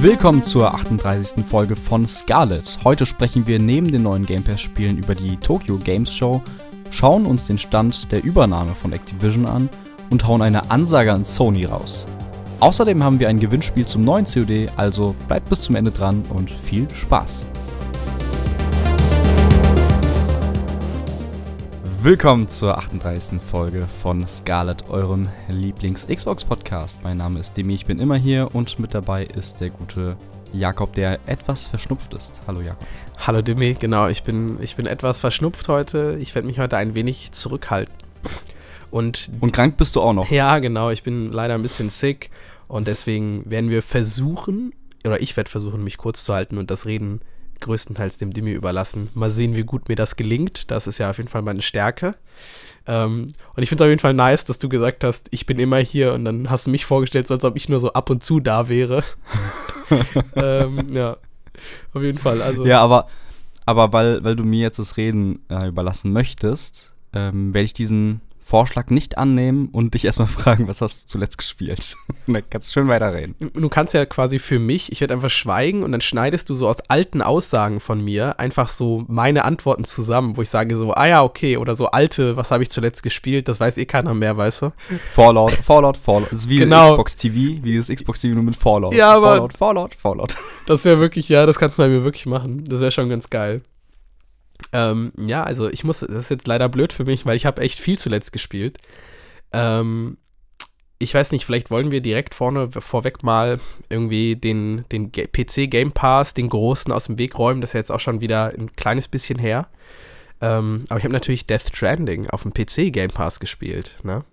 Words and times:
Willkommen 0.00 0.44
zur 0.44 0.72
38. 0.74 1.44
Folge 1.44 1.74
von 1.74 2.06
Scarlet. 2.06 2.78
Heute 2.84 3.04
sprechen 3.04 3.48
wir 3.48 3.58
neben 3.58 3.90
den 3.90 4.04
neuen 4.04 4.24
Game 4.24 4.44
Pass 4.44 4.60
Spielen 4.60 4.96
über 4.96 5.16
die 5.16 5.36
Tokyo 5.38 5.76
Games 5.76 6.14
Show, 6.14 6.40
schauen 6.92 7.26
uns 7.26 7.48
den 7.48 7.58
Stand 7.58 8.12
der 8.12 8.22
Übernahme 8.22 8.76
von 8.76 8.92
Activision 8.92 9.44
an 9.44 9.68
und 10.10 10.24
hauen 10.24 10.40
eine 10.40 10.70
Ansage 10.70 11.12
an 11.12 11.24
Sony 11.24 11.64
raus. 11.64 12.06
Außerdem 12.60 13.02
haben 13.02 13.18
wir 13.18 13.28
ein 13.28 13.40
Gewinnspiel 13.40 13.86
zum 13.86 14.04
neuen 14.04 14.24
COD, 14.24 14.68
also 14.76 15.16
bleibt 15.26 15.50
bis 15.50 15.62
zum 15.62 15.74
Ende 15.74 15.90
dran 15.90 16.22
und 16.28 16.48
viel 16.48 16.86
Spaß. 16.94 17.46
Willkommen 22.00 22.48
zur 22.48 22.78
38. 22.78 23.40
Folge 23.42 23.88
von 24.00 24.24
Scarlet, 24.28 24.88
eurem 24.88 25.26
Lieblings-Xbox-Podcast. 25.48 27.00
Mein 27.02 27.16
Name 27.16 27.40
ist 27.40 27.56
Demi, 27.56 27.74
ich 27.74 27.86
bin 27.86 27.98
immer 27.98 28.14
hier 28.14 28.54
und 28.54 28.78
mit 28.78 28.94
dabei 28.94 29.24
ist 29.24 29.60
der 29.60 29.70
gute 29.70 30.16
Jakob, 30.52 30.92
der 30.94 31.18
etwas 31.26 31.66
verschnupft 31.66 32.14
ist. 32.14 32.40
Hallo 32.46 32.60
Jakob. 32.60 32.86
Hallo 33.26 33.42
Demi, 33.42 33.74
genau, 33.74 34.06
ich 34.06 34.22
bin, 34.22 34.58
ich 34.62 34.76
bin 34.76 34.86
etwas 34.86 35.18
verschnupft 35.18 35.66
heute. 35.68 36.16
Ich 36.20 36.36
werde 36.36 36.46
mich 36.46 36.60
heute 36.60 36.76
ein 36.76 36.94
wenig 36.94 37.32
zurückhalten. 37.32 37.92
Und, 38.92 39.32
und 39.40 39.52
krank 39.52 39.76
bist 39.76 39.96
du 39.96 40.00
auch 40.00 40.12
noch? 40.12 40.30
Ja, 40.30 40.60
genau, 40.60 40.90
ich 40.90 41.02
bin 41.02 41.32
leider 41.32 41.54
ein 41.54 41.62
bisschen 41.62 41.90
sick 41.90 42.30
und 42.68 42.86
deswegen 42.86 43.42
werden 43.50 43.70
wir 43.70 43.82
versuchen, 43.82 44.72
oder 45.04 45.20
ich 45.20 45.36
werde 45.36 45.50
versuchen, 45.50 45.82
mich 45.82 45.98
kurz 45.98 46.22
zu 46.22 46.32
halten 46.32 46.58
und 46.58 46.70
das 46.70 46.86
Reden 46.86 47.18
größtenteils 47.60 48.18
dem 48.18 48.32
Dimi 48.32 48.52
überlassen. 48.52 49.10
Mal 49.14 49.30
sehen, 49.30 49.56
wie 49.56 49.64
gut 49.64 49.88
mir 49.88 49.96
das 49.96 50.16
gelingt. 50.16 50.70
Das 50.70 50.86
ist 50.86 50.98
ja 50.98 51.10
auf 51.10 51.18
jeden 51.18 51.28
Fall 51.28 51.42
meine 51.42 51.62
Stärke. 51.62 52.14
Ähm, 52.86 53.34
und 53.54 53.62
ich 53.62 53.68
finde 53.68 53.84
es 53.84 53.86
auf 53.86 53.90
jeden 53.90 54.00
Fall 54.00 54.14
nice, 54.14 54.44
dass 54.44 54.58
du 54.58 54.68
gesagt 54.68 55.04
hast, 55.04 55.28
ich 55.30 55.46
bin 55.46 55.58
immer 55.58 55.76
hier 55.78 56.14
und 56.14 56.24
dann 56.24 56.50
hast 56.50 56.66
du 56.66 56.70
mich 56.70 56.86
vorgestellt, 56.86 57.26
so 57.26 57.34
als 57.34 57.44
ob 57.44 57.56
ich 57.56 57.68
nur 57.68 57.80
so 57.80 57.92
ab 57.92 58.08
und 58.10 58.24
zu 58.24 58.40
da 58.40 58.68
wäre. 58.68 59.04
ähm, 60.34 60.86
ja, 60.92 61.16
auf 61.92 62.02
jeden 62.02 62.18
Fall. 62.18 62.40
Also. 62.40 62.64
Ja, 62.64 62.80
aber, 62.80 63.08
aber 63.66 63.92
weil, 63.92 64.24
weil 64.24 64.36
du 64.36 64.44
mir 64.44 64.60
jetzt 64.60 64.78
das 64.78 64.96
Reden 64.96 65.44
äh, 65.50 65.68
überlassen 65.68 66.12
möchtest, 66.12 66.94
ähm, 67.12 67.52
werde 67.52 67.64
ich 67.64 67.74
diesen 67.74 68.22
Vorschlag 68.48 68.88
nicht 68.88 69.18
annehmen 69.18 69.68
und 69.72 69.92
dich 69.92 70.06
erstmal 70.06 70.26
fragen, 70.26 70.68
was 70.68 70.80
hast 70.80 71.04
du 71.04 71.06
zuletzt 71.08 71.36
gespielt? 71.36 71.96
Und 72.26 72.32
dann 72.32 72.42
kannst 72.48 72.68
du 72.68 72.72
schön 72.72 72.88
weiterreden. 72.88 73.34
Du 73.54 73.68
kannst 73.68 73.92
ja 73.92 74.06
quasi 74.06 74.38
für 74.38 74.58
mich, 74.58 74.90
ich 74.90 75.00
werde 75.00 75.14
einfach 75.14 75.30
schweigen 75.30 75.82
und 75.82 75.92
dann 75.92 76.02
schneidest 76.02 76.50
du 76.50 76.54
so 76.54 76.68
aus 76.68 76.80
alten 76.90 77.22
Aussagen 77.22 77.80
von 77.80 78.04
mir 78.04 78.38
einfach 78.38 78.68
so 78.68 79.04
meine 79.08 79.46
Antworten 79.46 79.84
zusammen, 79.84 80.36
wo 80.36 80.42
ich 80.42 80.50
sage 80.50 80.76
so, 80.76 80.92
ah 80.92 81.06
ja, 81.06 81.22
okay, 81.22 81.56
oder 81.56 81.74
so 81.74 81.86
alte, 81.86 82.36
was 82.36 82.50
habe 82.50 82.62
ich 82.62 82.68
zuletzt 82.68 83.02
gespielt, 83.02 83.48
das 83.48 83.60
weiß 83.60 83.78
eh 83.78 83.86
keiner 83.86 84.12
mehr, 84.12 84.36
weißt 84.36 84.62
du? 84.62 84.72
Fallout, 85.14 85.52
Fallout, 85.52 85.96
Fallout. 85.96 86.32
Das 86.32 86.40
ist 86.40 86.48
wie 86.50 86.56
genau. 86.56 86.90
Xbox 86.92 87.16
TV, 87.16 87.62
wie 87.62 87.78
das 87.78 87.88
Xbox 87.88 88.20
TV 88.20 88.34
nur 88.34 88.44
mit 88.44 88.56
Fallout. 88.56 88.94
Ja, 88.94 89.14
aber 89.14 89.36
Fallout, 89.36 89.56
Fallout, 89.56 89.94
Fallout. 89.94 90.36
Das 90.66 90.84
wäre 90.84 91.00
wirklich, 91.00 91.30
ja, 91.30 91.46
das 91.46 91.58
kannst 91.58 91.78
du 91.78 91.82
bei 91.82 91.88
mir 91.88 92.04
wirklich 92.04 92.26
machen. 92.26 92.64
Das 92.64 92.80
wäre 92.80 92.90
schon 92.90 93.08
ganz 93.08 93.30
geil. 93.30 93.62
Ähm, 94.72 95.12
ja, 95.16 95.44
also 95.44 95.68
ich 95.68 95.84
muss, 95.84 96.00
das 96.00 96.10
ist 96.10 96.30
jetzt 96.30 96.46
leider 96.46 96.68
blöd 96.68 96.92
für 96.92 97.04
mich, 97.04 97.26
weil 97.26 97.36
ich 97.36 97.46
habe 97.46 97.62
echt 97.62 97.78
viel 97.78 97.98
zuletzt 97.98 98.32
gespielt. 98.32 98.78
Ähm, 99.52 100.18
ich 100.98 101.14
weiß 101.14 101.30
nicht, 101.30 101.44
vielleicht 101.44 101.70
wollen 101.70 101.90
wir 101.92 102.00
direkt 102.00 102.34
vorne 102.34 102.70
vorweg 102.72 103.22
mal 103.22 103.60
irgendwie 103.88 104.34
den, 104.34 104.84
den 104.90 105.12
PC 105.12 105.70
Game 105.70 105.92
Pass, 105.92 106.34
den 106.34 106.48
großen 106.48 106.92
aus 106.92 107.04
dem 107.04 107.18
Weg 107.18 107.38
räumen. 107.38 107.60
Das 107.60 107.70
ist 107.70 107.74
ja 107.74 107.80
jetzt 107.80 107.92
auch 107.92 108.00
schon 108.00 108.20
wieder 108.20 108.52
ein 108.58 108.72
kleines 108.74 109.06
bisschen 109.06 109.38
her. 109.38 109.68
Ähm, 110.40 110.84
aber 110.88 110.98
ich 110.98 111.04
habe 111.04 111.12
natürlich 111.12 111.46
Death 111.46 111.74
Stranding 111.74 112.28
auf 112.30 112.42
dem 112.42 112.52
PC 112.52 112.92
Game 112.92 113.10
Pass 113.10 113.38
gespielt. 113.38 113.92
Ne? 114.02 114.24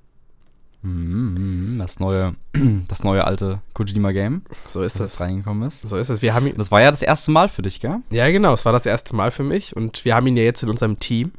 Mhm, 0.86 1.80
das 1.80 2.00
neue, 2.00 2.36
das 2.88 3.04
neue 3.04 3.26
alte 3.26 3.62
Kojima-Game. 3.74 4.44
So 4.68 4.84
ist 4.84 5.00
das. 5.00 5.20
reingekommen 5.20 5.68
ist. 5.68 5.88
So 5.88 5.98
ist 5.98 6.10
es. 6.10 6.22
Wir 6.22 6.36
haben 6.36 6.54
das 6.56 6.72
war 6.72 6.82
ja 6.82 6.92
das 6.92 7.02
erste 7.02 7.32
Mal 7.32 7.50
für 7.50 7.64
dich, 7.64 7.80
gell? 7.80 8.02
Ja, 8.12 8.30
genau. 8.30 8.54
Es 8.54 8.66
war 8.66 8.74
das 8.74 8.86
erste 8.86 9.16
Mal 9.16 9.32
für 9.32 9.44
mich. 9.44 9.76
Und 9.76 10.06
wir 10.06 10.16
haben 10.16 10.28
ihn 10.28 10.38
ja 10.38 10.44
jetzt 10.44 10.62
in 10.62 10.70
unserem 10.70 11.00
Team, 11.00 11.32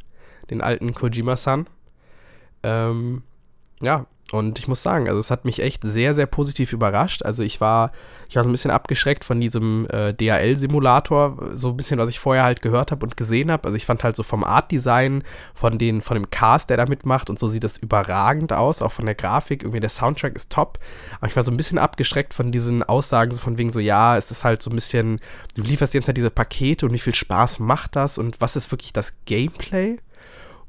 den 0.50 0.60
alten 0.60 0.94
Kojima-San. 0.94 1.66
Ähm, 2.64 3.22
ja, 3.80 4.06
und 4.32 4.58
ich 4.58 4.66
muss 4.66 4.82
sagen, 4.82 5.06
also 5.06 5.20
es 5.20 5.30
hat 5.30 5.44
mich 5.44 5.62
echt 5.62 5.84
sehr, 5.84 6.12
sehr 6.12 6.26
positiv 6.26 6.72
überrascht. 6.72 7.22
Also 7.22 7.44
ich 7.44 7.60
war, 7.60 7.92
ich 8.28 8.34
war 8.34 8.42
so 8.42 8.48
ein 8.48 8.52
bisschen 8.52 8.72
abgeschreckt 8.72 9.24
von 9.24 9.40
diesem 9.40 9.86
äh, 9.88 10.12
DHL-Simulator, 10.14 11.52
so 11.54 11.68
ein 11.68 11.76
bisschen, 11.76 12.00
was 12.00 12.08
ich 12.08 12.18
vorher 12.18 12.42
halt 12.42 12.60
gehört 12.60 12.90
habe 12.90 13.06
und 13.06 13.16
gesehen 13.16 13.52
habe. 13.52 13.64
Also 13.66 13.76
ich 13.76 13.86
fand 13.86 14.02
halt 14.02 14.16
so 14.16 14.24
vom 14.24 14.42
Art-Design, 14.42 15.22
von, 15.54 15.78
den, 15.78 16.00
von 16.00 16.16
dem 16.16 16.28
Cast, 16.28 16.70
der 16.70 16.76
da 16.76 16.86
mitmacht 16.86 17.30
und 17.30 17.38
so 17.38 17.46
sieht 17.46 17.62
das 17.62 17.78
überragend 17.78 18.52
aus, 18.52 18.82
auch 18.82 18.90
von 18.90 19.06
der 19.06 19.14
Grafik. 19.14 19.62
Irgendwie 19.62 19.80
der 19.80 19.90
Soundtrack 19.90 20.34
ist 20.34 20.50
top. 20.50 20.80
Aber 21.18 21.28
ich 21.28 21.36
war 21.36 21.44
so 21.44 21.52
ein 21.52 21.56
bisschen 21.56 21.78
abgeschreckt 21.78 22.34
von 22.34 22.50
diesen 22.50 22.82
Aussagen, 22.82 23.30
so 23.32 23.40
von 23.40 23.58
wegen 23.58 23.70
so, 23.70 23.78
ja, 23.78 24.16
es 24.16 24.32
ist 24.32 24.42
halt 24.42 24.60
so 24.60 24.70
ein 24.70 24.74
bisschen, 24.74 25.20
du 25.54 25.62
lieferst 25.62 25.94
jetzt 25.94 26.08
halt 26.08 26.16
diese 26.16 26.30
Pakete 26.30 26.86
und 26.86 26.92
wie 26.92 26.98
viel 26.98 27.14
Spaß 27.14 27.60
macht 27.60 27.94
das 27.94 28.18
und 28.18 28.40
was 28.40 28.56
ist 28.56 28.72
wirklich 28.72 28.92
das 28.92 29.12
Gameplay? 29.24 29.98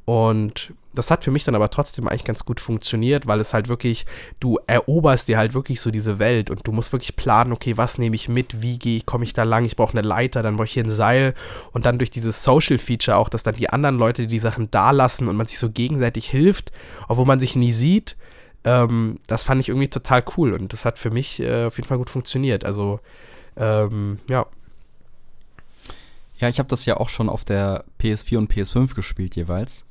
Und 0.06 0.74
das 0.98 1.12
hat 1.12 1.24
für 1.24 1.32
mich 1.32 1.44
dann 1.44 1.56
aber 1.56 1.70
trotzdem 1.70 2.08
eigentlich 2.08 2.24
ganz 2.24 2.46
gut 2.46 2.60
funktioniert, 2.60 3.28
weil 3.28 3.40
es 3.40 3.54
halt 3.54 3.68
wirklich, 3.68 4.06
du 4.40 4.60
eroberst 4.68 5.28
dir 5.28 5.38
halt 5.38 5.54
wirklich 5.54 5.82
so 5.82 5.92
diese 5.92 6.20
Welt 6.20 6.50
und 6.50 6.66
du 6.66 6.72
musst 6.72 6.92
wirklich 6.92 7.16
planen, 7.16 7.52
okay, 7.52 7.78
was 7.78 7.98
nehme 7.98 8.16
ich 8.16 8.30
mit, 8.30 8.62
wie 8.62 8.80
gehe 8.80 8.98
ich, 8.98 9.06
komme 9.06 9.24
ich 9.24 9.34
da 9.34 9.44
lang, 9.44 9.66
ich 9.66 9.76
brauche 9.76 9.98
eine 9.98 10.08
Leiter, 10.08 10.42
dann 10.42 10.56
brauche 10.56 10.66
ich 10.66 10.74
hier 10.74 10.84
ein 10.84 10.90
Seil 10.90 11.34
und 11.72 11.86
dann 11.86 11.98
durch 11.98 12.12
dieses 12.12 12.44
Social 12.44 12.80
Feature 12.80 13.18
auch, 13.18 13.30
dass 13.30 13.44
dann 13.44 13.56
die 13.56 13.70
anderen 13.70 13.98
Leute 13.98 14.28
die 14.28 14.40
Sachen 14.40 14.70
da 14.72 14.92
lassen 14.92 15.28
und 15.28 15.36
man 15.36 15.48
sich 15.48 15.60
so 15.60 15.70
gegenseitig 15.70 16.30
hilft, 16.30 16.72
obwohl 17.08 17.26
man 17.26 17.40
sich 17.40 17.56
nie 17.56 17.72
sieht, 17.72 18.16
ähm, 18.64 19.20
das 19.28 19.44
fand 19.44 19.62
ich 19.62 19.70
irgendwie 19.70 19.90
total 19.90 20.24
cool 20.36 20.54
und 20.54 20.74
das 20.74 20.86
hat 20.86 21.00
für 21.00 21.12
mich 21.12 21.40
äh, 21.40 21.66
auf 21.66 21.78
jeden 21.78 21.88
Fall 21.88 21.98
gut 21.98 22.10
funktioniert. 22.10 22.66
Also, 22.66 23.00
ähm, 23.56 24.20
ja. 24.30 24.46
Ja, 26.40 26.50
ich 26.50 26.60
habe 26.60 26.70
das 26.70 26.86
ja 26.86 26.98
auch 26.98 27.10
schon 27.10 27.30
auf 27.30 27.46
der 27.46 27.84
PS4 28.00 28.38
und 28.38 28.52
PS5 28.52 28.94
gespielt 28.94 29.36
jeweils 29.36 29.88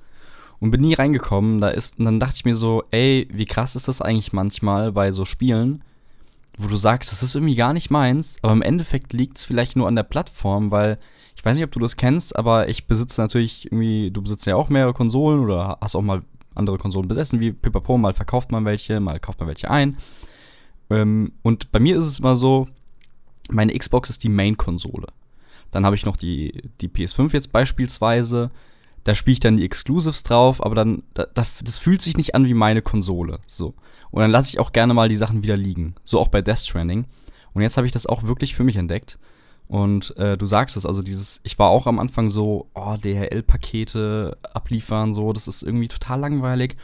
und 0.61 0.71
bin 0.71 0.81
nie 0.81 0.95
reingekommen. 0.95 1.61
Da 1.61 1.69
ist, 1.69 1.99
und 1.99 2.05
dann 2.05 2.21
dachte 2.21 2.37
ich 2.37 2.45
mir 2.45 2.55
so, 2.55 2.85
ey, 2.91 3.29
wie 3.31 3.47
krass 3.47 3.77
ist 3.77 3.89
das 3.89 4.01
eigentlich 4.01 4.33
manchmal 4.33 4.93
bei 4.93 5.13
so 5.13 5.25
Spielen, 5.25 5.83
wo 6.57 6.69
du 6.69 6.77
sagst, 6.77 7.13
das 7.13 7.23
ist 7.23 7.35
irgendwie 7.35 7.57
gar 7.57 7.73
nicht 7.73 7.91
meins, 7.91 8.39
aber 8.43 8.53
im 8.53 8.63
Endeffekt 8.63 9.13
liegt 9.13 9.39
es 9.39 9.45
vielleicht 9.45 9.77
nur 9.77 9.89
an 9.89 9.97
der 9.97 10.03
Plattform, 10.05 10.71
weil 10.71 10.99
ich 11.37 11.45
weiß 11.45 11.57
nicht, 11.57 11.65
ob 11.65 11.73
du 11.73 11.81
das 11.81 11.97
kennst, 11.97 12.35
aber 12.35 12.69
ich 12.69 12.87
besitze 12.87 13.21
natürlich 13.21 13.67
irgendwie, 13.67 14.11
du 14.11 14.23
besitzt 14.23 14.47
ja 14.47 14.57
auch 14.57 14.71
mehrere 14.71 14.95
Konsolen 14.95 15.41
oder 15.41 15.79
hast 15.81 15.95
auch 15.95 16.03
mal 16.03 16.23
andere 16.55 16.79
Konsolen 16.79 17.09
besessen, 17.09 17.41
wie 17.41 17.53
Pipapo, 17.53 17.99
mal 17.99 18.15
verkauft 18.15 18.51
man 18.51 18.65
welche, 18.65 19.01
mal 19.01 19.21
kauft 19.21 19.41
man 19.41 19.49
welche 19.49 19.71
ein. 19.71 19.99
Ähm, 20.89 21.33
und 21.43 21.71
bei 21.73 21.79
mir 21.79 21.99
ist 21.99 22.07
es 22.07 22.19
immer 22.19 22.37
so, 22.37 22.69
meine 23.51 23.77
Xbox 23.77 24.09
ist 24.09 24.25
die 24.25 24.31
Main-Konsole. 24.31 25.09
Dann 25.71 25.85
habe 25.85 25.97
ich 25.97 26.07
noch 26.07 26.17
die, 26.17 26.71
die 26.81 26.89
PS5 26.89 27.33
jetzt 27.33 27.53
beispielsweise 27.53 28.51
da 29.07 29.15
spiele 29.15 29.35
ich 29.35 29.41
dann 29.41 29.57
die 29.57 29.65
Exclusives 29.65 30.25
drauf, 30.25 30.65
aber 30.65 30.75
dann, 30.75 31.05
da, 31.15 31.29
das 31.33 31.79
fühlt 31.79 32.03
sich 32.03 32.17
nicht 32.17 32.35
an 32.35 32.45
wie 32.45 32.55
meine 32.55 32.83
Konsole. 32.83 33.39
So. 33.47 33.75
Und 34.11 34.21
dann 34.21 34.33
lasse 34.33 34.51
ich 34.51 34.59
auch 34.59 34.73
gerne 34.73 34.95
mal 34.95 35.09
die 35.09 35.15
Sachen 35.15 35.45
wieder 35.45 35.57
liegen. 35.57 35.95
So 36.03 36.19
auch 36.19 36.27
bei 36.27 36.43
Death 36.43 36.59
Stranding. 36.59 37.05
Und 37.55 37.63
jetzt 37.63 37.77
habe 37.77 37.87
ich 37.87 37.93
das 37.93 38.07
auch 38.07 38.25
wirklich 38.25 38.57
für 38.57 38.65
mich 38.65 38.75
entdeckt. 38.75 39.21
Und 39.69 40.17
äh, 40.17 40.37
du 40.37 40.45
sagst 40.45 40.77
es, 40.77 40.85
also 40.85 41.03
dieses, 41.03 41.41
ich 41.45 41.57
war 41.57 41.71
auch 41.71 41.87
am 41.87 42.01
Anfang 42.01 42.31
so, 42.31 42.67
oh, 42.75 42.97
DHL-Pakete 42.97 44.39
abliefern, 44.53 45.15
so, 45.15 45.33
das 45.33 45.47
ist 45.47 45.63
irgendwie 45.63 45.89
total 45.89 46.19
langweilig. 46.19 46.77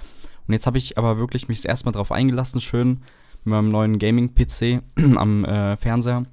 Und 0.47 0.55
jetzt 0.55 0.67
habe 0.67 0.79
ich 0.79 0.99
aber 0.99 1.19
wirklich 1.19 1.49
mich 1.49 1.65
erstmal 1.65 1.93
drauf 1.93 2.13
eingelassen, 2.13 2.61
schön 2.61 3.03
mit 3.43 3.53
meinem 3.53 3.73
neuen 3.73 3.99
Gaming-PC 3.99 4.83
am 5.17 5.45
äh, 5.45 5.77
Fernseher. 5.77 6.25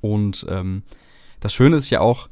Und 0.00 0.46
ähm, 0.48 0.84
das 1.40 1.52
Schöne 1.52 1.76
ist 1.76 1.90
ja 1.90 2.00
auch, 2.00 2.28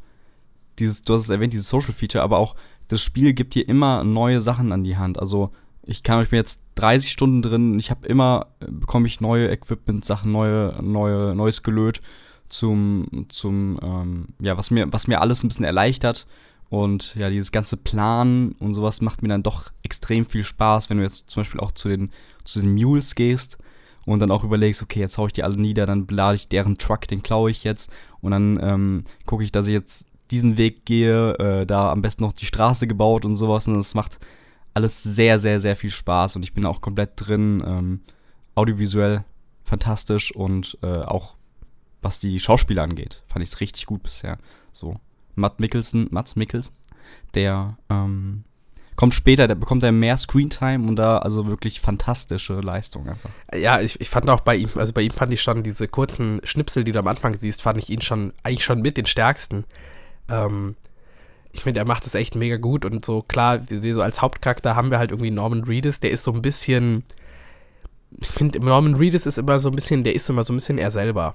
dieses, 0.79 1.03
du 1.03 1.15
hast 1.15 1.23
es 1.23 1.29
erwähnt, 1.29 1.53
dieses 1.53 1.69
Social 1.69 1.93
Feature, 1.93 2.23
aber 2.23 2.39
auch 2.39 2.55
das 2.89 3.03
Spiel 3.03 3.33
gibt 3.35 3.55
dir 3.55 3.69
immer 3.69 4.05
neue 4.05 4.41
Sachen 4.41 4.73
an 4.73 4.85
die 4.85 4.97
Hand. 4.97 5.19
Also 5.19 5.51
ich 5.83 6.03
kann 6.03 6.21
mich 6.21 6.31
jetzt 6.31 6.63
30 6.77 7.11
Stunden 7.11 7.43
drin, 7.43 7.79
ich 7.79 7.91
habe 7.91 8.07
immer, 8.07 8.49
bekomme 8.61 9.07
ich 9.07 9.21
neue 9.21 9.49
Equipment-Sachen, 9.51 10.31
neue, 10.31 10.79
neue, 10.83 11.35
neues 11.35 11.63
Gelöt 11.63 12.03
zum, 12.49 13.27
zum, 13.29 13.79
ähm, 13.83 14.29
ja, 14.39 14.57
was 14.57 14.71
mir, 14.71 14.93
was 14.93 15.07
mir 15.07 15.21
alles 15.21 15.43
ein 15.43 15.49
bisschen 15.49 15.65
erleichtert. 15.65 16.27
Und 16.71 17.15
ja, 17.15 17.31
dieses 17.31 17.53
ganze 17.53 17.79
Planen 17.79 18.53
und 18.53 18.75
sowas 18.75 19.01
macht 19.01 19.23
mir 19.23 19.29
dann 19.29 19.43
doch 19.43 19.71
extrem 19.83 20.27
viel 20.27 20.45
Spaß, 20.45 20.91
wenn 20.91 20.99
du 20.99 21.03
jetzt 21.03 21.31
zum 21.31 21.41
Beispiel 21.41 21.61
auch 21.61 21.73
zu 21.73 21.89
den, 21.89 22.11
zu 22.45 22.61
den 22.61 22.75
Mules 22.75 23.15
gehst 23.15 23.57
und 24.05 24.21
dann 24.21 24.31
auch 24.31 24.45
überlegst, 24.45 24.83
okay, 24.83 25.01
jetzt 25.01 25.17
hau 25.17 25.27
ich 25.27 25.33
die 25.33 25.43
alle 25.43 25.57
nieder, 25.57 25.87
dann 25.87 26.07
lade 26.11 26.37
ich 26.37 26.49
deren 26.49 26.77
Truck, 26.77 27.09
den 27.09 27.23
klaue 27.23 27.51
ich 27.51 27.65
jetzt 27.65 27.91
und 28.21 28.33
dann 28.33 28.59
ähm, 28.63 29.05
gucke 29.25 29.45
ich, 29.45 29.53
dass 29.53 29.67
ich 29.67 29.73
jetzt 29.73 30.09
diesen 30.31 30.57
Weg 30.57 30.85
gehe, 30.85 31.35
äh, 31.35 31.67
da 31.67 31.91
am 31.91 32.03
besten 32.03 32.25
noch 32.25 32.33
die 32.33 32.47
Straße 32.47 32.87
gebaut 32.87 33.25
und 33.25 33.35
sowas. 33.35 33.67
Und 33.67 33.77
das 33.77 33.95
macht 33.95 34.19
alles 34.75 35.03
sehr, 35.03 35.39
sehr, 35.39 35.61
sehr 35.61 35.77
viel 35.77 35.91
Spaß 35.91 36.37
und 36.37 36.43
ich 36.43 36.55
bin 36.55 36.67
auch 36.67 36.81
komplett 36.81 37.13
drin. 37.17 37.63
Ähm, 37.67 38.01
audiovisuell 38.59 39.25
fantastisch 39.65 40.35
und 40.35 40.77
äh, 40.83 41.03
auch 41.03 41.37
was 42.03 42.21
die 42.21 42.39
Schauspieler 42.41 42.83
angeht, 42.83 43.23
fand 43.27 43.43
ich 43.43 43.51
es 43.51 43.61
richtig 43.61 43.87
gut 43.87 44.03
bisher. 44.03 44.39
So, 44.73 44.97
Matt 45.35 45.61
Mickelson, 45.61 46.09
Mats 46.11 46.37
Mickelson, 46.37 46.75
der 47.35 47.77
ähm, 47.89 48.45
kommt 48.97 49.15
später, 49.15 49.47
der 49.47 49.55
bekommt 49.55 49.83
er 49.83 49.93
mehr 49.93 50.17
Screentime 50.17 50.87
und 50.89 50.97
da 50.97 51.19
also 51.19 51.47
wirklich 51.47 51.81
fantastische 51.81 52.61
Leistung 52.61 53.09
einfach. 53.09 53.31
Ja, 53.55 53.81
ich, 53.81 54.01
ich 54.01 54.09
fand 54.09 54.29
auch 54.29 54.41
bei 54.41 54.57
ihm, 54.57 54.69
also 54.75 54.93
bei 54.93 55.03
ihm 55.03 55.13
fand 55.13 55.33
ich 55.33 55.43
schon 55.43 55.63
diese 55.63 55.87
kurzen 55.87 56.41
Schnipsel, 56.45 56.85
die 56.85 56.93
du 56.93 56.99
am 56.99 57.07
Anfang 57.07 57.37
siehst, 57.37 57.63
fand 57.63 57.79
ich 57.79 57.91
ihn 57.91 58.03
schon, 58.03 58.33
eigentlich 58.43 58.65
schon 58.65 58.81
mit 58.81 58.97
den 58.97 59.07
stärksten. 59.07 59.65
Ähm, 60.29 60.77
ich 61.53 61.63
finde, 61.63 61.81
er 61.81 61.87
macht 61.87 62.07
es 62.07 62.15
echt 62.15 62.35
mega 62.35 62.57
gut 62.57 62.85
und 62.85 63.05
so, 63.05 63.23
klar, 63.23 63.69
wie, 63.71 63.83
wie 63.83 63.93
so 63.93 64.03
als 64.03 64.21
Hauptcharakter 64.23 64.77
haben 64.77 64.91
wir 64.91 64.99
halt 64.99 65.11
irgendwie 65.11 65.31
Norman 65.31 65.65
Reedus, 65.65 66.01
der 66.01 66.11
ist 66.11 66.23
so 66.23 66.33
ein 66.33 66.43
bisschen, 66.43 67.05
ich 68.21 68.29
finde, 68.29 68.61
Norman 68.61 68.95
Reedus 68.95 69.27
ist 69.27 69.39
immer 69.39 69.59
so 69.59 69.69
ein 69.71 69.75
bisschen, 69.75 70.05
der 70.05 70.15
ist 70.15 70.29
immer 70.29 70.45
so 70.45 70.53
ein 70.53 70.57
bisschen 70.57 70.79
er 70.79 70.91
selber. 70.91 71.35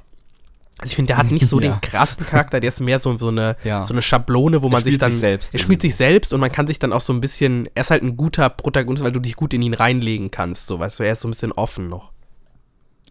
Also 0.80 0.92
ich 0.92 0.96
finde, 0.96 1.08
der 1.08 1.18
hat 1.18 1.30
nicht 1.32 1.48
so 1.48 1.60
Ja. 1.62 1.70
den 1.74 1.82
krassen 1.82 2.26
Charakter, 2.26 2.60
der 2.60 2.68
ist 2.70 2.80
mehr 2.80 3.00
so, 3.00 3.16
so, 3.18 3.28
eine, 3.30 3.56
Ja. 3.64 3.84
so 3.86 3.94
eine 3.94 4.02
Schablone, 4.02 4.62
wo 4.62 4.70
man 4.70 4.84
sich 4.84 4.98
dann. 4.98 5.12
sich 5.12 5.20
selbst 5.20 5.54
er 5.54 5.60
spielt 5.60 5.82
sich 5.82 5.96
selbst 5.96 6.32
und 6.34 6.40
man 6.40 6.52
kann 6.52 6.68
sich 6.68 6.80
dann 6.80 6.94
auch 6.94 7.02
so 7.02 7.14
ein 7.14 7.22
bisschen. 7.22 7.68
Er 7.76 7.82
ist 7.82 7.92
halt 7.92 8.02
ein 8.04 8.18
guter 8.18 8.50
Protagonist, 8.50 9.04
weil 9.04 9.12
du 9.12 9.20
dich 9.20 9.36
gut 9.36 9.54
in 9.54 9.62
ihn 9.62 9.74
reinlegen 9.76 10.32
kannst. 10.32 10.66
So, 10.68 10.80
weißt 10.80 11.00
du, 11.00 11.04
er 11.04 11.14
ist 11.14 11.22
so 11.22 11.28
ein 11.28 11.32
bisschen 11.32 11.52
offen 11.52 11.90
noch. 11.90 12.12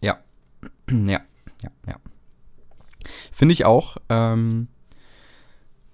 Ja. 0.01 0.19
Ja, 0.91 1.21
ja, 1.63 1.71
ja. 1.87 1.97
Finde 3.33 3.53
ich 3.53 3.65
auch. 3.65 3.97
Ähm, 4.09 4.69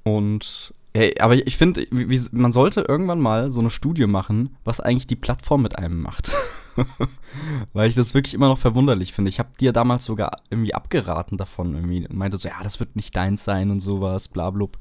und 0.04 0.72
ja, 0.96 1.10
aber 1.20 1.34
ich 1.34 1.56
finde, 1.56 1.86
man 2.32 2.52
sollte 2.52 2.80
irgendwann 2.80 3.20
mal 3.20 3.50
so 3.50 3.60
eine 3.60 3.70
Studie 3.70 4.06
machen, 4.06 4.56
was 4.64 4.80
eigentlich 4.80 5.06
die 5.06 5.16
Plattform 5.16 5.62
mit 5.62 5.78
einem 5.78 6.00
macht. 6.00 6.32
Weil 7.72 7.88
ich 7.88 7.94
das 7.94 8.14
wirklich 8.14 8.34
immer 8.34 8.48
noch 8.48 8.58
verwunderlich 8.58 9.12
finde. 9.12 9.28
Ich 9.28 9.38
habe 9.38 9.50
dir 9.60 9.72
damals 9.72 10.04
sogar 10.04 10.40
irgendwie 10.50 10.74
abgeraten 10.74 11.36
davon 11.36 11.74
irgendwie 11.74 12.06
und 12.06 12.16
meinte 12.16 12.36
so, 12.36 12.48
ja, 12.48 12.62
das 12.62 12.80
wird 12.80 12.96
nicht 12.96 13.14
deins 13.14 13.44
sein 13.44 13.70
und 13.70 13.80
sowas, 13.80 14.28
bla 14.28 14.50
blub. 14.50 14.78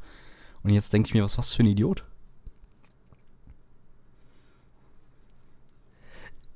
Und 0.64 0.72
jetzt 0.72 0.94
denke 0.94 1.08
ich 1.08 1.14
mir, 1.14 1.24
was 1.24 1.38
was 1.38 1.54
für 1.54 1.64
ein 1.64 1.68
Idiot. 1.68 2.04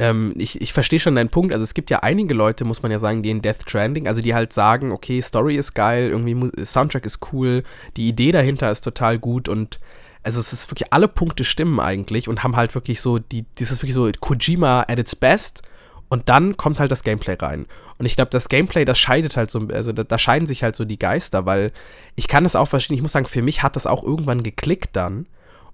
Ähm, 0.02 0.34
ich 0.36 0.60
ich 0.60 0.74
verstehe 0.74 1.00
schon 1.00 1.14
deinen 1.14 1.30
Punkt. 1.30 1.54
Also 1.54 1.64
es 1.64 1.76
gibt 1.76 1.92
ja 1.92 2.00
einige 2.00 2.34
Leute, 2.34 2.66
muss 2.66 2.82
man 2.82 2.92
ja 2.92 2.98
sagen, 2.98 3.22
die 3.22 3.30
in 3.30 3.44
Death 3.44 3.62
Stranding, 3.68 4.08
also 4.08 4.20
die 4.20 4.34
halt 4.34 4.52
sagen, 4.52 4.92
okay, 4.92 5.22
Story 5.22 5.56
ist 5.56 5.76
geil, 5.76 6.10
irgendwie 6.10 6.66
Soundtrack 6.66 7.06
ist 7.06 7.20
cool, 7.32 7.64
die 7.98 8.08
Idee 8.08 8.32
dahinter 8.32 8.72
ist 8.72 8.82
total 8.82 9.20
gut 9.20 9.48
und 9.48 9.80
also 10.24 10.40
es 10.40 10.54
ist 10.54 10.72
wirklich 10.72 10.92
alle 10.92 11.08
Punkte 11.08 11.44
stimmen 11.44 11.80
eigentlich 11.80 12.28
und 12.28 12.44
haben 12.44 12.56
halt 12.56 12.74
wirklich 12.74 13.00
so 13.00 13.20
die, 13.20 13.46
das 13.60 13.70
ist 13.70 13.84
wirklich 13.84 13.94
so 13.94 14.10
Kojima 14.20 14.86
at 14.88 14.98
its 14.98 15.16
best 15.16 15.62
und 16.10 16.30
dann 16.30 16.58
kommt 16.58 16.80
halt 16.80 16.92
das 16.92 17.04
Gameplay 17.04 17.36
rein. 17.36 17.68
Und 18.00 18.08
ich 18.08 18.16
glaube, 18.16 18.32
das 18.32 18.50
Gameplay, 18.50 18.86
das 18.86 18.98
scheidet 18.98 19.38
halt 19.38 19.52
so, 19.52 19.60
also 19.72 19.94
da, 19.94 20.04
da 20.04 20.18
scheiden 20.18 20.48
sich 20.48 20.64
halt 20.64 20.76
so 20.76 20.84
die 20.84 20.98
Geister, 20.98 21.46
weil 21.46 21.72
ich 22.16 22.28
kann 22.28 22.44
es 22.44 22.56
auch 22.56 22.68
verstehen, 22.68 22.96
ich 22.96 23.04
muss 23.04 23.12
sagen, 23.12 23.28
für 23.28 23.44
mich 23.44 23.62
hat 23.62 23.76
das 23.76 23.86
auch 23.86 24.04
irgendwann 24.04 24.42
geklickt 24.42 24.96
dann. 24.96 25.28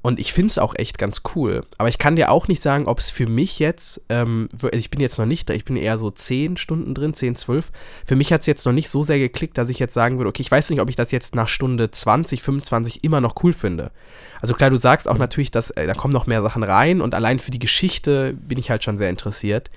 Und 0.08 0.22
ich 0.22 0.32
finde 0.32 0.52
es 0.52 0.58
auch 0.58 0.74
echt 0.78 0.98
ganz 0.98 1.22
cool. 1.36 1.66
Aber 1.78 1.90
ich 1.90 1.98
kann 1.98 2.16
dir 2.16 2.32
auch 2.32 2.48
nicht 2.48 2.64
sagen, 2.64 2.86
ob 2.88 3.00
es 3.00 3.10
für 3.10 3.28
mich 3.28 3.60
jetzt, 3.60 4.00
ähm, 4.08 4.48
wir- 4.58 4.72
ich 4.72 4.90
bin 4.90 5.02
jetzt 5.02 5.18
noch 5.18 5.26
nicht 5.26 5.50
da, 5.50 5.54
ich 5.54 5.66
bin 5.66 5.76
eher 5.76 5.98
so 5.98 6.10
10 6.12 6.56
Stunden 6.56 6.96
drin, 6.96 7.14
10, 7.14 7.36
12. 7.36 7.72
Für 8.06 8.16
mich 8.16 8.32
hat 8.32 8.40
es 8.40 8.48
jetzt 8.48 8.66
noch 8.66 8.72
nicht 8.72 8.90
so 8.90 9.04
sehr 9.04 9.20
geklickt, 9.20 9.58
dass 9.58 9.68
ich 9.68 9.80
jetzt 9.80 9.94
sagen 9.94 10.18
würde, 10.18 10.30
okay, 10.30 10.44
ich 10.44 10.50
weiß 10.50 10.70
nicht, 10.70 10.80
ob 10.80 10.88
ich 10.88 10.96
das 10.96 11.12
jetzt 11.12 11.36
nach 11.36 11.50
Stunde 11.50 11.92
20, 11.92 12.42
25 12.42 13.04
immer 13.04 13.20
noch 13.20 13.44
cool 13.44 13.52
finde. 13.52 13.92
Also 14.40 14.54
klar, 14.54 14.70
du 14.70 14.78
sagst 14.78 15.10
auch 15.10 15.18
natürlich, 15.18 15.52
dass 15.52 15.72
äh, 15.72 15.86
da 15.86 15.94
kommen 15.94 16.14
noch 16.14 16.26
mehr 16.26 16.42
Sachen 16.42 16.64
rein 16.64 17.02
und 17.02 17.14
allein 17.14 17.38
für 17.38 17.52
die 17.52 17.60
Geschichte 17.60 18.34
bin 18.34 18.58
ich 18.58 18.70
halt 18.70 18.86
schon 18.86 18.98
sehr 18.98 19.10
interessiert. 19.10 19.70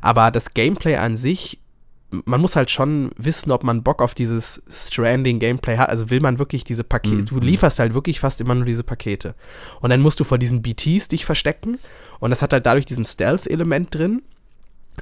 Aber 0.00 0.32
das 0.32 0.52
Gameplay 0.52 0.96
an 0.96 1.16
sich 1.16 1.60
man 2.24 2.40
muss 2.40 2.56
halt 2.56 2.70
schon 2.70 3.10
wissen, 3.16 3.50
ob 3.52 3.62
man 3.64 3.82
Bock 3.82 4.00
auf 4.02 4.14
dieses 4.14 4.62
Stranding-Gameplay 4.68 5.76
hat. 5.76 5.88
Also 5.88 6.10
will 6.10 6.20
man 6.20 6.38
wirklich 6.38 6.64
diese 6.64 6.84
Pakete, 6.84 7.16
Mhm. 7.16 7.26
du 7.26 7.40
lieferst 7.40 7.78
halt 7.78 7.94
wirklich 7.94 8.20
fast 8.20 8.40
immer 8.40 8.54
nur 8.54 8.64
diese 8.64 8.84
Pakete. 8.84 9.34
Und 9.80 9.90
dann 9.90 10.00
musst 10.00 10.18
du 10.20 10.24
vor 10.24 10.38
diesen 10.38 10.62
BTs 10.62 11.08
dich 11.08 11.24
verstecken. 11.24 11.78
Und 12.18 12.30
das 12.30 12.42
hat 12.42 12.52
halt 12.52 12.64
dadurch 12.66 12.86
diesen 12.86 13.04
Stealth-Element 13.04 13.94
drin. 13.94 14.22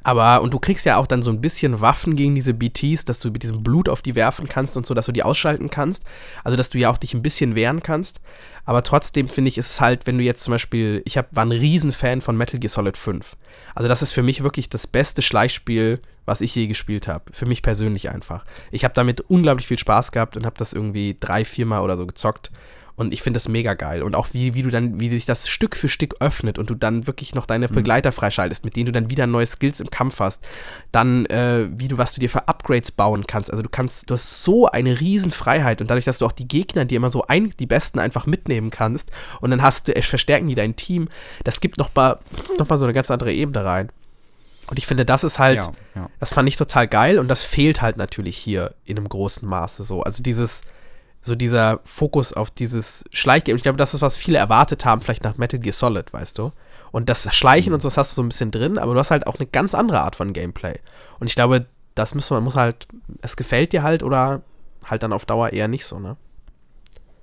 Aber, 0.02 0.42
und 0.42 0.52
du 0.52 0.58
kriegst 0.58 0.84
ja 0.86 0.96
auch 0.96 1.06
dann 1.06 1.22
so 1.22 1.30
ein 1.30 1.40
bisschen 1.40 1.80
Waffen 1.80 2.16
gegen 2.16 2.34
diese 2.34 2.52
BTs, 2.52 3.04
dass 3.04 3.20
du 3.20 3.30
mit 3.30 3.44
diesem 3.44 3.62
Blut 3.62 3.88
auf 3.88 4.02
die 4.02 4.16
werfen 4.16 4.48
kannst 4.48 4.76
und 4.76 4.84
so, 4.84 4.92
dass 4.92 5.06
du 5.06 5.12
die 5.12 5.22
ausschalten 5.22 5.70
kannst. 5.70 6.02
Also, 6.42 6.56
dass 6.56 6.70
du 6.70 6.78
ja 6.78 6.90
auch 6.90 6.98
dich 6.98 7.14
ein 7.14 7.22
bisschen 7.22 7.54
wehren 7.54 7.80
kannst. 7.80 8.20
Aber 8.64 8.82
trotzdem 8.82 9.28
finde 9.28 9.50
ich, 9.50 9.58
ist 9.58 9.70
es 9.70 9.80
halt, 9.80 10.08
wenn 10.08 10.18
du 10.18 10.24
jetzt 10.24 10.42
zum 10.42 10.50
Beispiel, 10.50 11.00
ich 11.04 11.16
hab, 11.16 11.34
war 11.36 11.44
ein 11.44 11.52
Riesenfan 11.52 12.22
von 12.22 12.36
Metal 12.36 12.58
Gear 12.58 12.70
Solid 12.70 12.96
5. 12.96 13.36
Also, 13.76 13.88
das 13.88 14.02
ist 14.02 14.10
für 14.12 14.24
mich 14.24 14.42
wirklich 14.42 14.68
das 14.68 14.88
beste 14.88 15.22
Schleichspiel, 15.22 16.00
was 16.24 16.40
ich 16.40 16.54
je 16.54 16.66
gespielt 16.66 17.08
habe. 17.08 17.24
Für 17.32 17.46
mich 17.46 17.62
persönlich 17.62 18.10
einfach. 18.10 18.44
Ich 18.70 18.84
habe 18.84 18.94
damit 18.94 19.20
unglaublich 19.22 19.66
viel 19.66 19.78
Spaß 19.78 20.12
gehabt 20.12 20.36
und 20.36 20.46
habe 20.46 20.56
das 20.58 20.72
irgendwie 20.72 21.16
drei, 21.18 21.44
viermal 21.44 21.82
oder 21.82 21.96
so 21.96 22.06
gezockt. 22.06 22.50
Und 22.96 23.12
ich 23.12 23.22
finde 23.22 23.38
das 23.38 23.48
mega 23.48 23.74
geil. 23.74 24.04
Und 24.04 24.14
auch 24.14 24.28
wie, 24.32 24.54
wie 24.54 24.62
du 24.62 24.70
dann, 24.70 25.00
wie 25.00 25.08
sich 25.08 25.24
das 25.24 25.48
Stück 25.48 25.74
für 25.74 25.88
Stück 25.88 26.14
öffnet 26.20 26.60
und 26.60 26.70
du 26.70 26.76
dann 26.76 27.08
wirklich 27.08 27.34
noch 27.34 27.44
deine 27.44 27.68
Begleiter 27.68 28.12
freischaltest, 28.12 28.64
mit 28.64 28.76
denen 28.76 28.86
du 28.86 28.92
dann 28.92 29.10
wieder 29.10 29.26
neue 29.26 29.46
Skills 29.46 29.80
im 29.80 29.90
Kampf 29.90 30.20
hast. 30.20 30.46
Dann, 30.92 31.26
äh, 31.26 31.68
wie 31.72 31.88
du, 31.88 31.98
was 31.98 32.12
du 32.12 32.20
dir 32.20 32.30
für 32.30 32.46
Upgrades 32.46 32.92
bauen 32.92 33.26
kannst. 33.26 33.50
Also 33.50 33.64
du 33.64 33.68
kannst, 33.68 34.10
du 34.10 34.14
hast 34.14 34.44
so 34.44 34.68
eine 34.68 35.00
riesen 35.00 35.32
Freiheit 35.32 35.80
und 35.80 35.90
dadurch, 35.90 36.04
dass 36.04 36.18
du 36.18 36.26
auch 36.26 36.32
die 36.32 36.46
Gegner 36.46 36.84
dir 36.84 36.96
immer 36.96 37.10
so 37.10 37.24
ein, 37.26 37.52
die 37.58 37.66
besten 37.66 37.98
einfach 37.98 38.26
mitnehmen 38.26 38.70
kannst 38.70 39.10
und 39.40 39.50
dann 39.50 39.62
hast 39.62 39.88
du, 39.88 40.02
verstärken 40.02 40.46
die 40.46 40.54
dein 40.54 40.76
Team, 40.76 41.08
das 41.42 41.60
gibt 41.60 41.78
noch 41.78 41.90
mal, 41.96 42.20
noch 42.58 42.68
mal 42.68 42.76
so 42.76 42.84
eine 42.84 42.94
ganz 42.94 43.10
andere 43.10 43.32
Ebene 43.32 43.64
rein. 43.64 43.90
Und 44.68 44.78
ich 44.78 44.86
finde, 44.86 45.04
das 45.04 45.24
ist 45.24 45.38
halt, 45.38 45.64
ja, 45.64 45.72
ja. 45.94 46.10
das 46.20 46.32
fand 46.32 46.48
ich 46.48 46.56
total 46.56 46.88
geil 46.88 47.18
und 47.18 47.28
das 47.28 47.44
fehlt 47.44 47.82
halt 47.82 47.96
natürlich 47.96 48.36
hier 48.36 48.74
in 48.84 48.96
einem 48.96 49.08
großen 49.08 49.46
Maße 49.46 49.84
so. 49.84 50.02
Also 50.02 50.22
dieses, 50.22 50.62
so 51.20 51.34
dieser 51.34 51.80
Fokus 51.84 52.32
auf 52.32 52.50
dieses 52.50 53.04
Schleichgame. 53.12 53.56
Ich 53.56 53.62
glaube, 53.62 53.78
das 53.78 53.94
ist, 53.94 54.02
was 54.02 54.16
viele 54.16 54.38
erwartet 54.38 54.84
haben, 54.84 55.00
vielleicht 55.00 55.24
nach 55.24 55.36
Metal 55.36 55.60
Gear 55.60 55.72
Solid, 55.72 56.12
weißt 56.12 56.38
du? 56.38 56.52
Und 56.92 57.08
das 57.08 57.34
Schleichen 57.34 57.72
und 57.72 57.80
so, 57.80 57.88
das 57.88 57.96
hast 57.96 58.12
du 58.12 58.16
so 58.16 58.22
ein 58.22 58.28
bisschen 58.28 58.50
drin, 58.50 58.78
aber 58.78 58.94
du 58.94 59.00
hast 59.00 59.10
halt 59.10 59.26
auch 59.26 59.36
eine 59.36 59.46
ganz 59.46 59.74
andere 59.74 60.00
Art 60.00 60.16
von 60.16 60.32
Gameplay. 60.32 60.78
Und 61.18 61.26
ich 61.26 61.34
glaube, 61.34 61.66
das 61.94 62.14
muss 62.14 62.30
man, 62.30 62.44
muss 62.44 62.56
halt, 62.56 62.86
es 63.22 63.36
gefällt 63.36 63.72
dir 63.72 63.82
halt 63.82 64.02
oder 64.02 64.42
halt 64.84 65.02
dann 65.02 65.12
auf 65.12 65.26
Dauer 65.26 65.52
eher 65.52 65.68
nicht 65.68 65.86
so, 65.86 65.98
ne? 65.98 66.16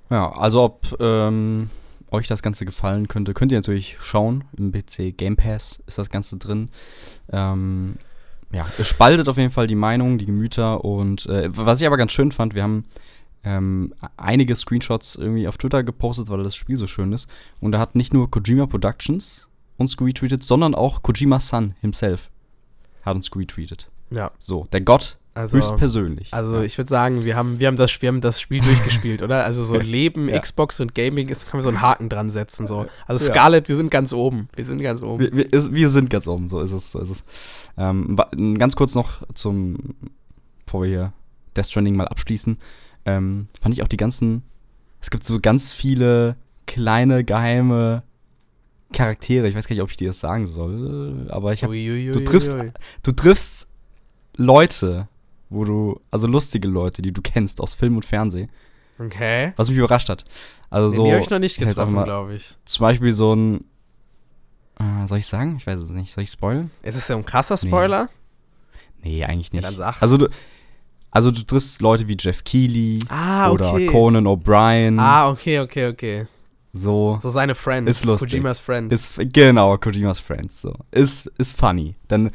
Ja, 0.10 0.32
also 0.34 0.64
ob 0.64 1.00
ähm, 1.00 1.70
euch 2.12 2.28
das 2.28 2.44
Ganze 2.44 2.66
gefallen 2.66 3.08
könnte, 3.08 3.34
könnt 3.34 3.52
ihr 3.52 3.58
natürlich 3.58 3.98
schauen. 4.02 4.44
Im 4.58 4.72
PC 4.72 5.18
Game 5.18 5.38
Pass 5.38 5.82
ist 5.88 5.98
das 5.98 6.10
Ganze 6.10 6.38
drin. 6.38 6.70
Ähm, 7.32 7.96
ja, 8.54 8.66
es 8.78 8.88
spaltet 8.88 9.30
auf 9.30 9.38
jeden 9.38 9.52
Fall 9.52 9.68
die 9.68 9.76
Meinung, 9.76 10.18
die 10.18 10.26
Gemüter. 10.26 10.84
Und 10.84 11.26
äh, 11.28 11.50
was 11.56 11.80
ich 11.80 11.88
aber 11.88 11.98
ganz 11.98 12.12
schön 12.12 12.32
fand, 12.32 12.54
wir 12.54 12.64
haben 12.64 12.84
ähm, 13.44 13.94
einige 14.18 14.56
Screenshots 14.56 15.16
irgendwie 15.16 15.48
auf 15.48 15.58
Twitter 15.58 15.84
gepostet, 15.84 16.30
weil 16.30 16.44
das 16.44 16.56
Spiel 16.56 16.78
so 16.78 16.86
schön 16.86 17.14
ist. 17.14 17.30
Und 17.60 17.72
da 17.72 17.80
hat 17.80 17.96
nicht 17.96 18.14
nur 18.14 18.30
Kojima 18.30 18.68
Productions 18.68 19.48
uns 19.78 20.00
retweetet, 20.00 20.44
sondern 20.44 20.76
auch 20.76 21.02
Kojima 21.02 21.40
Sun 21.40 21.76
himself 21.82 22.30
hat 23.04 23.16
uns 23.16 23.36
retweetet. 23.36 23.90
Ja. 24.12 24.32
So, 24.38 24.68
der 24.72 24.82
Gott 24.82 25.18
Also, 25.34 25.58
höchstpersönlich. 25.58 26.34
also 26.34 26.58
ja. 26.58 26.64
ich 26.64 26.78
würde 26.78 26.90
sagen, 26.90 27.24
wir 27.24 27.38
haben, 27.38 27.58
wir, 27.60 27.68
haben 27.68 27.78
das, 27.78 28.02
wir 28.02 28.10
haben 28.10 28.20
das 28.20 28.42
Spiel 28.42 28.62
durchgespielt, 28.62 29.22
oder? 29.22 29.46
Also 29.46 29.64
so 29.64 29.76
Leben, 29.80 30.28
Ja. 30.28 30.38
Xbox 30.40 30.82
und 30.82 30.94
Gaming 30.94 31.30
ist, 31.30 31.50
können 31.50 31.60
wir 31.60 31.64
so 31.64 31.70
einen 31.70 31.82
Haken 31.82 32.10
dran 32.10 32.30
setzen. 32.30 32.68
So. 32.68 32.86
Also 33.08 33.26
Ja. 33.26 33.32
Scarlett, 33.32 33.70
wir 33.70 33.78
sind 33.78 33.90
ganz 33.92 34.12
oben. 34.12 34.50
Wir 34.58 34.66
sind 34.66 34.82
ganz 34.82 35.02
oben. 35.02 35.24
Wir, 35.24 35.32
wir, 35.34 35.54
ist- 35.54 35.74
wir 35.74 35.90
sind 35.90 36.10
ganz 36.10 36.28
oben, 36.28 36.50
so 36.50 36.60
ist 36.60 36.74
es. 36.74 36.92
So 36.92 37.00
ist 37.00 37.10
es. 37.12 37.24
Ähm, 37.78 38.18
ganz 38.60 38.76
kurz 38.76 38.94
noch 38.94 39.22
zum, 39.34 39.96
bevor 40.66 40.82
wir 40.84 40.90
hier 40.90 41.14
Death 41.56 41.68
Stranding 41.68 41.96
mal 41.96 42.10
abschließen, 42.10 42.58
ähm, 43.06 43.48
fand 43.62 43.74
ich 43.74 43.84
auch 43.84 43.88
die 43.88 43.98
ganzen, 43.98 44.44
es 45.00 45.10
gibt 45.12 45.24
so 45.24 45.40
ganz 45.40 45.72
viele 45.72 46.36
kleine, 46.68 47.24
geheime 47.24 48.04
Charaktere. 48.92 49.48
Ich 49.48 49.56
weiß 49.56 49.66
gar 49.68 49.74
nicht, 49.76 49.82
ob 49.82 49.90
ich 49.92 49.98
dir 49.98 50.10
das 50.10 50.20
sagen 50.20 50.46
soll, 50.46 51.28
aber 51.30 51.54
ich 51.54 51.64
hab, 51.64 51.70
Uiuiui, 51.70 52.12
du 52.12 52.20
triffst- 52.20 52.54
du 53.04 53.12
triffst 53.14 53.68
Leute, 54.36 55.08
wo 55.52 55.64
du, 55.66 56.00
also 56.10 56.26
lustige 56.28 56.68
Leute, 56.68 57.02
die 57.04 57.12
du 57.12 57.22
kennst 57.22 57.62
aus 57.62 57.76
Film 57.76 57.96
und 57.98 58.06
Fernsehen, 58.06 58.50
Okay. 59.00 59.54
was 59.58 59.70
mich 59.70 59.78
überrascht 59.78 60.10
hat. 60.10 60.24
Also 60.70 60.88
Nee, 60.90 60.96
so, 60.96 61.04
die 61.06 61.12
habe 61.12 61.22
ich 61.22 61.30
noch 61.30 61.40
nicht 61.40 61.58
getroffen, 61.60 62.04
glaube 62.04 62.34
ich. 62.36 62.56
zum 62.66 62.84
Beispiel 62.84 63.14
so 63.14 63.34
ein, 63.36 63.66
äh, 64.80 65.06
soll 65.08 65.18
ich 65.20 65.28
sagen? 65.28 65.56
Ich 65.58 65.68
weiß 65.68 65.80
es 65.80 65.90
nicht. 65.90 66.14
Soll 66.14 66.24
ich 66.24 66.32
spoilern? 66.32 66.72
Ist 66.84 66.96
es 66.96 67.06
so 67.08 67.16
ein 67.16 67.26
krasser 67.26 67.58
Spoiler? 67.58 68.08
Nee, 69.04 69.24
eigentlich 69.26 69.52
nicht. 69.52 69.64
Ja, 69.64 69.70
dann 69.70 69.78
sag. 69.78 70.02
Also 70.02 70.18
du, 70.18 70.30
also 71.12 71.32
du 71.32 71.44
triffst 71.44 71.82
Leute 71.82 72.08
wie 72.08 72.16
Jeff 72.20 72.44
Keighley 72.44 73.00
Ah, 73.10 73.52
oder 73.52 73.74
okay. 73.74 73.88
Conan 73.88 74.26
O'Brien. 74.28 75.00
Ah, 75.00 75.30
okay, 75.30 75.60
okay, 75.60 75.88
okay. 75.88 76.26
So. 76.74 77.18
So 77.20 77.30
seine 77.30 77.54
Friends. 77.56 77.90
Ist 77.92 78.06
lustig. 78.06 78.30
Kojimas 78.30 78.60
Friends. 78.62 78.94
Ist, 78.94 79.34
genau, 79.34 79.78
Kojimas 79.78 80.20
Friends. 80.22 80.62
So. 80.62 80.74
Ist, 80.92 81.28
ist 81.38 81.58
funny. 81.58 81.96
Dann 82.08 82.32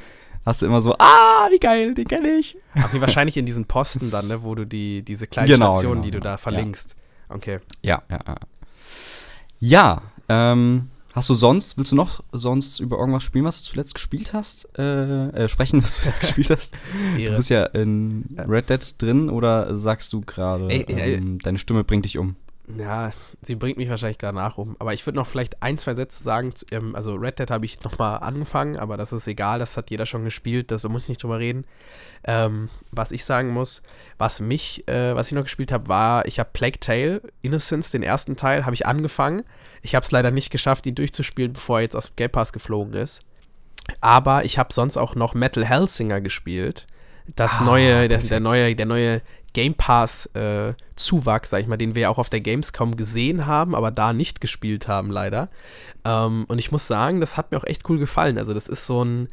hast 0.46 0.62
du 0.62 0.66
immer 0.66 0.80
so, 0.80 0.94
ah, 0.98 1.48
wie 1.50 1.58
geil, 1.58 1.94
den 1.94 2.06
kenne 2.06 2.38
ich. 2.38 2.56
Wie 2.92 3.00
wahrscheinlich 3.00 3.36
in 3.36 3.44
diesen 3.44 3.66
Posten 3.66 4.10
dann, 4.10 4.28
ne, 4.28 4.42
wo 4.42 4.54
du 4.54 4.64
die, 4.64 5.02
diese 5.02 5.26
kleinen 5.26 5.48
Genau, 5.48 5.72
Stationen, 5.72 5.94
genau, 5.94 6.04
die 6.04 6.10
du 6.12 6.20
genau. 6.20 6.30
da 6.30 6.36
verlinkst. 6.38 6.96
Okay. 7.28 7.58
Ja, 7.82 8.02
ja, 8.08 8.20
ja. 8.26 8.36
Ja, 9.58 10.02
ähm, 10.28 10.90
hast 11.12 11.28
du 11.28 11.34
sonst, 11.34 11.76
willst 11.76 11.90
du 11.92 11.96
noch 11.96 12.22
sonst 12.30 12.78
über 12.78 12.98
irgendwas 12.98 13.24
spielen, 13.24 13.44
was 13.44 13.62
du 13.64 13.70
zuletzt 13.70 13.94
gespielt 13.94 14.32
hast? 14.32 14.78
Äh, 14.78 15.28
äh 15.30 15.48
sprechen, 15.48 15.82
was 15.82 15.96
du 15.96 16.00
zuletzt 16.02 16.20
gespielt 16.22 16.50
hast? 16.50 16.74
Du 17.16 17.36
bist 17.36 17.50
ja 17.50 17.64
in 17.66 18.36
Red 18.48 18.70
Dead 18.70 18.94
drin 18.98 19.28
oder 19.28 19.76
sagst 19.76 20.12
du 20.12 20.20
gerade, 20.20 20.68
ey, 20.68 21.14
ähm, 21.14 21.38
deine 21.40 21.58
Stimme 21.58 21.84
bringt 21.84 22.04
dich 22.04 22.18
um? 22.18 22.36
Ja, 22.74 23.10
sie 23.42 23.54
bringt 23.54 23.78
mich 23.78 23.88
wahrscheinlich 23.88 24.18
danach 24.18 24.58
um. 24.58 24.74
Aber 24.80 24.92
ich 24.92 25.06
würde 25.06 25.16
noch 25.16 25.26
vielleicht 25.26 25.62
ein, 25.62 25.78
zwei 25.78 25.94
Sätze 25.94 26.22
sagen. 26.22 26.52
Ähm, 26.72 26.96
also 26.96 27.14
Red 27.14 27.38
Dead 27.38 27.50
habe 27.50 27.64
ich 27.64 27.82
nochmal 27.84 28.18
angefangen, 28.18 28.76
aber 28.76 28.96
das 28.96 29.12
ist 29.12 29.28
egal, 29.28 29.60
das 29.60 29.76
hat 29.76 29.90
jeder 29.90 30.04
schon 30.04 30.24
gespielt, 30.24 30.72
da 30.72 30.88
muss 30.88 31.04
ich 31.04 31.10
nicht 31.10 31.22
drüber 31.22 31.38
reden. 31.38 31.64
Ähm, 32.24 32.68
was 32.90 33.12
ich 33.12 33.24
sagen 33.24 33.50
muss, 33.50 33.82
was 34.18 34.40
mich, 34.40 34.86
äh, 34.88 35.14
was 35.14 35.28
ich 35.28 35.34
noch 35.34 35.44
gespielt 35.44 35.70
habe, 35.70 35.86
war, 35.88 36.26
ich 36.26 36.40
habe 36.40 36.50
Plague 36.52 36.80
Tale 36.80 37.22
Innocence, 37.42 37.92
den 37.92 38.02
ersten 38.02 38.36
Teil, 38.36 38.64
habe 38.64 38.74
ich 38.74 38.86
angefangen. 38.86 39.44
Ich 39.82 39.94
habe 39.94 40.04
es 40.04 40.10
leider 40.10 40.32
nicht 40.32 40.50
geschafft, 40.50 40.86
ihn 40.86 40.96
durchzuspielen, 40.96 41.52
bevor 41.52 41.78
er 41.78 41.82
jetzt 41.82 41.96
aus 41.96 42.06
dem 42.06 42.16
Game 42.16 42.30
Pass 42.30 42.52
geflogen 42.52 42.94
ist. 42.94 43.20
Aber 44.00 44.44
ich 44.44 44.58
habe 44.58 44.74
sonst 44.74 44.96
auch 44.96 45.14
noch 45.14 45.34
Metal 45.34 45.64
Hellsinger 45.64 46.20
gespielt. 46.20 46.88
Das 47.36 47.60
ah, 47.60 47.64
neue, 47.64 48.08
der, 48.08 48.18
der, 48.18 48.40
neue, 48.40 48.74
der 48.74 48.86
neue 48.86 49.22
Game 49.56 49.72
Pass 49.72 50.26
äh, 50.34 50.74
sag 51.46 51.62
ich 51.62 51.66
mal, 51.66 51.78
den 51.78 51.94
wir 51.94 52.02
ja 52.02 52.08
auch 52.10 52.18
auf 52.18 52.28
der 52.28 52.42
Gamescom 52.42 52.94
gesehen 52.94 53.46
haben, 53.46 53.74
aber 53.74 53.90
da 53.90 54.12
nicht 54.12 54.42
gespielt 54.42 54.86
haben, 54.86 55.10
leider. 55.10 55.48
Ähm, 56.04 56.44
und 56.48 56.58
ich 56.58 56.72
muss 56.72 56.86
sagen, 56.86 57.20
das 57.20 57.38
hat 57.38 57.50
mir 57.50 57.56
auch 57.56 57.64
echt 57.64 57.88
cool 57.88 57.98
gefallen. 57.98 58.36
Also, 58.36 58.52
das 58.52 58.68
ist 58.68 58.84
so 58.84 59.02
ein. 59.02 59.28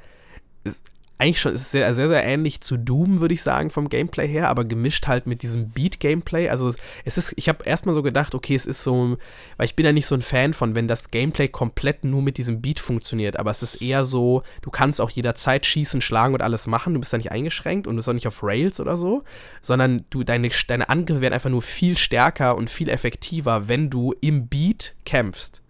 Eigentlich 1.19 1.39
schon, 1.39 1.53
ist 1.53 1.71
sehr, 1.71 1.93
sehr, 1.93 2.09
sehr 2.09 2.23
ähnlich 2.25 2.61
zu 2.61 2.75
Doom, 2.75 3.21
würde 3.21 3.35
ich 3.35 3.43
sagen, 3.43 3.69
vom 3.69 3.87
Gameplay 3.87 4.27
her, 4.27 4.49
aber 4.49 4.65
gemischt 4.65 5.07
halt 5.07 5.27
mit 5.27 5.41
diesem 5.41 5.69
Beat-Gameplay. 5.69 6.49
Also 6.49 6.73
es 7.05 7.17
ist, 7.17 7.33
ich 7.37 7.47
habe 7.47 7.63
erstmal 7.65 7.95
so 7.95 8.01
gedacht, 8.01 8.33
okay, 8.35 8.55
es 8.55 8.65
ist 8.65 8.83
so, 8.83 9.17
weil 9.57 9.65
ich 9.65 9.75
bin 9.75 9.85
ja 9.85 9.91
nicht 9.91 10.07
so 10.07 10.15
ein 10.15 10.21
Fan 10.21 10.53
von, 10.53 10.75
wenn 10.75 10.87
das 10.87 11.11
Gameplay 11.11 11.47
komplett 11.47 12.03
nur 12.03 12.21
mit 12.21 12.37
diesem 12.37 12.61
Beat 12.61 12.79
funktioniert, 12.79 13.37
aber 13.37 13.51
es 13.51 13.63
ist 13.63 13.75
eher 13.75 14.05
so, 14.05 14.41
du 14.63 14.71
kannst 14.71 14.99
auch 14.99 15.11
jederzeit 15.11 15.65
schießen, 15.65 16.01
schlagen 16.01 16.33
und 16.33 16.41
alles 16.41 16.67
machen, 16.67 16.93
du 16.93 16.99
bist 16.99 17.13
da 17.13 17.17
nicht 17.17 17.31
eingeschränkt 17.31 17.87
und 17.87 17.93
du 17.93 17.97
bist 17.97 18.09
auch 18.09 18.13
nicht 18.13 18.27
auf 18.27 18.43
Rails 18.43 18.81
oder 18.81 18.97
so, 18.97 19.23
sondern 19.61 20.05
du, 20.09 20.23
deine, 20.23 20.49
deine 20.67 20.89
Angriffe 20.89 21.21
werden 21.21 21.33
einfach 21.33 21.49
nur 21.49 21.61
viel 21.61 21.97
stärker 21.97 22.57
und 22.57 22.69
viel 22.69 22.89
effektiver, 22.89 23.69
wenn 23.69 23.89
du 23.89 24.13
im 24.19 24.47
Beat 24.47 24.95
kämpfst. 25.05 25.62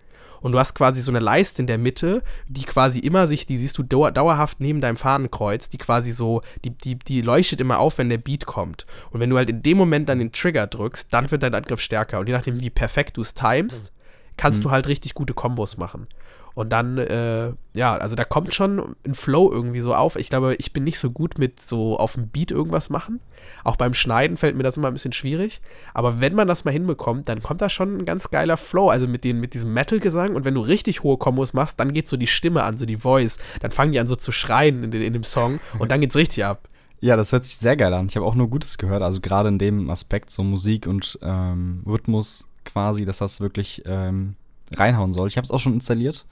Und 0.43 0.51
du 0.51 0.59
hast 0.59 0.75
quasi 0.75 1.01
so 1.01 1.09
eine 1.09 1.21
Leiste 1.21 1.61
in 1.61 1.67
der 1.67 1.77
Mitte, 1.77 2.21
die 2.49 2.63
quasi 2.63 2.99
immer 2.99 3.27
sich, 3.27 3.45
die 3.45 3.57
siehst 3.57 3.77
du 3.77 3.83
dauer, 3.83 4.11
dauerhaft 4.11 4.59
neben 4.59 4.81
deinem 4.81 4.97
Fahnenkreuz, 4.97 5.69
die 5.69 5.77
quasi 5.77 6.11
so, 6.11 6.41
die, 6.65 6.71
die, 6.71 6.95
die 6.95 7.21
leuchtet 7.21 7.61
immer 7.61 7.79
auf, 7.79 7.97
wenn 7.97 8.09
der 8.09 8.17
Beat 8.17 8.45
kommt. 8.45 8.83
Und 9.11 9.21
wenn 9.21 9.29
du 9.29 9.37
halt 9.37 9.49
in 9.49 9.63
dem 9.63 9.77
Moment 9.77 10.09
dann 10.09 10.19
den 10.19 10.33
Trigger 10.33 10.67
drückst, 10.67 11.13
dann 11.13 11.31
wird 11.31 11.43
dein 11.43 11.55
Angriff 11.55 11.79
stärker. 11.79 12.19
Und 12.19 12.27
je 12.27 12.33
nachdem, 12.33 12.59
wie 12.59 12.69
perfekt 12.69 13.15
du 13.15 13.21
es 13.21 13.33
timest, 13.33 13.93
kannst 14.35 14.59
mhm. 14.59 14.63
du 14.63 14.71
halt 14.71 14.89
richtig 14.89 15.13
gute 15.13 15.33
Kombos 15.33 15.77
machen. 15.77 16.07
Und 16.55 16.69
dann, 16.71 16.99
äh, 16.99 17.51
ja, 17.75 17.95
also 17.95 18.15
da 18.15 18.23
kommt 18.25 18.53
schon 18.53 18.95
ein 19.05 19.15
Flow 19.15 19.51
irgendwie 19.51 19.79
so 19.79 19.95
auf. 19.95 20.15
Ich 20.15 20.29
glaube, 20.29 20.55
ich 20.55 20.71
bin 20.71 20.83
nicht 20.83 20.99
so 20.99 21.09
gut 21.09 21.39
mit 21.39 21.59
so 21.59 21.97
auf 21.97 22.13
dem 22.13 22.27
Beat 22.27 22.51
irgendwas 22.51 22.91
machen. 22.91 23.19
Auch 23.63 23.75
beim 23.75 23.95
Schneiden 23.95 24.37
fällt 24.37 24.55
mir 24.55 24.61
das 24.63 24.77
immer 24.77 24.87
ein 24.87 24.93
bisschen 24.93 25.13
schwierig. 25.13 25.61
Aber 25.95 26.21
wenn 26.21 26.35
man 26.35 26.47
das 26.47 26.63
mal 26.63 26.71
hinbekommt, 26.71 27.27
dann 27.27 27.41
kommt 27.41 27.61
da 27.61 27.69
schon 27.69 27.97
ein 27.97 28.05
ganz 28.05 28.29
geiler 28.29 28.57
Flow. 28.57 28.89
Also 28.89 29.07
mit, 29.07 29.23
den, 29.23 29.39
mit 29.39 29.55
diesem 29.55 29.73
Metal-Gesang. 29.73 30.35
Und 30.35 30.45
wenn 30.45 30.53
du 30.53 30.61
richtig 30.61 31.01
hohe 31.01 31.17
Kombos 31.17 31.53
machst, 31.53 31.79
dann 31.79 31.93
geht 31.93 32.07
so 32.07 32.17
die 32.17 32.27
Stimme 32.27 32.63
an, 32.63 32.77
so 32.77 32.85
die 32.85 32.97
Voice. 32.97 33.39
Dann 33.61 33.71
fangen 33.71 33.91
die 33.91 33.99
an 33.99 34.07
so 34.07 34.15
zu 34.15 34.31
schreien 34.31 34.83
in, 34.83 34.91
den, 34.91 35.01
in 35.01 35.13
dem 35.13 35.23
Song. 35.23 35.59
Und 35.79 35.91
dann 35.91 36.01
geht's 36.01 36.15
richtig 36.15 36.45
ab. 36.45 36.69
Ja, 36.99 37.17
das 37.17 37.31
hört 37.31 37.43
sich 37.43 37.57
sehr 37.57 37.75
geil 37.75 37.93
an. 37.93 38.05
Ich 38.05 38.15
habe 38.15 38.25
auch 38.25 38.35
nur 38.35 38.49
Gutes 38.49 38.77
gehört. 38.77 39.01
Also 39.01 39.19
gerade 39.21 39.49
in 39.49 39.57
dem 39.57 39.89
Aspekt, 39.89 40.29
so 40.29 40.43
Musik 40.43 40.85
und 40.85 41.17
ähm, 41.23 41.81
Rhythmus 41.85 42.47
quasi, 42.63 43.05
dass 43.05 43.17
das 43.17 43.41
wirklich 43.41 43.81
ähm, 43.85 44.35
reinhauen 44.73 45.13
soll. 45.13 45.27
Ich 45.27 45.37
habe 45.37 45.45
es 45.45 45.51
auch 45.51 45.59
schon 45.59 45.73
installiert. 45.73 46.25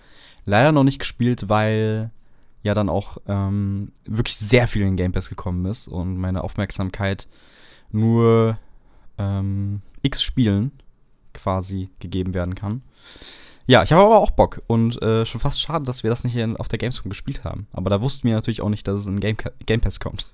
Leider 0.46 0.72
noch 0.72 0.84
nicht 0.84 1.00
gespielt, 1.00 1.50
weil 1.50 2.12
ja 2.64 2.74
dann 2.74 2.90
auch 2.90 3.18
ähm, 3.28 3.92
wirklich 4.06 4.38
sehr 4.38 4.68
viel 4.68 4.84
in 4.84 4.96
Game 4.96 5.12
Pass 5.12 5.30
gekommen 5.30 5.66
ist 5.66 5.88
und 5.88 6.18
meine 6.18 6.44
Aufmerksamkeit 6.44 7.28
nur 7.92 8.58
ähm, 9.18 9.82
x 10.02 10.22
Spielen 10.22 10.72
quasi 11.34 11.90
gegeben 12.00 12.34
werden 12.34 12.56
kann. 12.56 12.82
Ja, 13.68 13.84
ich 13.84 13.92
habe 13.92 14.04
aber 14.04 14.20
auch 14.20 14.32
Bock 14.32 14.62
und 14.68 15.02
äh, 15.02 15.26
schon 15.26 15.40
fast 15.40 15.62
schade, 15.62 15.86
dass 15.86 16.04
wir 16.04 16.10
das 16.10 16.24
nicht 16.24 16.38
auf 16.60 16.68
der 16.68 16.80
Gamescom 16.80 17.10
gespielt 17.10 17.44
haben. 17.44 17.68
Aber 17.72 17.90
da 17.90 18.02
wussten 18.02 18.28
wir 18.28 18.36
natürlich 18.36 18.62
auch 18.62 18.70
nicht, 18.70 18.88
dass 18.88 19.02
es 19.02 19.08
in 19.08 19.20
Game, 19.20 19.38
Game 19.66 19.82
Pass 19.82 20.00
kommt. 20.00 20.28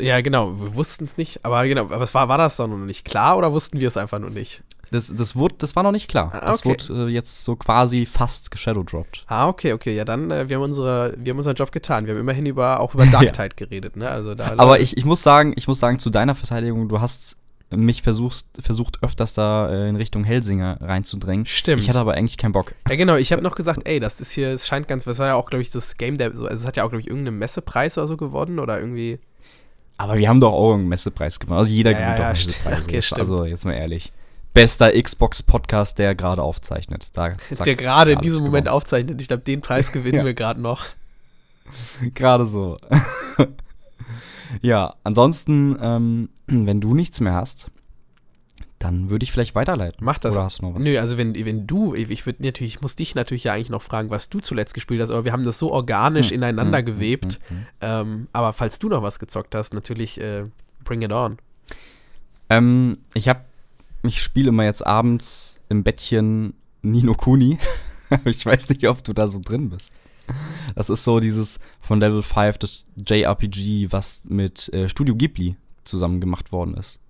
Ja, 0.00 0.20
genau, 0.20 0.60
wir 0.60 0.74
wussten 0.74 1.04
es 1.04 1.16
nicht, 1.16 1.44
aber 1.44 1.66
genau, 1.66 1.82
aber 1.90 2.12
war, 2.14 2.28
war 2.28 2.38
das 2.38 2.56
doch 2.56 2.66
noch 2.66 2.78
nicht 2.78 3.04
klar 3.04 3.36
oder 3.36 3.52
wussten 3.52 3.78
wir 3.80 3.86
es 3.86 3.96
einfach 3.96 4.18
nur 4.18 4.30
nicht? 4.30 4.64
Das, 4.90 5.12
das, 5.14 5.36
wurde, 5.36 5.56
das 5.58 5.76
war 5.76 5.82
noch 5.82 5.92
nicht 5.92 6.08
klar. 6.08 6.30
Ah, 6.32 6.52
okay. 6.52 6.74
Das 6.76 6.90
wurde 6.90 7.08
äh, 7.08 7.12
jetzt 7.12 7.44
so 7.44 7.56
quasi 7.56 8.06
fast 8.06 8.50
geshadowdropped. 8.50 9.24
Ah, 9.26 9.48
okay, 9.48 9.72
okay. 9.72 9.94
Ja, 9.94 10.04
dann, 10.04 10.30
äh, 10.30 10.48
wir, 10.48 10.56
haben 10.56 10.62
unsere, 10.62 11.14
wir 11.18 11.30
haben 11.30 11.38
unseren 11.38 11.56
Job 11.56 11.72
getan. 11.72 12.06
Wir 12.06 12.14
haben 12.14 12.20
immerhin 12.20 12.46
über, 12.46 12.80
auch 12.80 12.94
über 12.94 13.06
Dark 13.06 13.32
Tide 13.32 13.50
ja. 13.50 13.66
geredet. 13.66 13.96
Ne? 13.96 14.08
Also 14.08 14.34
da, 14.34 14.54
Aber 14.56 14.80
ich, 14.80 14.96
ich 14.96 15.04
muss 15.04 15.22
sagen, 15.22 15.52
ich 15.56 15.68
muss 15.68 15.78
sagen, 15.78 15.98
zu 15.98 16.10
deiner 16.10 16.34
Verteidigung, 16.34 16.88
du 16.88 17.00
hast 17.00 17.36
mich 17.70 18.00
versucht, 18.00 18.46
versucht 18.58 19.02
öfters 19.02 19.34
da 19.34 19.68
äh, 19.70 19.88
in 19.90 19.96
Richtung 19.96 20.24
Helsinger 20.24 20.78
reinzudrängen. 20.80 21.44
Stimmt. 21.44 21.82
Ich 21.82 21.88
hatte 21.90 21.98
aber 21.98 22.14
eigentlich 22.14 22.38
keinen 22.38 22.52
Bock. 22.52 22.74
Ja, 22.88 22.96
genau. 22.96 23.16
Ich 23.16 23.30
habe 23.30 23.42
noch 23.42 23.54
gesagt, 23.54 23.86
ey, 23.86 24.00
das 24.00 24.22
ist 24.22 24.30
hier, 24.30 24.48
es 24.48 24.66
scheint 24.66 24.88
ganz, 24.88 25.04
das 25.04 25.18
war 25.18 25.26
ja 25.26 25.34
auch, 25.34 25.50
glaube 25.50 25.60
ich, 25.60 25.70
das 25.70 25.98
Game, 25.98 26.16
der, 26.16 26.34
so, 26.34 26.46
also 26.46 26.62
es 26.62 26.66
hat 26.66 26.78
ja 26.78 26.84
auch, 26.84 26.88
glaube 26.88 27.02
ich, 27.02 27.08
irgendeinen 27.08 27.38
Messepreis 27.38 27.98
oder 27.98 28.06
so 28.06 28.16
gewonnen 28.16 28.58
oder 28.58 28.80
irgendwie. 28.80 29.18
Aber 29.98 30.16
wir 30.16 30.28
haben 30.30 30.40
doch 30.40 30.52
auch 30.52 30.74
einen 30.74 30.88
Messepreis 30.88 31.40
gewonnen. 31.40 31.58
Also 31.58 31.70
jeder 31.70 31.90
ja, 31.90 31.98
gewinnt 31.98 32.18
ja, 32.18 32.32
doch 32.32 32.72
einen 32.72 32.86
Messepreis. 32.86 33.12
Okay, 33.12 33.20
also 33.20 33.44
jetzt 33.44 33.66
mal 33.66 33.72
ehrlich 33.72 34.12
bester 34.58 34.90
Xbox-Podcast, 34.90 36.00
der 36.00 36.16
gerade 36.16 36.42
aufzeichnet. 36.42 37.10
Da, 37.12 37.30
der 37.64 37.76
gerade 37.76 38.12
in 38.12 38.18
diesem 38.18 38.42
Moment 38.42 38.68
aufzeichnet. 38.68 39.20
Ich 39.20 39.28
glaube, 39.28 39.44
den 39.44 39.60
Preis 39.60 39.92
gewinnen 39.92 40.18
ja. 40.18 40.24
wir 40.24 40.34
gerade 40.34 40.60
noch. 40.60 40.86
Gerade 42.14 42.46
so. 42.46 42.76
ja, 44.62 44.94
ansonsten, 45.04 45.78
ähm, 45.80 46.30
wenn 46.46 46.80
du 46.80 46.94
nichts 46.94 47.20
mehr 47.20 47.34
hast, 47.34 47.70
dann 48.78 49.10
würde 49.10 49.22
ich 49.22 49.32
vielleicht 49.32 49.54
weiterleiten. 49.54 50.04
Mach 50.04 50.18
das. 50.18 50.34
Oder 50.34 50.44
hast 50.44 50.60
du 50.60 50.62
noch 50.62 50.74
was? 50.74 50.82
Nö, 50.82 50.98
also 50.98 51.18
wenn, 51.18 51.34
wenn 51.34 51.66
du, 51.66 51.94
ich 51.94 52.26
würde 52.26 52.42
natürlich, 52.42 52.76
ich 52.76 52.80
muss 52.80 52.96
dich 52.96 53.14
natürlich 53.14 53.44
ja 53.44 53.52
eigentlich 53.52 53.70
noch 53.70 53.82
fragen, 53.82 54.10
was 54.10 54.28
du 54.30 54.40
zuletzt 54.40 54.72
gespielt 54.74 55.00
hast, 55.00 55.10
aber 55.10 55.24
wir 55.24 55.32
haben 55.32 55.44
das 55.44 55.58
so 55.58 55.70
organisch 55.70 56.30
hm. 56.30 56.36
ineinander 56.36 56.78
hm, 56.78 56.86
gewebt. 56.86 57.38
Hm, 57.48 57.56
hm, 57.56 57.56
hm. 57.58 57.66
ähm, 57.82 58.28
aber 58.32 58.52
falls 58.52 58.78
du 58.78 58.88
noch 58.88 59.02
was 59.02 59.18
gezockt 59.18 59.54
hast, 59.54 59.74
natürlich 59.74 60.20
äh, 60.20 60.46
bring 60.82 61.02
it 61.02 61.12
on. 61.12 61.36
Ähm, 62.50 62.98
ich 63.12 63.28
habe 63.28 63.40
ich 64.02 64.22
spiele 64.22 64.48
immer 64.48 64.64
jetzt 64.64 64.86
abends 64.86 65.60
im 65.68 65.82
Bettchen 65.82 66.54
Nino 66.82 67.14
Kuni. 67.14 67.58
ich 68.24 68.44
weiß 68.44 68.68
nicht, 68.70 68.86
ob 68.88 69.02
du 69.04 69.12
da 69.12 69.28
so 69.28 69.40
drin 69.40 69.70
bist. 69.70 69.92
Das 70.74 70.90
ist 70.90 71.04
so 71.04 71.20
dieses 71.20 71.58
von 71.80 72.00
Level 72.00 72.22
5, 72.22 72.58
das 72.58 72.84
JRPG, 73.06 73.88
was 73.90 74.24
mit 74.28 74.72
äh, 74.72 74.88
Studio 74.88 75.14
Ghibli 75.14 75.56
zusammen 75.84 76.20
gemacht 76.20 76.52
worden 76.52 76.74
ist. 76.74 77.00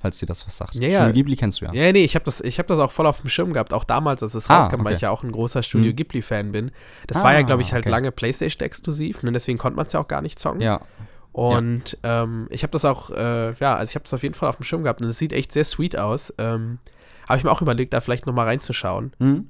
Falls 0.00 0.18
dir 0.18 0.26
das 0.26 0.46
was 0.46 0.56
sagt. 0.56 0.74
Ja, 0.76 0.88
ja. 0.88 0.98
Studio 1.00 1.14
Ghibli 1.14 1.36
kennst 1.36 1.60
du 1.60 1.64
ja. 1.64 1.72
Ja, 1.72 1.92
nee, 1.92 2.04
ich 2.04 2.14
habe 2.14 2.24
das, 2.24 2.40
hab 2.40 2.66
das 2.68 2.78
auch 2.78 2.92
voll 2.92 3.06
auf 3.06 3.20
dem 3.20 3.30
Schirm 3.30 3.52
gehabt, 3.52 3.72
auch 3.72 3.84
damals, 3.84 4.22
als 4.22 4.34
es 4.34 4.48
ah, 4.48 4.58
rauskam, 4.58 4.76
okay. 4.76 4.84
weil 4.84 4.96
ich 4.96 5.00
ja 5.00 5.10
auch 5.10 5.24
ein 5.24 5.32
großer 5.32 5.62
Studio 5.62 5.90
hm. 5.90 5.96
Ghibli-Fan 5.96 6.52
bin. 6.52 6.70
Das 7.08 7.18
ah, 7.18 7.24
war 7.24 7.32
ja, 7.32 7.42
glaube 7.42 7.62
ich, 7.62 7.72
halt 7.72 7.84
okay. 7.84 7.90
lange 7.90 8.12
PlayStation-exklusiv, 8.12 9.18
und 9.18 9.24
ne, 9.24 9.32
deswegen 9.32 9.58
konnte 9.58 9.76
man 9.76 9.86
es 9.86 9.92
ja 9.92 10.00
auch 10.00 10.08
gar 10.08 10.22
nicht 10.22 10.38
zocken. 10.38 10.60
Ja. 10.60 10.80
Und 11.36 11.98
ja. 12.02 12.22
ähm, 12.22 12.46
ich 12.48 12.62
habe 12.62 12.70
das 12.70 12.86
auch, 12.86 13.10
äh, 13.10 13.52
ja, 13.60 13.76
also 13.76 13.90
ich 13.90 13.94
habe 13.94 14.04
das 14.04 14.14
auf 14.14 14.22
jeden 14.22 14.34
Fall 14.34 14.48
auf 14.48 14.56
dem 14.56 14.64
Schirm 14.64 14.84
gehabt 14.84 15.02
und 15.02 15.08
es 15.08 15.18
sieht 15.18 15.34
echt 15.34 15.52
sehr 15.52 15.64
sweet 15.64 15.98
aus. 15.98 16.32
Ähm, 16.38 16.78
habe 17.28 17.36
ich 17.36 17.44
mir 17.44 17.50
auch 17.50 17.60
überlegt, 17.60 17.92
da 17.92 18.00
vielleicht 18.00 18.24
nochmal 18.24 18.46
reinzuschauen. 18.46 19.12
Mhm. 19.18 19.48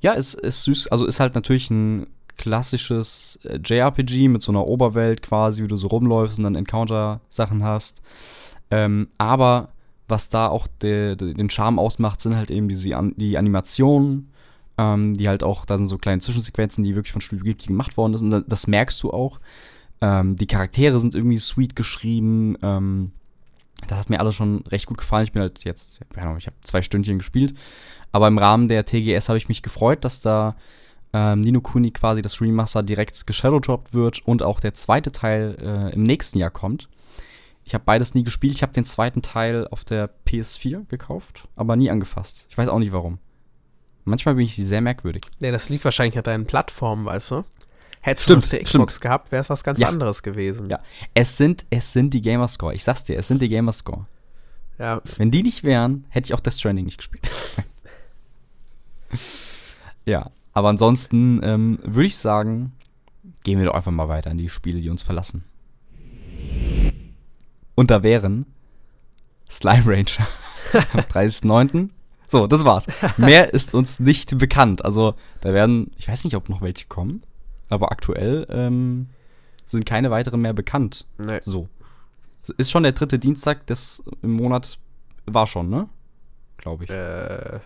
Ja, 0.00 0.12
ist, 0.12 0.34
ist 0.34 0.64
süß. 0.64 0.88
Also 0.88 1.06
ist 1.06 1.18
halt 1.18 1.34
natürlich 1.34 1.70
ein 1.70 2.08
klassisches 2.36 3.38
äh, 3.44 3.58
JRPG 3.64 4.28
mit 4.28 4.42
so 4.42 4.52
einer 4.52 4.68
Oberwelt 4.68 5.22
quasi, 5.22 5.62
wie 5.62 5.66
du 5.68 5.76
so 5.76 5.86
rumläufst 5.86 6.36
und 6.36 6.44
dann 6.44 6.56
Encounter-Sachen 6.56 7.64
hast. 7.64 8.02
Ähm, 8.70 9.08
aber 9.16 9.70
was 10.08 10.28
da 10.28 10.48
auch 10.48 10.66
de, 10.82 11.16
de, 11.16 11.32
den 11.32 11.48
Charme 11.48 11.78
ausmacht, 11.78 12.20
sind 12.20 12.36
halt 12.36 12.50
eben 12.50 12.68
diese, 12.68 12.90
die 13.16 13.38
Animationen, 13.38 14.30
ähm, 14.76 15.14
die 15.14 15.26
halt 15.26 15.42
auch, 15.42 15.64
da 15.64 15.78
sind 15.78 15.86
so 15.86 15.96
kleine 15.96 16.20
Zwischensequenzen, 16.20 16.84
die 16.84 16.94
wirklich 16.94 17.12
von 17.12 17.22
Studio 17.22 17.46
Ghibli 17.46 17.68
gemacht 17.68 17.96
worden 17.96 18.18
sind. 18.18 18.34
Und 18.34 18.52
das 18.52 18.66
merkst 18.66 19.02
du 19.02 19.10
auch. 19.10 19.40
Ähm, 20.02 20.36
die 20.36 20.48
Charaktere 20.48 20.98
sind 20.98 21.14
irgendwie 21.14 21.38
sweet 21.38 21.76
geschrieben. 21.76 22.58
Ähm, 22.60 23.12
das 23.86 23.98
hat 23.98 24.10
mir 24.10 24.20
alles 24.20 24.34
schon 24.34 24.64
recht 24.66 24.86
gut 24.86 24.98
gefallen. 24.98 25.24
Ich 25.24 25.32
bin 25.32 25.42
halt 25.42 25.64
jetzt, 25.64 26.00
ich 26.12 26.46
habe 26.46 26.56
zwei 26.62 26.82
Stündchen 26.82 27.18
gespielt. 27.18 27.54
Aber 28.10 28.26
im 28.28 28.36
Rahmen 28.36 28.68
der 28.68 28.84
TGS 28.84 29.28
habe 29.28 29.38
ich 29.38 29.48
mich 29.48 29.62
gefreut, 29.62 30.04
dass 30.04 30.20
da 30.20 30.56
ähm, 31.12 31.40
Nino 31.40 31.60
Kuni 31.60 31.92
quasi 31.92 32.20
das 32.20 32.40
Remaster 32.40 32.82
direkt 32.82 33.26
geshadowdropped 33.26 33.94
wird 33.94 34.26
und 34.26 34.42
auch 34.42 34.60
der 34.60 34.74
zweite 34.74 35.12
Teil 35.12 35.56
äh, 35.60 35.94
im 35.94 36.02
nächsten 36.02 36.38
Jahr 36.38 36.50
kommt. 36.50 36.88
Ich 37.64 37.74
habe 37.74 37.84
beides 37.84 38.14
nie 38.14 38.24
gespielt. 38.24 38.54
Ich 38.54 38.62
habe 38.62 38.72
den 38.72 38.84
zweiten 38.84 39.22
Teil 39.22 39.68
auf 39.68 39.84
der 39.84 40.10
PS4 40.26 40.88
gekauft, 40.88 41.46
aber 41.54 41.76
nie 41.76 41.90
angefasst. 41.90 42.46
Ich 42.50 42.58
weiß 42.58 42.68
auch 42.68 42.80
nicht 42.80 42.92
warum. 42.92 43.18
Manchmal 44.04 44.34
bin 44.34 44.44
ich 44.44 44.56
sehr 44.56 44.80
merkwürdig. 44.80 45.22
Nee, 45.38 45.52
das 45.52 45.68
liegt 45.68 45.84
wahrscheinlich 45.84 46.18
an 46.18 46.24
deinen 46.24 46.46
Plattformen, 46.46 47.04
weißt 47.04 47.30
du? 47.30 47.44
Hättest 48.04 48.30
du 48.30 48.36
auf 48.36 48.48
der 48.48 48.64
Xbox 48.64 48.94
stimmt. 48.94 49.00
gehabt, 49.00 49.32
wäre 49.32 49.40
es 49.40 49.48
was 49.48 49.62
ganz 49.62 49.78
ja. 49.78 49.88
anderes 49.88 50.24
gewesen. 50.24 50.68
Ja, 50.68 50.80
es 51.14 51.36
sind, 51.36 51.64
es 51.70 51.92
sind 51.92 52.12
die 52.12 52.20
Gamerscore. 52.20 52.74
Ich 52.74 52.82
sag's 52.82 53.04
dir, 53.04 53.16
es 53.16 53.28
sind 53.28 53.40
die 53.40 53.48
Gamerscore. 53.48 54.06
Ja. 54.78 55.00
Wenn 55.16 55.30
die 55.30 55.44
nicht 55.44 55.62
wären, 55.62 56.04
hätte 56.08 56.26
ich 56.26 56.34
auch 56.34 56.40
Death 56.40 56.54
Stranding 56.54 56.84
nicht 56.84 56.96
gespielt. 56.96 57.30
ja, 60.04 60.30
aber 60.52 60.68
ansonsten 60.68 61.40
ähm, 61.44 61.78
würde 61.84 62.06
ich 62.06 62.16
sagen, 62.16 62.72
gehen 63.44 63.60
wir 63.60 63.66
doch 63.66 63.74
einfach 63.74 63.92
mal 63.92 64.08
weiter 64.08 64.32
in 64.32 64.38
die 64.38 64.48
Spiele, 64.48 64.80
die 64.80 64.90
uns 64.90 65.02
verlassen. 65.02 65.44
Und 67.76 67.92
da 67.92 68.02
wären 68.02 68.46
Slime 69.48 69.86
Ranger 69.86 70.26
am 70.92 71.00
30.09. 71.00 71.90
So, 72.26 72.48
das 72.48 72.64
war's. 72.64 72.86
Mehr 73.16 73.54
ist 73.54 73.74
uns 73.74 74.00
nicht 74.00 74.38
bekannt. 74.38 74.84
Also, 74.84 75.14
da 75.40 75.52
werden, 75.52 75.92
ich 75.96 76.08
weiß 76.08 76.24
nicht, 76.24 76.34
ob 76.34 76.48
noch 76.48 76.62
welche 76.62 76.86
kommen, 76.86 77.22
aber 77.68 77.92
aktuell 77.92 78.46
ähm, 78.50 79.08
sind 79.64 79.86
keine 79.86 80.10
weiteren 80.10 80.40
mehr 80.40 80.52
bekannt. 80.52 81.06
Nee. 81.18 81.40
So. 81.40 81.68
Ist 82.56 82.70
schon 82.70 82.82
der 82.82 82.92
dritte 82.92 83.18
Dienstag 83.18 83.66
des 83.66 84.02
im 84.22 84.32
Monat, 84.32 84.78
war 85.26 85.46
schon, 85.46 85.68
ne? 85.70 85.88
Glaube 86.58 86.84
ich. 86.84 86.90
Äh, 86.90 87.60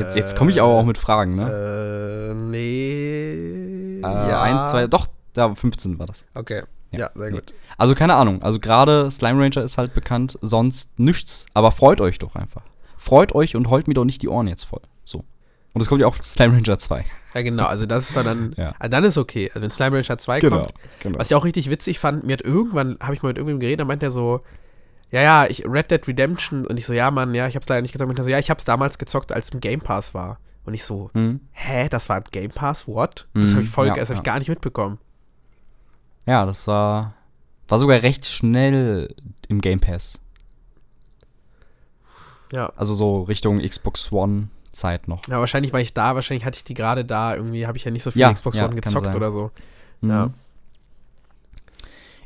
jetzt 0.00 0.16
jetzt 0.16 0.36
komme 0.36 0.50
ich 0.50 0.60
aber 0.60 0.72
auch 0.72 0.84
mit 0.84 0.98
Fragen, 0.98 1.36
ne? 1.36 2.30
Äh, 2.30 2.34
nee. 2.34 4.00
Äh, 4.00 4.04
Eins, 4.04 4.68
zwei, 4.70 4.86
doch, 4.86 5.06
da 5.32 5.54
15 5.54 5.98
war 5.98 6.06
das. 6.06 6.24
Okay. 6.34 6.62
Ja, 6.92 6.98
Ja, 6.98 7.10
sehr 7.14 7.30
nee. 7.30 7.36
gut. 7.36 7.54
Also 7.78 7.94
keine 7.94 8.14
Ahnung. 8.14 8.42
Also 8.42 8.58
gerade 8.58 9.10
Slime 9.10 9.40
Ranger 9.40 9.62
ist 9.62 9.78
halt 9.78 9.94
bekannt, 9.94 10.38
sonst 10.42 10.98
nichts. 10.98 11.46
Aber 11.54 11.70
freut 11.70 12.00
euch 12.00 12.18
doch 12.18 12.34
einfach. 12.34 12.62
Freut 12.96 13.32
euch 13.34 13.54
und 13.54 13.70
heult 13.70 13.86
mir 13.88 13.94
doch 13.94 14.04
nicht 14.04 14.22
die 14.22 14.28
Ohren 14.28 14.48
jetzt 14.48 14.64
voll. 14.64 14.82
Und 15.72 15.80
es 15.82 15.86
kommt 15.88 16.00
ja 16.00 16.06
auch 16.08 16.16
Slime 16.20 16.56
Ranger 16.56 16.78
2. 16.78 17.04
Ja, 17.34 17.42
genau. 17.42 17.64
Also, 17.66 17.86
das 17.86 18.04
ist 18.04 18.16
dann, 18.16 18.24
dann, 18.24 18.54
Ja. 18.56 18.74
ah, 18.80 18.88
dann 18.88 19.04
ist 19.04 19.16
okay. 19.18 19.48
Also, 19.50 19.62
wenn 19.62 19.70
Slime 19.70 19.96
Rancher 19.96 20.18
2 20.18 20.40
kommt. 20.40 20.74
genau. 21.00 21.18
Was 21.18 21.30
ich 21.30 21.36
auch 21.36 21.44
richtig 21.44 21.70
witzig 21.70 21.98
fand, 22.00 22.26
mir 22.26 22.32
hat 22.32 22.42
irgendwann, 22.42 22.96
habe 23.00 23.14
ich 23.14 23.22
mal 23.22 23.28
mit 23.28 23.38
irgendwem 23.38 23.60
geredet, 23.60 23.80
da 23.80 23.84
meint 23.84 24.02
er 24.02 24.10
so, 24.10 24.40
ja, 25.12 25.22
ja, 25.22 25.46
ich, 25.46 25.64
Red 25.66 25.90
Dead 25.90 26.06
Redemption. 26.08 26.66
Und 26.66 26.76
ich 26.78 26.86
so, 26.86 26.92
ja, 26.92 27.10
Mann, 27.10 27.34
ja, 27.34 27.46
ich 27.46 27.54
hab's 27.56 27.68
leider 27.68 27.82
nicht 27.82 27.92
gesagt. 27.92 28.08
Meint 28.08 28.18
er 28.18 28.24
so, 28.24 28.30
ja, 28.30 28.38
ich 28.38 28.50
hab's 28.50 28.64
damals 28.64 28.98
gezockt, 28.98 29.30
als 29.32 29.46
es 29.48 29.54
im 29.54 29.60
Game 29.60 29.80
Pass 29.80 30.12
war. 30.14 30.38
Und 30.64 30.74
ich 30.74 30.84
so, 30.84 31.08
Mhm. 31.14 31.40
hä, 31.52 31.88
das 31.88 32.08
war 32.08 32.18
im 32.18 32.24
Game 32.32 32.50
Pass? 32.50 32.86
What? 32.88 33.28
Das 33.34 33.52
habe 33.52 33.62
ich 33.62 33.68
Mhm, 33.68 33.72
voll, 33.72 33.86
ja, 33.86 33.94
das 33.94 34.08
habe 34.10 34.14
ich 34.14 34.26
ja. 34.26 34.32
gar 34.32 34.38
nicht 34.40 34.48
mitbekommen. 34.48 34.98
Ja, 36.26 36.46
das 36.46 36.66
war, 36.66 37.14
war 37.68 37.78
sogar 37.78 38.02
recht 38.02 38.26
schnell 38.26 39.14
im 39.48 39.60
Game 39.60 39.80
Pass. 39.80 40.18
Ja. 42.52 42.72
Also 42.76 42.94
so 42.94 43.22
Richtung 43.22 43.58
Xbox 43.58 44.10
One 44.12 44.48
Zeit 44.70 45.08
noch. 45.08 45.20
Ja, 45.28 45.40
wahrscheinlich 45.40 45.72
war 45.72 45.80
ich 45.80 45.94
da, 45.94 46.14
wahrscheinlich 46.14 46.44
hatte 46.44 46.56
ich 46.56 46.64
die 46.64 46.74
gerade 46.74 47.04
da, 47.04 47.34
irgendwie 47.34 47.66
habe 47.66 47.76
ich 47.78 47.84
ja 47.84 47.90
nicht 47.90 48.02
so 48.02 48.10
viel 48.10 48.20
Ja, 48.20 48.32
Xbox 48.32 48.56
ja, 48.56 48.66
One 48.66 48.74
gezockt 48.74 49.14
oder 49.14 49.30
so. 49.30 49.50
Mhm. 50.00 50.10
Ja. 50.10 50.30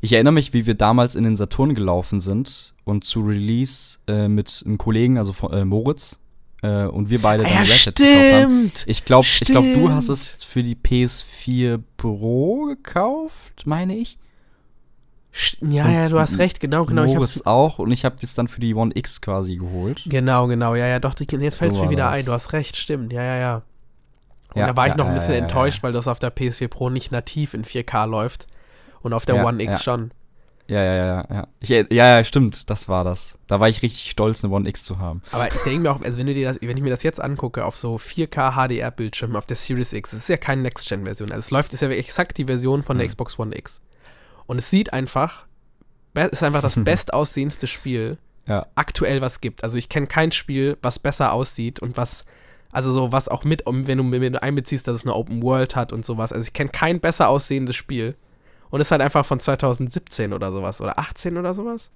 Ich 0.01 0.13
erinnere 0.13 0.35
mich, 0.35 0.53
wie 0.53 0.67
wir 0.67 0.75
damals 0.75 1.15
in 1.15 1.25
den 1.25 1.37
Saturn 1.37 1.75
gelaufen 1.75 2.21
sind 2.21 2.75
und 2.85 3.05
zu 3.05 3.21
Release 3.21 3.99
äh, 4.07 4.29
mit 4.29 4.63
einem 4.67 4.77
Kollegen, 4.77 5.17
also 5.17 5.33
von, 5.33 5.53
äh, 5.53 5.65
Moritz, 5.65 6.19
äh, 6.63 6.85
und 6.85 7.11
wir 7.11 7.21
beide 7.21 7.45
Ah, 7.45 7.49
dann 7.49 7.65
ja, 7.65 7.75
Red 7.87 7.99
Dead 7.99 8.35
haben. 8.35 8.73
Ich 8.87 9.05
glaube, 9.05 9.27
ich 9.27 9.41
glaub, 9.47 9.65
du 9.65 9.91
hast 9.91 10.09
es 10.09 10.45
für 10.45 10.63
die 10.63 10.75
PS4 10.77 11.81
Pro 11.97 12.67
gekauft, 12.67 13.67
meine 13.67 13.97
ich. 13.97 14.19
Ja, 15.61 15.89
ja, 15.91 16.09
du 16.09 16.21
hast 16.21 16.39
recht, 16.39 16.61
genau, 16.61 16.85
genau. 16.85 17.05
Ich 17.05 17.15
Moritz 17.15 17.35
hab's, 17.37 17.47
auch 17.47 17.79
und 17.81 17.91
ich 17.91 18.05
habe 18.05 18.17
das 18.21 18.35
dann 18.35 18.47
für 18.47 18.61
die 18.61 18.75
One 18.75 18.93
X 18.95 19.21
quasi 19.21 19.57
geholt. 19.57 20.03
genau, 20.07 20.47
genau, 20.47 20.75
ja, 20.77 20.87
ja, 20.87 21.01
doch, 21.01 21.15
jetzt 21.19 21.57
fällt 21.57 21.71
es 21.73 21.77
So 21.77 21.85
mir 21.85 21.91
wieder 21.91 22.05
das. 22.05 22.13
ein, 22.15 22.25
du 22.25 22.33
hast 22.33 22.53
recht, 22.53 22.77
stimmt, 22.77 23.13
ja, 23.13 23.23
ja, 23.23 23.37
ja. 23.37 23.63
Und 24.55 24.61
Ja, 24.61 24.67
da 24.69 24.77
war 24.77 24.87
ich 24.87 24.93
ja, 24.93 24.97
noch 24.97 25.09
ein 25.09 25.15
bisschen 25.15 25.35
ja, 25.35 25.41
enttäuscht, 25.41 25.83
weil 25.83 25.93
das 25.93 26.07
auf 26.07 26.21
der 26.21 26.35
PS4 26.35 26.69
Pro 26.69 26.89
nicht 26.89 27.11
nativ 27.11 27.55
in 27.55 27.65
4K 27.65 28.07
läuft 28.07 28.47
und 29.03 29.13
auf 29.13 29.27
der 29.27 29.45
One 29.45 29.61
X 29.63 29.83
schon. 29.83 30.13
Ja, 30.69 30.83
ja, 30.83 30.95
ja, 30.95 31.27
ja. 31.31 31.47
Ich, 31.61 31.69
ja, 31.69 31.85
ja, 31.91 32.25
stimmt, 32.25 32.71
das 32.71 32.89
war 32.89 33.05
das. 33.05 33.37
Da 33.49 33.61
war 33.61 33.69
ich 33.69 33.83
richtig 33.83 34.11
stolz, 34.11 34.43
eine 34.45 34.55
One 34.55 34.67
X 34.69 34.85
zu 34.85 34.99
haben. 34.99 35.21
Aber 35.33 35.49
ich 35.49 35.61
denke 35.63 35.81
mir 35.81 35.91
auch, 35.91 36.01
also 36.01 36.17
wenn, 36.19 36.27
du 36.27 36.33
dir 36.33 36.49
das, 36.49 36.59
wenn 36.63 36.77
ich 36.77 36.83
mir 36.83 36.89
das 36.91 37.03
jetzt 37.03 37.21
angucke, 37.21 37.65
auf 37.67 37.77
so 37.77 37.97
4K 37.97 38.53
HDR-Bildschirmen 38.55 39.37
auf 39.37 39.45
der 39.45 39.57
Series 39.57 39.93
X, 39.93 40.11
das 40.13 40.21
ist 40.21 40.29
ja 40.29 40.37
keine 40.39 40.63
Next-Gen-Version. 40.63 41.33
Also 41.33 41.41
es 41.41 41.51
läuft, 41.51 41.73
ist 41.75 41.83
ja 41.83 41.89
exakt 41.91 42.39
die 42.39 42.47
Version 42.47 42.83
von 42.83 42.97
der 42.97 43.05
Mhm. 43.07 43.11
Xbox 43.11 43.39
One 43.39 43.55
X. 43.55 43.83
Und 44.47 44.59
es 44.59 44.71
sieht 44.71 44.93
einfach, 44.93 45.47
be- 46.13 46.23
ist 46.23 46.43
einfach 46.43 46.63
das 46.63 46.75
bestaussehendste 46.85 47.67
Spiel 47.67 48.19
Ja. 48.47 48.67
aktuell, 48.75 49.21
was 49.21 49.41
gibt. 49.41 49.65
Also 49.65 49.79
ich 49.79 49.89
kenne 49.89 50.07
kein 50.07 50.33
Spiel, 50.33 50.77
was 50.83 50.99
besser 50.99 51.33
aussieht 51.33 51.81
und 51.81 51.97
was, 51.97 52.25
also 52.73 52.93
so 52.93 53.13
was 53.13 53.29
auch 53.29 53.45
mit, 53.45 53.67
um- 53.67 53.87
wenn 53.87 53.99
du, 53.99 54.31
du 54.31 54.43
einbeziehst, 54.43 54.87
dass 54.89 54.97
es 54.97 55.05
eine 55.05 55.15
Open 55.15 55.43
World 55.43 55.77
hat 55.77 55.93
und 55.93 56.05
sowas. 56.05 56.33
Also 56.33 56.47
ich 56.47 56.53
kenne 56.53 56.71
kein 56.71 57.01
besser 57.01 57.29
aussehendes 57.29 57.77
Spiel. 57.77 58.17
Und 58.71 58.81
ist 58.81 58.91
halt 58.91 59.03
einfach 59.03 59.25
von 59.25 59.39
2017 59.39 60.33
oder 60.33 60.51
sowas. 60.51 60.81
Oder 60.81 60.99
18 60.99 61.37
oder 61.39 61.55
sowas? 61.55 61.91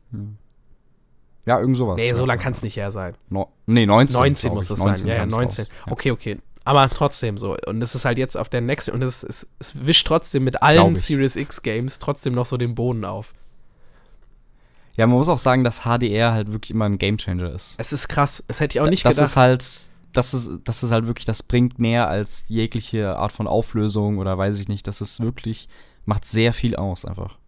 Ja, 1.46 1.58
irgend 1.60 1.76
sowas. 1.76 1.96
Nee, 1.96 2.12
so 2.12 2.24
lang 2.26 2.38
kann 2.38 2.52
es 2.52 2.62
nicht 2.62 2.76
her 2.76 2.90
sein. 2.92 3.14
No, 3.30 3.50
nee, 3.66 3.86
19. 3.86 4.14
19 4.14 4.48
glaub 4.50 4.54
muss 4.56 4.68
das 4.68 4.78
sein. 4.78 4.96
Ja, 5.06 5.14
ja, 5.14 5.20
kam's 5.20 5.34
19. 5.34 5.64
raus. 5.64 5.70
Okay, 5.90 6.10
okay. 6.12 6.38
Aber 6.68 6.86
trotzdem 6.90 7.38
so. 7.38 7.56
Und 7.66 7.80
es 7.80 7.94
ist 7.94 8.04
halt 8.04 8.18
jetzt 8.18 8.36
auf 8.36 8.50
der 8.50 8.60
Next 8.60 8.90
und 8.90 9.02
es, 9.02 9.22
es, 9.22 9.48
es 9.58 9.86
wischt 9.86 10.06
trotzdem 10.06 10.44
mit 10.44 10.62
allen. 10.62 10.96
Series 10.96 11.34
X 11.36 11.62
Games 11.62 11.98
trotzdem 11.98 12.34
noch 12.34 12.44
so 12.44 12.58
den 12.58 12.74
Boden 12.74 13.06
auf. 13.06 13.32
ja, 14.94 15.06
man 15.06 15.16
muss 15.16 15.30
auch 15.30 15.38
sagen, 15.38 15.64
dass 15.64 15.84
HDR 15.84 16.32
halt 16.32 16.52
wirklich 16.52 16.72
immer 16.72 16.84
ein 16.84 16.98
Gamechanger 16.98 17.54
ist. 17.54 17.76
Es 17.78 17.94
ist 17.94 18.08
krass. 18.08 18.44
Das 18.48 18.60
hätte 18.60 18.76
ich 18.76 18.82
auch 18.82 18.90
nicht 18.90 19.02
das 19.02 19.16
gedacht. 19.16 19.30
ist 19.30 19.36
halt, 19.36 19.80
das 20.12 20.34
ist, 20.34 20.50
das 20.64 20.82
ist 20.82 20.90
halt 20.90 21.06
wirklich, 21.06 21.24
das 21.24 21.42
bringt 21.42 21.78
mehr 21.78 22.08
als 22.08 22.44
jegliche 22.48 23.16
Art 23.16 23.32
von 23.32 23.46
Auflösung 23.46 24.18
oder 24.18 24.36
weiß 24.36 24.58
ich 24.58 24.68
nicht. 24.68 24.86
Das 24.86 25.00
ist 25.00 25.20
wirklich, 25.20 25.70
macht 26.04 26.26
sehr 26.26 26.52
viel 26.52 26.76
aus 26.76 27.06
einfach. 27.06 27.38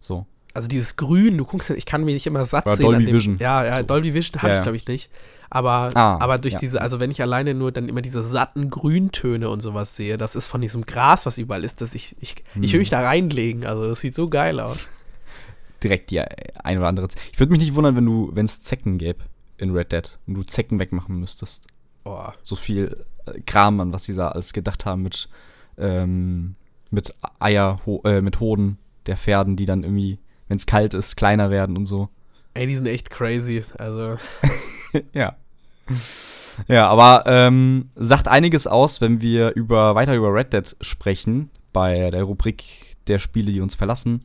So. 0.00 0.24
also 0.54 0.68
dieses 0.68 0.94
Grün, 0.94 1.36
du 1.36 1.44
guckst, 1.44 1.70
ich 1.70 1.84
kann 1.84 2.04
mich 2.04 2.14
nicht 2.14 2.28
immer 2.28 2.44
satt 2.44 2.64
Oder 2.64 2.76
sehen. 2.76 2.86
Dolby 2.86 3.06
dem, 3.06 3.14
Vision. 3.14 3.38
Ja, 3.40 3.64
ja. 3.64 3.82
Dolby 3.82 4.14
Vision 4.14 4.40
habe 4.40 4.52
Ja, 4.52 4.58
ich 4.58 4.62
glaube 4.62 4.76
ich 4.76 4.86
nicht. 4.86 5.10
Aber, 5.50 5.90
Ah, 5.94 6.18
aber 6.20 6.38
durch 6.38 6.54
ja. 6.54 6.58
diese, 6.60 6.80
also 6.82 7.00
wenn 7.00 7.10
ich 7.10 7.22
alleine 7.22 7.54
nur 7.54 7.72
dann 7.72 7.88
immer 7.88 8.02
diese 8.02 8.22
satten 8.22 8.68
Grüntöne 8.70 9.48
und 9.48 9.60
sowas 9.62 9.96
sehe, 9.96 10.18
das 10.18 10.36
ist 10.36 10.46
von 10.48 10.60
diesem 10.60 10.84
Gras, 10.84 11.24
was 11.26 11.38
überall 11.38 11.64
ist, 11.64 11.80
dass 11.80 11.94
ich, 11.94 12.16
ich, 12.20 12.36
ich 12.38 12.44
Hm. 12.54 12.72
will 12.72 12.78
mich 12.80 12.90
da 12.90 13.00
reinlegen. 13.00 13.64
Also 13.64 13.88
das 13.88 14.00
sieht 14.00 14.14
so 14.14 14.28
geil 14.28 14.60
aus. 14.60 14.90
Direkt 15.82 16.10
die 16.10 16.20
ein 16.20 16.78
oder 16.78 16.88
andere. 16.88 17.08
Ich 17.32 17.38
würde 17.38 17.52
mich 17.52 17.60
nicht 17.60 17.74
wundern, 17.74 17.96
wenn 17.96 18.04
du, 18.04 18.30
wenn 18.34 18.46
es 18.46 18.60
Zecken 18.60 18.98
gäbe 18.98 19.20
in 19.58 19.70
Red 19.70 19.92
Dead 19.92 20.18
und 20.26 20.34
du 20.34 20.42
Zecken 20.42 20.78
wegmachen 20.78 21.18
müsstest. 21.18 21.66
Boah. 22.04 22.34
So 22.42 22.54
viel 22.56 23.04
äh, 23.26 23.40
Kram 23.46 23.80
an, 23.80 23.92
was 23.92 24.04
sie 24.04 24.14
da 24.14 24.28
alles 24.28 24.52
gedacht 24.52 24.84
haben 24.86 25.02
mit, 25.02 25.28
ähm, 25.78 26.56
mit 26.90 27.14
Eier, 27.38 27.80
ho 27.86 28.02
äh, 28.04 28.20
mit 28.20 28.40
Hoden 28.40 28.78
der 29.06 29.16
Pferden, 29.16 29.56
die 29.56 29.66
dann 29.66 29.82
irgendwie, 29.84 30.18
wenn 30.48 30.56
es 30.58 30.66
kalt 30.66 30.94
ist, 30.94 31.16
kleiner 31.16 31.50
werden 31.50 31.76
und 31.76 31.84
so. 31.86 32.08
Ey, 32.54 32.66
die 32.66 32.76
sind 32.76 32.86
echt 32.86 33.10
crazy. 33.10 33.62
Also, 33.78 34.16
ja. 35.12 35.36
Ja, 36.66 36.88
aber 36.88 37.24
ähm, 37.26 37.90
sagt 37.94 38.28
einiges 38.28 38.66
aus, 38.66 39.00
wenn 39.00 39.20
wir 39.20 39.54
über, 39.54 39.94
weiter 39.94 40.14
über 40.14 40.34
Red 40.34 40.52
Dead 40.52 40.76
sprechen, 40.80 41.50
bei 41.72 42.10
der 42.10 42.24
Rubrik 42.24 42.96
der 43.06 43.18
Spiele, 43.18 43.52
die 43.52 43.60
uns 43.60 43.74
verlassen. 43.74 44.24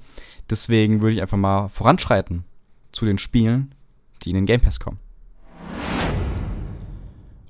Deswegen 0.50 1.02
würde 1.02 1.16
ich 1.16 1.22
einfach 1.22 1.38
mal 1.38 1.70
voranschreiten 1.70 2.44
zu 2.92 3.06
den 3.06 3.18
Spielen, 3.18 3.76
die 4.24 4.30
in 4.30 4.36
den 4.36 4.46
Game 4.46 4.62
Pass 4.62 4.80
kommen. 4.80 5.00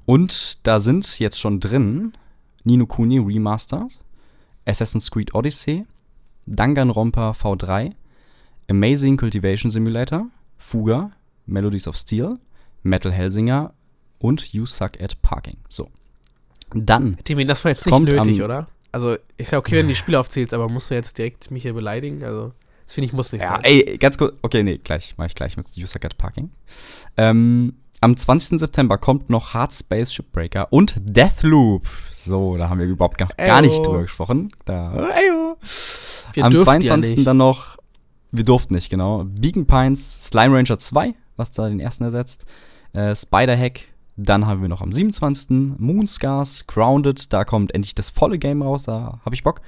Und 0.05 0.59
da 0.63 0.79
sind 0.79 1.19
jetzt 1.19 1.39
schon 1.39 1.59
drin 1.59 2.13
Nino 2.63 2.85
Kuni 2.85 3.19
Remastered, 3.19 3.99
Assassin's 4.65 5.09
Creed 5.09 5.33
Odyssey, 5.33 5.85
Danganronpa 6.45 7.31
V3, 7.31 7.93
Amazing 8.69 9.17
Cultivation 9.17 9.71
Simulator, 9.71 10.27
Fuga, 10.57 11.11
Melodies 11.45 11.87
of 11.87 11.97
Steel, 11.97 12.39
Metal 12.83 13.11
Hellsinger 13.11 13.73
und 14.19 14.53
You 14.53 14.65
Suck 14.65 15.01
at 15.01 15.21
Parking. 15.21 15.57
So. 15.69 15.89
Dann, 16.73 17.17
Timmy, 17.23 17.45
das 17.45 17.63
war 17.63 17.71
jetzt 17.71 17.85
nicht 17.85 17.99
nötig, 17.99 18.41
oder? 18.41 18.67
Also, 18.91 19.17
ist 19.37 19.51
ja 19.51 19.57
okay, 19.57 19.75
wenn 19.75 19.87
du 19.87 19.89
die 19.89 19.95
Spiele 19.95 20.19
aufzählst, 20.19 20.53
aber 20.53 20.69
musst 20.69 20.91
du 20.91 20.95
jetzt 20.95 21.17
direkt 21.17 21.49
mich 21.51 21.63
hier 21.63 21.73
beleidigen? 21.73 22.23
Also, 22.23 22.53
das 22.85 22.93
finde 22.93 23.07
ich 23.07 23.13
muss 23.13 23.31
nicht 23.31 23.41
ja, 23.41 23.49
sein. 23.49 23.63
ey, 23.63 23.97
ganz 23.97 24.17
kurz, 24.17 24.37
okay, 24.41 24.63
nee, 24.63 24.77
gleich, 24.77 25.15
mach 25.17 25.25
ich 25.25 25.35
gleich 25.35 25.57
mit 25.57 25.65
You 25.75 25.87
Suck 25.87 26.05
at 26.05 26.17
Parking. 26.17 26.51
Ähm, 27.17 27.73
am 28.01 28.17
20. 28.17 28.59
September 28.59 28.97
kommt 28.97 29.29
noch 29.29 29.53
Hard 29.53 29.73
Space 29.73 30.13
Shipbreaker 30.13 30.67
und 30.71 30.95
Deathloop. 30.99 31.87
So, 32.11 32.57
da 32.57 32.69
haben 32.69 32.79
wir 32.79 32.85
überhaupt 32.85 33.17
gar, 33.17 33.29
gar 33.29 33.61
nicht 33.61 33.77
drüber 33.77 34.01
gesprochen. 34.01 34.49
Da, 34.65 34.93
eyo. 34.93 35.57
Am 36.41 36.51
dürften 36.51 36.81
ja 36.81 36.89
22. 36.89 37.15
nicht. 37.15 37.27
dann 37.27 37.37
noch, 37.37 37.77
wir 38.31 38.43
durften 38.43 38.73
nicht, 38.73 38.89
genau. 38.89 39.23
Beacon 39.23 39.65
Pines, 39.65 40.25
Slime 40.25 40.55
Ranger 40.55 40.79
2, 40.79 41.15
was 41.37 41.51
da 41.51 41.69
den 41.69 41.79
ersten 41.79 42.03
ersetzt. 42.03 42.45
Äh, 42.93 43.15
Spider 43.15 43.57
Hack. 43.57 43.81
Dann 44.15 44.45
haben 44.45 44.61
wir 44.61 44.69
noch 44.69 44.81
am 44.81 44.91
27. 44.91 45.79
Moonscars, 45.79 46.67
Grounded, 46.67 47.33
da 47.33 47.45
kommt 47.45 47.73
endlich 47.73 47.95
das 47.95 48.11
volle 48.11 48.37
Game 48.37 48.61
raus, 48.61 48.83
da 48.83 49.19
habe 49.25 49.33
ich 49.33 49.41
Bock. 49.43 49.61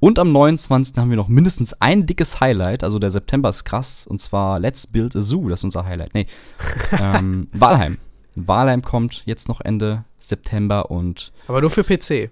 Und 0.00 0.18
am 0.18 0.32
29. 0.32 0.96
haben 0.98 1.08
wir 1.10 1.16
noch 1.16 1.28
mindestens 1.28 1.72
ein 1.80 2.04
dickes 2.06 2.40
Highlight, 2.40 2.84
also 2.84 2.98
der 2.98 3.10
September 3.10 3.48
ist 3.48 3.64
krass, 3.64 4.06
und 4.06 4.20
zwar 4.20 4.58
Let's 4.60 4.86
Build 4.86 5.16
a 5.16 5.20
Zoo, 5.22 5.48
das 5.48 5.60
ist 5.60 5.64
unser 5.64 5.86
Highlight. 5.86 6.12
Nee, 6.12 6.26
ähm, 7.00 7.48
Walheim. 7.52 7.96
Walheim 8.34 8.82
kommt 8.82 9.22
jetzt 9.24 9.48
noch 9.48 9.62
Ende 9.62 10.04
September 10.18 10.90
und 10.90 11.32
Aber 11.48 11.62
nur 11.62 11.70
für 11.70 11.82
PC. 11.84 12.30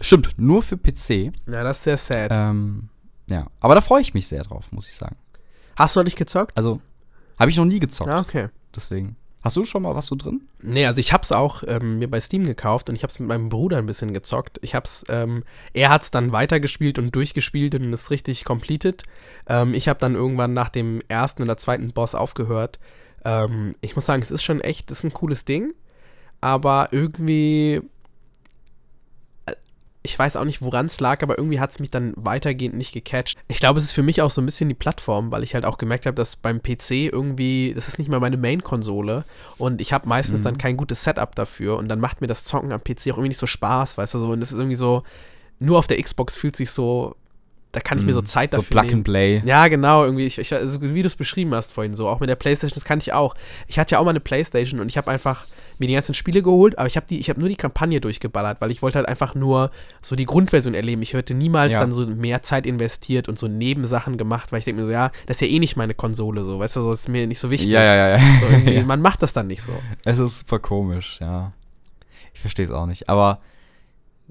stimmt, 0.00 0.34
nur 0.38 0.62
für 0.62 0.76
PC. 0.76 1.32
Ja, 1.48 1.64
das 1.64 1.78
ist 1.78 1.84
sehr 1.84 1.96
sad. 1.98 2.30
Ähm, 2.32 2.88
ja, 3.28 3.48
aber 3.58 3.74
da 3.74 3.80
freue 3.80 4.00
ich 4.02 4.14
mich 4.14 4.28
sehr 4.28 4.44
drauf, 4.44 4.70
muss 4.70 4.86
ich 4.88 4.94
sagen. 4.94 5.16
Hast 5.76 5.96
du 5.96 6.00
noch 6.00 6.04
nicht 6.04 6.16
gezockt? 6.18 6.56
Also, 6.56 6.80
habe 7.38 7.50
ich 7.50 7.56
noch 7.56 7.64
nie 7.64 7.80
gezockt, 7.80 8.08
Ah, 8.10 8.20
okay. 8.20 8.48
Deswegen. 8.76 9.16
Hast 9.42 9.56
du 9.56 9.64
schon 9.64 9.82
mal 9.82 9.94
was 9.94 10.06
so 10.06 10.16
drin? 10.16 10.42
Nee, 10.60 10.84
also 10.84 11.00
ich 11.00 11.14
hab's 11.14 11.32
auch 11.32 11.62
ähm, 11.66 11.98
mir 11.98 12.10
bei 12.10 12.20
Steam 12.20 12.44
gekauft 12.44 12.90
und 12.90 12.96
ich 12.96 13.02
hab's 13.02 13.18
mit 13.18 13.28
meinem 13.28 13.48
Bruder 13.48 13.78
ein 13.78 13.86
bisschen 13.86 14.12
gezockt. 14.12 14.58
Ich 14.62 14.74
hab's, 14.74 15.02
ähm, 15.08 15.44
er 15.72 15.88
hat's 15.88 16.10
dann 16.10 16.32
weitergespielt 16.32 16.98
und 16.98 17.14
durchgespielt 17.16 17.74
und 17.74 17.90
ist 17.92 18.10
richtig 18.10 18.44
completed. 18.44 19.04
Ähm, 19.48 19.72
ich 19.72 19.88
habe 19.88 19.98
dann 19.98 20.14
irgendwann 20.14 20.52
nach 20.52 20.68
dem 20.68 21.00
ersten 21.08 21.42
oder 21.42 21.56
zweiten 21.56 21.92
Boss 21.92 22.14
aufgehört. 22.14 22.78
Ähm, 23.24 23.74
ich 23.80 23.94
muss 23.94 24.04
sagen, 24.06 24.20
es 24.22 24.30
ist 24.30 24.42
schon 24.42 24.60
echt, 24.60 24.90
es 24.90 24.98
ist 24.98 25.04
ein 25.04 25.14
cooles 25.14 25.46
Ding. 25.46 25.72
aber 26.40 26.88
irgendwie 26.92 27.80
ich 30.02 30.18
weiß 30.18 30.36
auch 30.36 30.44
nicht, 30.44 30.62
woran 30.62 30.86
es 30.86 30.98
lag, 31.00 31.22
aber 31.22 31.36
irgendwie 31.38 31.60
hat 31.60 31.72
es 31.72 31.78
mich 31.78 31.90
dann 31.90 32.14
weitergehend 32.16 32.74
nicht 32.74 32.92
gecatcht. 32.92 33.36
Ich 33.48 33.60
glaube, 33.60 33.78
es 33.78 33.84
ist 33.84 33.92
für 33.92 34.02
mich 34.02 34.22
auch 34.22 34.30
so 34.30 34.40
ein 34.40 34.46
bisschen 34.46 34.68
die 34.70 34.74
Plattform, 34.74 35.30
weil 35.30 35.42
ich 35.42 35.54
halt 35.54 35.64
auch 35.66 35.76
gemerkt 35.76 36.06
habe, 36.06 36.14
dass 36.14 36.36
beim 36.36 36.62
PC 36.62 36.90
irgendwie, 37.12 37.72
das 37.74 37.86
ist 37.88 37.98
nicht 37.98 38.08
mal 38.08 38.18
meine 38.20 38.38
Main-Konsole 38.38 39.24
und 39.58 39.80
ich 39.80 39.92
habe 39.92 40.08
meistens 40.08 40.40
Mhm. 40.40 40.44
dann 40.44 40.58
kein 40.58 40.76
gutes 40.78 41.02
Setup 41.04 41.34
dafür 41.34 41.76
und 41.76 41.88
dann 41.88 42.00
macht 42.00 42.20
mir 42.22 42.28
das 42.28 42.44
Zocken 42.44 42.72
am 42.72 42.80
PC 42.82 43.00
auch 43.12 43.16
irgendwie 43.18 43.28
nicht 43.28 43.38
so 43.38 43.46
Spaß, 43.46 43.98
weißt 43.98 44.14
du 44.14 44.18
so. 44.20 44.30
Und 44.30 44.40
das 44.40 44.52
ist 44.52 44.58
irgendwie 44.58 44.76
so, 44.76 45.02
nur 45.58 45.78
auf 45.78 45.86
der 45.86 46.02
Xbox 46.02 46.34
fühlt 46.36 46.56
sich 46.56 46.70
so, 46.70 47.14
da 47.72 47.80
kann 47.80 47.98
ich 47.98 48.04
mir 48.04 48.12
so 48.12 48.20
Mhm. 48.20 48.26
Zeit 48.26 48.50
So 48.52 48.58
dafür 48.58 48.74
Plug 48.74 48.82
nehmen. 48.86 48.94
and 48.96 49.04
Play. 49.04 49.42
Ja, 49.44 49.68
genau, 49.68 50.04
irgendwie, 50.04 50.26
ich, 50.26 50.38
ich, 50.38 50.52
also 50.52 50.80
wie 50.82 51.02
du 51.02 51.06
es 51.06 51.14
beschrieben 51.16 51.54
hast 51.54 51.72
vorhin 51.72 51.94
so, 51.94 52.08
auch 52.08 52.18
mit 52.20 52.28
der 52.28 52.34
Playstation, 52.36 52.74
das 52.74 52.84
kannte 52.84 53.04
ich 53.04 53.12
auch. 53.12 53.34
Ich 53.68 53.78
hatte 53.78 53.92
ja 53.94 53.98
auch 54.00 54.04
mal 54.04 54.10
eine 54.10 54.20
Playstation 54.20 54.80
und 54.80 54.88
ich 54.88 54.96
habe 54.96 55.10
einfach 55.10 55.46
mir 55.78 55.86
die 55.86 55.94
ganzen 55.94 56.14
Spiele 56.14 56.42
geholt, 56.42 56.78
aber 56.78 56.86
ich 56.88 56.96
habe 56.96 57.06
habe 57.14 57.40
nur 57.40 57.48
die 57.48 57.56
Kampagne 57.56 58.00
durchgeballert, 58.00 58.60
weil 58.60 58.70
ich 58.70 58.82
wollte 58.82 58.98
halt 58.98 59.08
einfach 59.08 59.34
nur 59.34 59.70
so 60.02 60.14
die 60.16 60.26
Grundversion 60.26 60.74
erleben. 60.74 61.00
Ich 61.02 61.14
hätte 61.14 61.32
niemals 61.32 61.72
Ja. 61.74 61.80
dann 61.80 61.92
so 61.92 62.06
mehr 62.06 62.42
Zeit 62.42 62.66
investiert 62.66 63.28
und 63.28 63.38
so 63.38 63.46
Nebensachen 63.48 64.18
gemacht, 64.18 64.52
weil 64.52 64.58
ich 64.58 64.64
denke 64.64 64.80
mir 64.82 64.86
so, 64.88 64.92
ja, 64.92 65.10
das 65.26 65.36
ist 65.40 65.48
ja 65.48 65.54
eh 65.54 65.58
nicht 65.58 65.76
meine 65.76 65.94
Konsole 65.94 66.42
so, 66.42 66.58
weißt 66.58 66.76
du, 66.76 66.82
so 66.82 66.92
ist 66.92 67.08
mir 67.08 67.26
nicht 67.26 67.38
so 67.38 67.50
wichtig. 67.50 67.72
Ja, 67.72 67.82
ja, 67.84 67.94
ja. 67.94 68.16
ja. 68.18 68.38
So 68.40 68.46
irgendwie, 68.46 68.82
man 68.86 69.00
macht 69.00 69.22
das 69.22 69.32
dann 69.32 69.46
nicht 69.46 69.62
so. 69.62 69.72
Es 70.04 70.18
ist 70.18 70.38
super 70.40 70.58
komisch, 70.58 71.18
ja. 71.20 71.52
Ich 72.34 72.40
verstehe 72.40 72.66
es 72.66 72.72
auch 72.72 72.86
nicht. 72.86 73.08
Aber, 73.08 73.40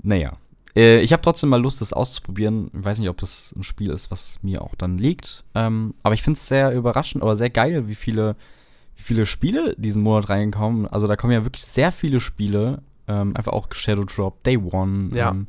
naja. 0.03 0.33
Äh, 0.75 0.99
ich 1.01 1.11
habe 1.13 1.21
trotzdem 1.21 1.49
mal 1.49 1.61
Lust, 1.61 1.81
das 1.81 1.93
auszuprobieren. 1.93 2.69
Ich 2.77 2.83
weiß 2.85 2.99
nicht, 2.99 3.09
ob 3.09 3.17
das 3.17 3.53
ein 3.57 3.63
Spiel 3.63 3.89
ist, 3.91 4.11
was 4.11 4.39
mir 4.43 4.61
auch 4.61 4.75
dann 4.75 4.97
liegt. 4.97 5.43
Ähm, 5.55 5.93
aber 6.03 6.13
ich 6.13 6.21
finde 6.23 6.37
es 6.37 6.47
sehr 6.47 6.71
überraschend 6.73 7.23
oder 7.23 7.35
sehr 7.35 7.49
geil, 7.49 7.87
wie 7.87 7.95
viele, 7.95 8.35
wie 8.95 9.03
viele 9.03 9.25
Spiele 9.25 9.75
diesen 9.77 10.03
Monat 10.03 10.29
reinkommen. 10.29 10.87
Also 10.87 11.07
da 11.07 11.15
kommen 11.15 11.33
ja 11.33 11.43
wirklich 11.45 11.63
sehr 11.63 11.91
viele 11.91 12.19
Spiele. 12.19 12.81
Ähm, 13.07 13.35
einfach 13.35 13.53
auch 13.53 13.67
Shadow 13.71 14.03
Drop, 14.03 14.43
Day 14.43 14.57
One, 14.57 15.09
Ja. 15.15 15.31
ähm, 15.31 15.47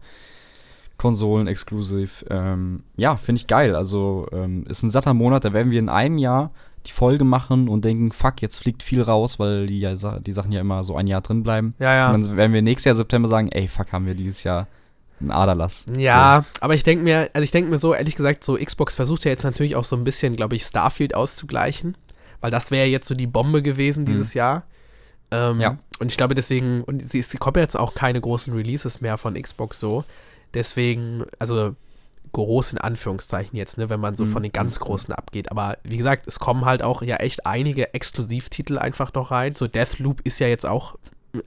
Konsolen 0.96 1.46
exklusiv. 1.46 2.24
Ähm, 2.28 2.82
ja, 2.96 3.16
finde 3.16 3.38
ich 3.40 3.46
geil. 3.46 3.74
Also 3.74 4.26
ähm, 4.32 4.64
ist 4.68 4.82
ein 4.82 4.90
satter 4.90 5.14
Monat, 5.14 5.44
da 5.44 5.52
werden 5.54 5.70
wir 5.70 5.78
in 5.78 5.88
einem 5.88 6.18
Jahr 6.18 6.50
die 6.86 6.90
Folge 6.92 7.24
machen 7.24 7.68
und 7.68 7.84
denken, 7.86 8.12
fuck, 8.12 8.40
jetzt 8.42 8.58
fliegt 8.58 8.82
viel 8.82 9.00
raus, 9.02 9.38
weil 9.38 9.66
die, 9.66 9.80
ja, 9.80 9.94
die 9.94 10.32
Sachen 10.32 10.52
ja 10.52 10.60
immer 10.60 10.84
so 10.84 10.96
ein 10.96 11.06
Jahr 11.06 11.20
drin 11.22 11.42
bleiben. 11.42 11.74
Ja, 11.78 11.94
ja. 11.94 12.12
Und 12.14 12.26
dann 12.26 12.36
werden 12.36 12.52
wir 12.52 12.60
nächstes 12.62 12.84
Jahr 12.86 12.94
September 12.96 13.28
sagen, 13.28 13.48
ey, 13.50 13.66
fuck, 13.68 13.92
haben 13.92 14.04
wir 14.06 14.14
dieses 14.14 14.44
Jahr 14.44 14.66
einen 15.20 15.30
Aderlass. 15.30 15.84
Ja, 15.96 16.44
aber 16.60 16.74
ich 16.74 16.82
denke 16.82 17.04
mir, 17.04 17.30
also 17.34 17.44
ich 17.44 17.50
denke 17.50 17.70
mir 17.70 17.76
so, 17.78 17.94
ehrlich 17.94 18.16
gesagt, 18.16 18.44
so 18.44 18.56
Xbox 18.56 18.96
versucht 18.96 19.24
ja 19.24 19.30
jetzt 19.30 19.44
natürlich 19.44 19.76
auch 19.76 19.84
so 19.84 19.96
ein 19.96 20.04
bisschen, 20.04 20.36
glaube 20.36 20.56
ich, 20.56 20.64
Starfield 20.64 21.14
auszugleichen, 21.14 21.96
weil 22.40 22.50
das 22.50 22.70
wäre 22.70 22.86
jetzt 22.86 23.06
so 23.08 23.14
die 23.14 23.26
Bombe 23.26 23.62
gewesen 23.62 24.04
dieses 24.06 24.34
Jahr. 24.34 24.64
Ähm, 25.30 25.60
Ja. 25.60 25.78
Und 26.00 26.10
ich 26.10 26.16
glaube 26.16 26.34
deswegen, 26.34 26.82
und 26.84 27.02
sie, 27.06 27.18
es 27.18 27.36
kommen 27.38 27.58
jetzt 27.58 27.78
auch 27.78 27.94
keine 27.94 28.20
großen 28.20 28.54
Releases 28.54 29.00
mehr 29.02 29.18
von 29.18 29.34
Xbox 29.40 29.78
so. 29.78 30.04
Deswegen, 30.54 31.24
also 31.38 31.76
groß 32.32 32.72
in 32.72 32.78
Anführungszeichen 32.78 33.56
jetzt, 33.56 33.76
ne, 33.76 33.90
wenn 33.90 34.00
man 34.00 34.14
so 34.14 34.24
Mhm. 34.24 34.28
von 34.30 34.42
den 34.42 34.52
ganz 34.52 34.78
großen 34.80 35.12
abgeht. 35.12 35.50
Aber 35.50 35.78
wie 35.84 35.96
gesagt, 35.96 36.26
es 36.26 36.38
kommen 36.38 36.64
halt 36.64 36.82
auch 36.82 37.02
ja 37.02 37.16
echt 37.16 37.44
einige 37.46 37.92
Exklusivtitel 37.92 38.78
einfach 38.78 39.12
noch 39.14 39.30
rein. 39.30 39.54
So 39.56 39.66
Deathloop 39.66 40.20
ist 40.22 40.38
ja 40.38 40.46
jetzt 40.46 40.64
auch 40.66 40.96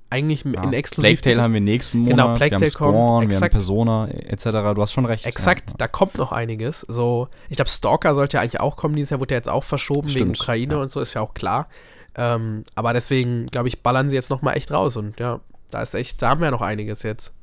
eigentlich 0.10 0.43
Ja. 0.43 0.50
in 0.50 0.54
Plague 0.54 0.78
Exklusivtitel. 0.78 1.32
Tale 1.36 1.41
haben 1.43 1.54
wir 1.54 1.62
nächsten 1.62 2.00
Monat, 2.00 2.12
Genau, 2.12 2.34
Plague 2.36 2.52
wir 2.52 2.56
haben 2.67 2.74
kommt, 2.74 2.93
Spawn, 2.96 3.30
wir 3.30 3.36
haben. 3.41 3.50
Persona 3.50 4.08
etc. 4.08 4.43
Du 4.76 4.82
hast 4.82 4.93
schon 4.93 5.06
recht. 5.06 5.26
Exakt, 5.26 5.72
Ja. 5.72 5.76
da 5.80 5.88
kommt 5.88 6.17
noch 6.17 6.32
einiges. 6.32 6.82
So, 6.82 7.28
ich 7.50 7.58
glaube, 7.58 7.69
Stalker 7.69 8.15
sollte 8.15 8.38
ja 8.38 8.41
eigentlich 8.41 8.60
auch 8.62 8.76
kommen. 8.78 8.96
Dieses 8.96 9.10
Jahr 9.10 9.19
wurde 9.19 9.34
ja 9.34 9.38
jetzt 9.38 9.50
auch 9.50 9.63
verschoben 9.63 10.08
wegen 10.08 10.12
Stimmt, 10.12 10.39
Ukraine 10.39 10.74
ja. 10.76 10.82
und 10.82 10.91
so, 10.91 11.00
ist 11.00 11.13
ja 11.13 11.22
auch 11.22 11.34
klar. 11.34 11.67
Ähm, 12.15 12.63
aber 12.76 12.93
deswegen, 12.93 13.48
glaube 13.48 13.67
ich, 13.67 13.82
ballern 13.82 14.10
sie 14.10 14.15
jetzt 14.15 14.30
noch 14.30 14.41
mal 14.41 14.54
echt 14.54 14.72
raus. 14.72 14.98
Und 14.98 15.19
ja, 15.19 15.39
da 15.72 15.82
ist 15.82 15.96
echt, 15.96 16.22
da 16.22 16.30
haben 16.30 16.41
wir 16.41 16.46
ja 16.46 16.52
noch 16.52 16.62
einiges 16.62 17.04
jetzt. 17.04 17.34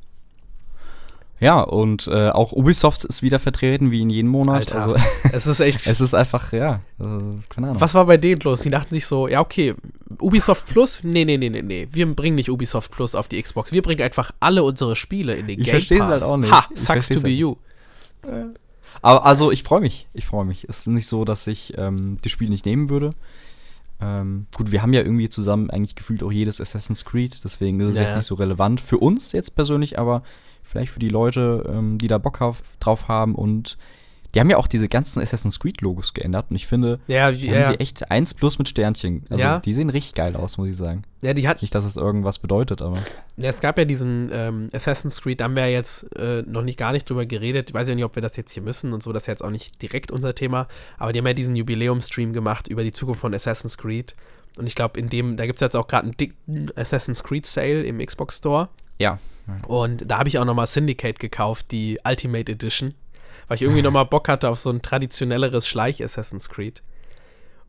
Ja, 1.41 1.61
und 1.63 2.07
äh, 2.07 2.29
auch 2.29 2.53
Ubisoft 2.53 3.05
ist 3.07 3.23
wieder 3.23 3.39
vertreten, 3.39 3.91
wie 3.91 4.03
in 4.03 4.11
jedem 4.11 4.31
Monat. 4.31 4.73
Alter. 4.73 4.75
Also 4.75 4.97
Es 5.33 5.47
ist 5.47 5.61
echt. 5.61 5.87
es 5.87 6.01
ist 6.01 6.13
einfach, 6.15 6.53
ja, 6.53 6.77
äh, 6.99 7.05
keine 7.49 7.69
Ahnung. 7.69 7.81
was 7.81 7.95
war 7.95 8.05
bei 8.05 8.19
denen 8.19 8.41
los? 8.43 8.61
Die 8.61 8.69
dachten 8.71 8.95
sich 8.95 9.07
so, 9.07 9.27
ja, 9.27 9.41
okay, 9.41 9.75
Ubisoft 10.21 10.67
Plus? 10.67 11.03
Nee, 11.03 11.25
nee, 11.25 11.39
nee, 11.39 11.49
nee, 11.49 11.63
nee. 11.63 11.89
Wir 11.91 12.07
bringen 12.15 12.37
nicht 12.37 12.51
Ubisoft 12.51 12.93
Plus 12.93 13.15
auf 13.15 13.27
die 13.29 13.41
Xbox. 13.41 13.73
Wir 13.73 13.81
bringen 13.81 14.03
einfach 14.03 14.33
alle 14.41 14.63
unsere 14.63 14.97
Spiele 14.97 15.35
in 15.35 15.47
den 15.47 15.61
Ich 15.61 15.67
Game 15.89 15.99
Pass. 15.99 16.09
halt 16.11 16.23
auch 16.25 16.37
nicht. 16.37 16.53
Ha, 16.53 16.67
Ich 16.75 16.81
sucks 16.81 17.09
to 17.09 17.21
be 17.21 17.29
halt 17.31 17.39
you. 17.39 17.57
Aber 19.03 19.25
also 19.25 19.51
ich 19.51 19.63
freue 19.63 19.81
mich, 19.81 20.09
ich 20.13 20.27
freue 20.27 20.45
mich. 20.45 20.67
Es 20.69 20.81
ist 20.81 20.87
nicht 20.89 21.09
so, 21.09 21.25
dass 21.25 21.47
ich 21.47 21.73
ähm, 21.79 22.19
die 22.23 22.29
Spiele 22.29 22.51
nicht 22.51 22.67
nehmen 22.67 22.91
würde. 22.91 23.15
Ähm, 24.01 24.47
gut, 24.55 24.73
wir 24.73 24.83
haben 24.83 24.93
ja 24.93 25.01
irgendwie 25.01 25.29
zusammen 25.29 25.71
eigentlich 25.71 25.95
gefühlt 25.95 26.23
auch 26.23 26.33
jedes 26.33 26.61
Assassin's 26.61 27.05
Creed, 27.05 27.39
deswegen 27.45 27.81
ist 27.81 27.93
es 27.93 27.97
Ja, 27.99 28.03
jetzt 28.05 28.17
nicht 28.17 28.25
so 28.27 28.35
relevant 28.35 28.81
für 28.81 28.99
uns 28.99 29.33
jetzt 29.33 29.55
persönlich, 29.55 29.99
aber 29.99 30.23
vielleicht 30.71 30.93
für 30.93 30.99
die 31.01 31.09
Leute, 31.09 31.65
ähm, 31.69 31.99
die 31.99 32.09
da 32.09 32.19
Bock 32.19 32.41
auf, 32.41 32.63
drauf 32.81 33.09
haben 33.09 33.35
und 33.35 33.77
die 34.33 34.39
haben 34.39 34.49
ja 34.49 34.59
auch 34.59 34.69
diese 34.69 34.89
ganzen 34.89 35.21
Assassin's 35.21 35.59
Creed 35.59 35.81
Logos 35.81 36.15
geändert 36.15 36.47
und 36.51 36.55
ich 36.57 36.69
finde, 36.69 37.01
Ja, 37.09 37.33
die 37.33 37.49
ja, 37.49 37.53
haben 37.65 37.73
sie 37.73 37.81
echt 37.81 38.13
1 38.13 38.35
plus 38.35 38.61
mit 38.61 38.69
Sternchen. 38.69 39.25
Also 39.29 39.43
Ja. 39.43 39.59
die 39.59 39.73
sehen 39.73 39.91
richtig 39.91 40.15
geil 40.15 40.37
aus, 40.37 40.57
muss 40.57 40.69
ich 40.69 40.77
sagen. 40.77 41.03
ja, 41.21 41.35
die 41.35 41.49
hat, 41.49 41.63
Nicht, 41.63 41.75
dass 41.75 41.85
es 41.85 41.97
irgendwas 41.97 42.39
bedeutet, 42.39 42.81
aber 42.81 42.97
Ja, 43.37 43.49
es 43.49 43.61
gab 43.61 43.77
ja 43.77 43.85
diesen 43.85 44.31
ähm, 44.33 44.69
Assassin's 44.73 45.21
Creed, 45.21 45.41
da 45.41 45.45
haben 45.47 45.57
wir 45.57 45.67
ja 45.67 45.73
jetzt 45.73 46.15
äh, 46.17 46.45
noch 46.47 46.63
nicht 46.63 46.79
gar 46.79 46.93
nicht 46.93 47.11
drüber 47.11 47.27
geredet. 47.27 47.71
Ich 47.71 47.75
weiß 47.75 47.89
ja 47.89 47.97
nicht, 47.97 48.05
ob 48.05 48.15
wir 48.15 48.23
das 48.23 48.37
jetzt 48.37 48.53
hier 48.53 48.63
müssen 48.63 48.93
und 48.93 49.03
so, 49.03 49.13
das 49.13 49.25
ist 49.25 49.27
jetzt 49.27 49.43
auch 49.43 49.51
nicht 49.51 49.83
direkt 49.83 50.13
unser 50.13 50.33
Thema. 50.33 50.69
Aber 50.97 51.11
die 51.11 51.19
haben 51.19 51.27
ja 51.27 51.33
diesen 51.35 51.57
Jubiläum-Stream 51.57 52.33
gemacht 52.33 52.69
über 52.69 52.85
die 52.85 52.93
Zukunft 52.93 53.21
von 53.23 53.35
Assassin's 53.35 53.79
Creed. 53.79 54.15
Und 54.59 54.67
ich 54.69 54.77
glaube, 54.77 54.97
in 55.01 55.09
dem, 55.09 55.37
da 55.37 55.47
gibt 55.47 55.57
es 55.57 55.61
jetzt 55.61 55.75
auch 55.77 55.89
gerade 55.89 56.05
einen 56.05 56.17
dicken 56.17 56.71
Assassin's 56.77 57.25
Creed 57.25 57.47
Sale 57.47 57.83
im 57.83 57.99
Xbox 57.99 58.37
Store. 58.37 58.69
ja. 59.01 59.19
Und 59.67 60.09
da 60.11 60.19
habe 60.19 60.29
ich 60.29 60.39
auch 60.39 60.45
nochmal 60.45 60.67
Syndicate 60.67 61.19
gekauft, 61.19 61.67
die 61.73 61.99
Ultimate 62.07 62.53
Edition. 62.53 62.95
Weil 63.49 63.57
ich 63.57 63.63
irgendwie 63.63 63.83
nochmal 63.83 64.05
Bock 64.07 64.29
hatte 64.29 64.49
auf 64.49 64.59
so 64.59 64.71
ein 64.71 64.81
traditionelleres 64.83 65.67
Schleich-Assassin's 65.67 66.49
Creed. 66.49 66.83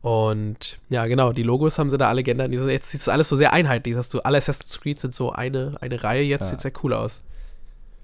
Und 0.00 0.78
ja, 0.88 1.06
genau, 1.06 1.32
die 1.32 1.42
Logos 1.44 1.78
haben 1.78 1.88
sie 1.90 1.98
da 1.98 2.08
alle 2.08 2.22
geändert. 2.22 2.50
Jetzt 2.52 2.90
sieht 2.90 3.00
es 3.00 3.08
alles 3.08 3.28
so 3.28 3.36
sehr 3.36 3.52
einheitlich. 3.52 3.96
Hast 3.96 4.12
du, 4.14 4.20
alle 4.20 4.38
Assassin's 4.38 4.80
Creed 4.80 5.00
sind 5.00 5.14
so 5.14 5.30
eine, 5.30 5.72
eine 5.80 6.02
Reihe. 6.02 6.22
Jetzt 6.22 6.42
Ja. 6.42 6.48
sieht 6.50 6.60
sehr 6.60 6.72
cool 6.82 6.92
aus. 6.92 7.22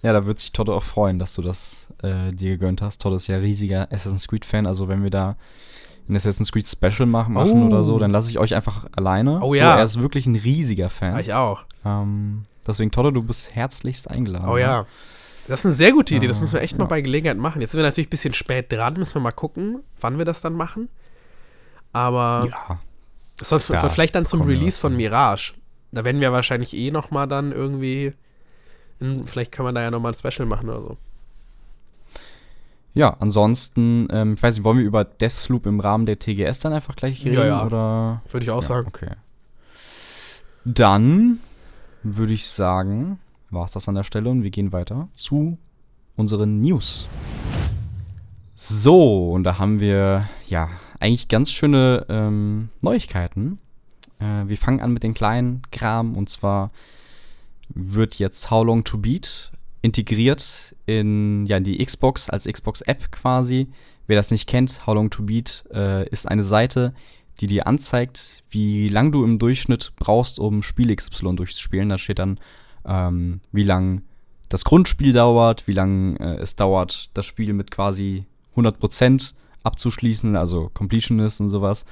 Ja, 0.03 0.13
da 0.13 0.25
wird 0.27 0.39
sich 0.39 0.53
Todd 0.53 0.69
auch 0.71 0.83
freuen, 0.83 1.19
dass 1.19 1.35
du 1.35 1.43
das 1.43 1.89
äh, 2.05 2.33
dir 2.33 2.51
gegönnt 2.53 2.83
hast. 2.83 3.03
Todd 3.03 3.15
ist 3.15 3.27
ja 3.27 3.37
riesiger 3.39 3.89
Assassin's 3.93 4.29
Creed-Fan, 4.29 4.65
also 4.67 4.87
wenn 4.87 5.03
wir 5.03 5.11
da 5.11 5.37
ein 6.09 6.15
Assassin's 6.17 6.53
Creed 6.53 6.69
Special 6.69 7.07
machen, 7.07 7.35
machen 7.35 7.65
Oh. 7.65 7.67
oder 7.67 7.83
so, 7.83 7.99
dann 7.99 8.13
lasse 8.13 8.31
ich 8.31 8.39
euch 8.39 8.55
einfach 8.55 8.87
alleine. 8.97 9.41
Oh 9.43 9.53
so, 9.53 9.55
ja. 9.55 9.77
Er 9.77 9.85
ist 9.85 9.99
wirklich 10.01 10.25
ein 10.27 10.37
riesiger 10.37 10.89
Fan. 10.89 11.15
Ja, 11.15 11.21
ich 11.21 11.35
auch. 11.35 11.65
Ähm, 11.85 12.45
deswegen, 12.69 12.91
Todd, 12.91 13.15
du 13.15 13.23
bist 13.23 13.55
herzlichst 13.55 14.09
eingeladen. 14.11 14.49
Oh 14.49 14.57
ja. 14.57 14.87
Das 15.49 15.61
ist 15.61 15.67
eine 15.67 15.75
sehr 15.75 15.93
gute 15.93 16.15
Idee. 16.15 16.27
Das 16.29 16.37
Ah, 16.37 16.41
müssen 16.41 16.53
wir 16.55 16.63
echt 16.63 16.75
ja. 16.75 16.79
mal 16.81 16.85
bei 16.85 17.01
Gelegenheit 17.01 17.39
machen. 17.39 17.61
Jetzt 17.63 17.73
sind 17.73 17.79
wir 17.79 17.85
natürlich 17.85 18.09
ein 18.09 18.11
bisschen 18.11 18.35
spät 18.35 18.71
dran. 18.71 18.95
Müssen 18.95 19.15
wir 19.15 19.21
mal 19.21 19.33
gucken, 19.33 19.81
wann 20.01 20.19
wir 20.19 20.25
das 20.27 20.43
dann 20.43 20.53
machen. 20.53 20.89
Aber 21.95 22.41
Ja. 22.49 22.81
das 23.39 23.49
soll 23.49 23.61
Ja, 23.71 23.89
vielleicht 23.89 24.15
dann 24.15 24.27
zum 24.27 24.43
Release 24.43 24.79
von. 24.79 24.95
Mirage. 24.97 25.55
Da 25.91 26.05
werden 26.05 26.21
wir 26.21 26.33
wahrscheinlich 26.33 26.77
eh 26.77 26.91
noch 26.91 27.11
mal 27.11 27.27
dann 27.27 27.53
irgendwie. 27.53 28.13
Vielleicht 29.25 29.53
können 29.53 29.69
wir 29.69 29.73
da 29.73 29.81
ja 29.81 29.91
noch 29.91 30.01
mal 30.01 30.13
ein 30.13 30.15
Special 30.19 30.47
machen 30.47 30.69
oder 30.69 30.83
so. 30.83 30.97
Ja, 32.95 33.17
ansonsten, 33.21 34.09
ähm, 34.11 34.35
ich 34.35 34.43
weiß 34.43 34.57
nicht, 34.57 34.65
wollen 34.65 34.79
wir 34.79 34.85
über 34.85 35.05
Deathloop 35.05 35.67
im 35.67 35.79
Rahmen 35.81 36.05
der 36.05 36.19
TGS 36.19 36.59
dann 36.59 36.73
einfach 36.73 36.97
gleich 36.97 37.23
Ja, 37.23 37.31
reden? 37.31 37.47
ja. 37.47 37.65
Oder? 37.65 38.23
Würde 38.33 38.45
ich 38.45 38.51
auch 38.51 38.61
Ja, 38.63 38.69
sagen. 38.69 38.89
Okay. 38.89 39.11
Dann 40.65 41.41
würde 42.03 42.33
ich 42.33 42.49
sagen, 42.49 43.19
war 43.51 43.65
es 43.65 43.73
das 43.73 43.89
an 43.89 43.95
der 43.95 44.05
Stelle 44.05 44.31
und 44.31 44.43
wir 44.43 44.51
gehen 44.51 44.73
weiter 44.73 45.09
zu 45.13 45.59
unseren 46.17 46.61
News. 46.61 47.09
So, 48.55 49.31
und 49.33 49.45
da 49.45 49.59
haben 49.59 49.81
wir 49.81 50.29
ja 50.47 50.69
eigentlich 51.01 51.29
ganz 51.29 51.51
schöne 51.51 52.07
ähm, 52.09 52.71
Neuigkeiten. 52.81 53.59
Äh, 54.19 54.49
wir 54.49 54.57
fangen 54.57 54.81
an 54.81 54.93
mit 54.93 55.03
den 55.03 55.15
kleinen 55.15 55.63
Kram 55.71 56.17
und 56.17 56.29
zwar 56.29 56.71
wird 57.69 58.17
jetzt 58.17 58.51
How 58.51 58.65
Long 58.65 58.85
to 58.85 58.99
Beat 58.99 59.53
integriert 59.81 60.75
in 60.87 61.47
ja, 61.47 61.59
in 61.59 61.65
die 61.65 61.85
Xbox 61.85 62.29
als 62.29 62.47
Xbox-App 62.47 63.13
quasi. 63.13 63.69
Wer 64.07 64.17
das 64.17 64.31
nicht 64.31 64.49
kennt, 64.49 64.87
How 64.87 64.95
Long 64.95 65.11
to 65.11 65.23
Beat 65.23 65.65
äh, 65.73 66.09
ist 66.09 66.27
eine 66.27 66.43
Seite, 66.43 66.95
die 67.41 67.47
dir 67.47 67.67
anzeigt, 67.67 68.43
wie 68.51 68.89
lang 68.89 69.13
du 69.13 69.25
im 69.25 69.39
Durchschnitt 69.39 69.93
brauchst, 69.97 70.39
um 70.39 70.63
Spiel 70.63 70.95
XY 70.95 71.37
durchzuspielen. 71.37 71.89
Da 71.89 71.99
steht 71.99 72.19
dann, 72.19 72.41
ähm, 72.85 73.41
wie 73.53 73.63
lang 73.63 74.03
das 74.49 74.65
Grundspiel 74.65 75.13
dauert, 75.13 75.67
wie 75.67 75.73
lang 75.73 76.17
äh, 76.17 76.37
es 76.37 76.57
dauert, 76.57 77.11
das 77.15 77.27
Spiel 77.27 77.53
mit 77.53 77.71
quasi 77.71 78.27
100% 78.57 79.35
abzuschließen, 79.63 80.37
also 80.37 80.71
Completionist 80.75 81.41
und 81.41 81.49
sowas. 81.49 81.85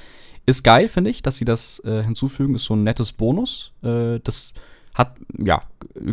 Ist 0.46 0.62
geil, 0.62 0.88
finde 0.88 1.10
ich, 1.10 1.22
dass 1.22 1.36
sie 1.36 1.44
das 1.44 1.80
äh, 1.84 2.02
hinzufügen. 2.02 2.54
Ist 2.54 2.64
so 2.64 2.74
ein 2.74 2.84
nettes 2.84 3.12
Bonus. 3.12 3.72
Äh, 3.82 4.20
das 4.22 4.54
hat, 4.96 5.16
ja, 5.38 5.62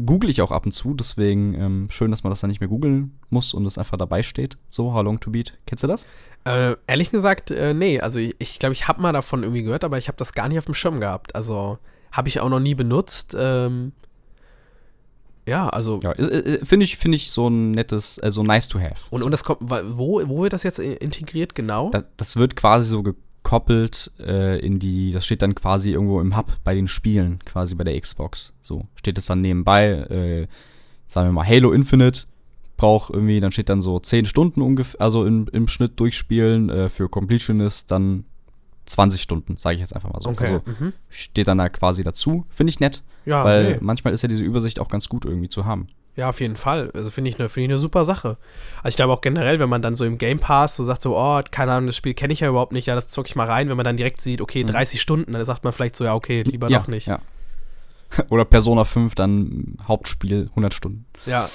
google 0.06 0.30
ich 0.30 0.41
auch 0.41 0.52
ab 0.52 0.65
und 0.65 0.74
zu, 0.74 0.93
deswegen 0.93 1.54
ähm, 1.54 1.88
schön, 1.89 2.12
dass 2.12 2.24
man 2.24 2.32
das 2.32 2.41
dann 2.41 2.50
nicht 2.50 2.60
mehr 2.60 2.67
googeln 2.67 3.17
muss 3.30 3.54
und 3.54 3.65
es 3.65 3.78
einfach 3.78 3.98
dabei 3.98 4.24
steht. 4.24 4.58
So, 4.67 4.93
How 4.93 5.04
Long 5.04 5.22
to 5.22 5.32
Beat. 5.32 5.58
Kennst 5.65 5.84
du 5.84 5.88
das? 5.88 6.06
Äh, 6.43 6.76
ehrlich 6.86 7.10
gesagt, 7.10 7.50
äh, 7.50 7.74
nee. 7.74 8.02
Also 8.02 8.19
ich 8.19 8.30
glaube, 8.30 8.43
ich, 8.43 8.60
glaub, 8.60 8.72
ich 8.74 8.88
habe 8.89 9.02
mal 9.02 9.13
davon 9.13 9.43
irgendwie 9.43 9.63
gehört, 9.63 9.86
aber 9.86 9.98
ich 9.98 10.10
habe 10.10 10.17
das 10.17 10.34
gar 10.34 10.50
nicht 10.50 10.58
auf 10.58 10.65
dem 10.65 10.74
Schirm 10.74 11.00
gehabt. 11.00 11.34
Also 11.34 11.80
Habe 12.12 12.28
ich 12.28 12.41
auch 12.41 12.50
noch 12.50 12.60
nie 12.60 12.76
benutzt. 12.76 13.36
Ähm, 13.39 13.93
ja, 15.46 15.69
also. 15.69 16.00
Ja, 16.04 16.13
finde 16.13 16.84
ich, 16.84 16.98
find 16.98 17.15
ich 17.15 17.32
so 17.32 17.48
ein 17.48 17.72
nettes, 17.72 18.17
äh, 18.17 18.32
so 18.32 18.43
nice 18.43 18.67
to 18.67 18.80
have. 18.80 18.96
Und, 19.10 19.24
und 19.24 19.32
das 19.32 19.43
kommt, 19.46 19.62
wo, 19.62 20.22
wo 20.28 20.43
wird 20.43 20.54
das 20.54 20.63
jetzt 20.63 20.80
integriert 20.80 21.56
genau? 21.56 21.89
Das, 21.89 22.04
das 22.17 22.36
wird 22.36 22.56
quasi 22.58 22.89
so 22.89 23.04
gekoppelt 23.43 24.12
äh, 24.19 24.60
in 24.65 24.79
die, 24.79 25.12
das 25.12 25.25
steht 25.25 25.41
dann 25.41 25.53
quasi 25.53 25.91
irgendwo 25.91 26.21
im 26.21 26.36
Hub 26.36 26.58
bei 26.63 26.73
den 26.73 26.88
Spielen, 26.88 27.39
quasi 27.45 27.75
bei 27.75 27.84
der 27.84 27.99
Xbox. 27.99 28.53
So 28.62 28.88
steht 28.95 29.17
es 29.17 29.25
dann 29.25 29.41
nebenbei, 29.41 29.89
äh, 29.89 30.47
sagen 31.08 31.27
wir 31.27 31.34
mal 31.34 31.47
Halo 31.47 31.71
Infinite 31.71 32.23
braucht 32.75 33.12
irgendwie, 33.12 33.39
dann 33.39 33.51
steht 33.51 33.69
dann 33.69 33.82
so 33.82 33.99
10 33.99 34.25
Stunden 34.25 34.62
ungefähr, 34.62 34.99
also 34.99 35.25
im, 35.25 35.47
im 35.51 35.67
Schnitt 35.67 35.99
durchspielen, 35.99 36.69
äh, 36.69 36.89
für 36.89 37.08
Completionist 37.08 37.91
dann 37.91 38.25
20 38.86 39.21
Stunden, 39.21 39.58
sage 39.58 39.75
ich 39.75 39.82
jetzt 39.82 39.95
einfach 39.95 40.12
mal 40.12 40.21
so. 40.21 40.29
Okay. 40.29 40.45
Also 40.45 40.62
mhm. 40.79 40.93
steht 41.10 41.47
dann 41.47 41.60
da 41.60 41.69
quasi 41.69 42.03
dazu. 42.03 42.45
Finde 42.49 42.71
ich 42.71 42.79
nett. 42.79 43.03
Ja, 43.25 43.45
weil 43.45 43.73
nee. 43.73 43.77
manchmal 43.79 44.13
ist 44.13 44.23
ja 44.23 44.27
diese 44.27 44.43
Übersicht 44.43 44.79
auch 44.79 44.89
ganz 44.89 45.08
gut 45.08 45.23
irgendwie 45.23 45.47
zu 45.47 45.65
haben. 45.65 45.88
Ja, 46.15 46.30
auf 46.30 46.41
jeden 46.41 46.56
Fall. 46.56 46.91
Also 46.93 47.10
finde 47.10 47.30
ich 47.30 47.39
eine 47.39 47.49
find 47.49 47.63
ich 47.63 47.69
ne 47.69 47.78
super 47.80 48.06
Sache. 48.06 48.38
Also 48.78 48.89
ich 48.89 48.95
glaube 48.95 49.13
auch 49.13 49.21
generell, 49.21 49.60
wenn 49.60 49.69
man 49.69 49.82
dann 49.82 49.95
so 49.95 50.06
im 50.06 50.17
Game 50.19 50.39
Pass 50.39 50.76
so 50.76 50.84
sagt, 50.84 51.02
so, 51.02 51.17
oh, 51.17 51.41
keine 51.49 51.71
Ahnung, 51.71 51.88
das 51.88 51.95
Spiel 51.95 52.13
kenne 52.13 52.34
ich 52.34 52.41
ja 52.41 52.49
überhaupt 52.49 52.71
nicht, 52.71 52.86
ja, 52.86 52.95
das 52.95 53.08
zocke 53.08 53.28
ich 53.28 53.36
mal 53.36 53.47
rein, 53.47 53.69
wenn 53.69 53.78
man 53.78 53.84
dann 53.84 53.97
direkt 53.97 54.21
sieht, 54.21 54.39
okay, 54.39 54.63
30 54.63 54.99
mhm. 54.99 55.02
Stunden, 55.02 55.34
dann 55.34 55.43
sagt 55.43 55.63
man 55.63 55.73
vielleicht 55.73 55.95
so, 55.95 56.04
ja, 56.04 56.13
okay, 56.13 56.43
lieber 56.43 56.69
ja, 56.69 56.80
doch 56.80 56.88
nicht. 56.88 57.08
Ja. 57.08 57.19
Oder 58.30 58.45
Persona 58.45 58.86
5, 58.86 59.15
dann 59.15 59.71
Hauptspiel 59.88 60.47
100 60.52 60.73
Stunden. 60.73 61.06
Ja. 61.26 61.49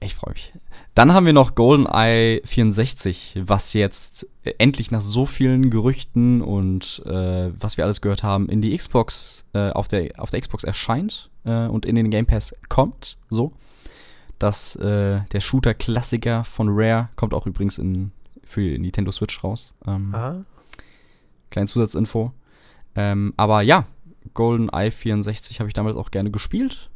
Ich 0.00 0.14
freue 0.14 0.34
mich. 0.34 0.52
Dann 0.94 1.12
haben 1.14 1.26
wir 1.26 1.32
noch 1.32 1.54
GoldenEye 1.54 2.42
64, 2.44 3.40
was 3.44 3.72
jetzt 3.72 4.28
endlich 4.58 4.90
nach 4.90 5.00
so 5.00 5.26
vielen 5.26 5.70
Gerüchten 5.70 6.42
und 6.42 7.02
äh, 7.06 7.50
was 7.58 7.76
wir 7.76 7.84
alles 7.84 8.00
gehört 8.00 8.22
haben, 8.22 8.48
in 8.48 8.60
die 8.60 8.76
Xbox, 8.76 9.44
äh, 9.54 9.70
auf, 9.70 9.88
der, 9.88 10.10
auf 10.18 10.30
der 10.30 10.40
Xbox 10.40 10.64
erscheint 10.64 11.27
äh, 11.44 11.66
und 11.66 11.86
in 11.86 11.94
den 11.96 12.10
Game 12.10 12.26
Pass 12.26 12.54
kommt. 12.68 13.16
So. 13.28 13.52
dass 14.38 14.76
äh, 14.76 15.20
der 15.32 15.40
Shooter-Klassiker 15.40 16.44
von 16.44 16.68
Rare 16.70 17.08
kommt 17.16 17.34
auch 17.34 17.46
übrigens 17.46 17.78
in, 17.78 18.12
für 18.44 18.60
Nintendo 18.60 19.10
Switch 19.10 19.42
raus. 19.42 19.74
Ähm, 19.86 20.14
Ah. 20.14 20.44
Kleine 21.50 21.66
Zusatzinfo. 21.66 22.32
Ähm, 22.94 23.34
aber 23.36 23.62
ja, 23.62 23.86
GoldenEye 24.34 24.90
64 24.90 25.58
habe 25.60 25.68
ich 25.68 25.74
damals 25.74 25.96
auch 25.96 26.10
gerne 26.10 26.30
gespielt. 26.30 26.90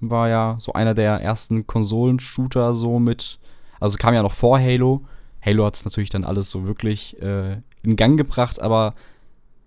War 0.00 0.28
ja 0.28 0.56
so 0.58 0.72
einer 0.72 0.94
der 0.94 1.20
ersten 1.20 1.66
Konsolen-Shooter 1.66 2.74
so 2.74 2.98
mit 2.98 3.38
also 3.80 3.98
kam 3.98 4.14
ja 4.14 4.22
noch 4.22 4.32
vor 4.32 4.58
Halo. 4.58 5.04
Halo 5.44 5.66
hat 5.66 5.76
es 5.76 5.84
natürlich 5.84 6.10
dann 6.10 6.24
alles 6.24 6.48
so 6.48 6.64
wirklich 6.64 7.20
äh, 7.20 7.58
in 7.82 7.96
Gang 7.96 8.16
gebracht, 8.16 8.60
aber 8.60 8.94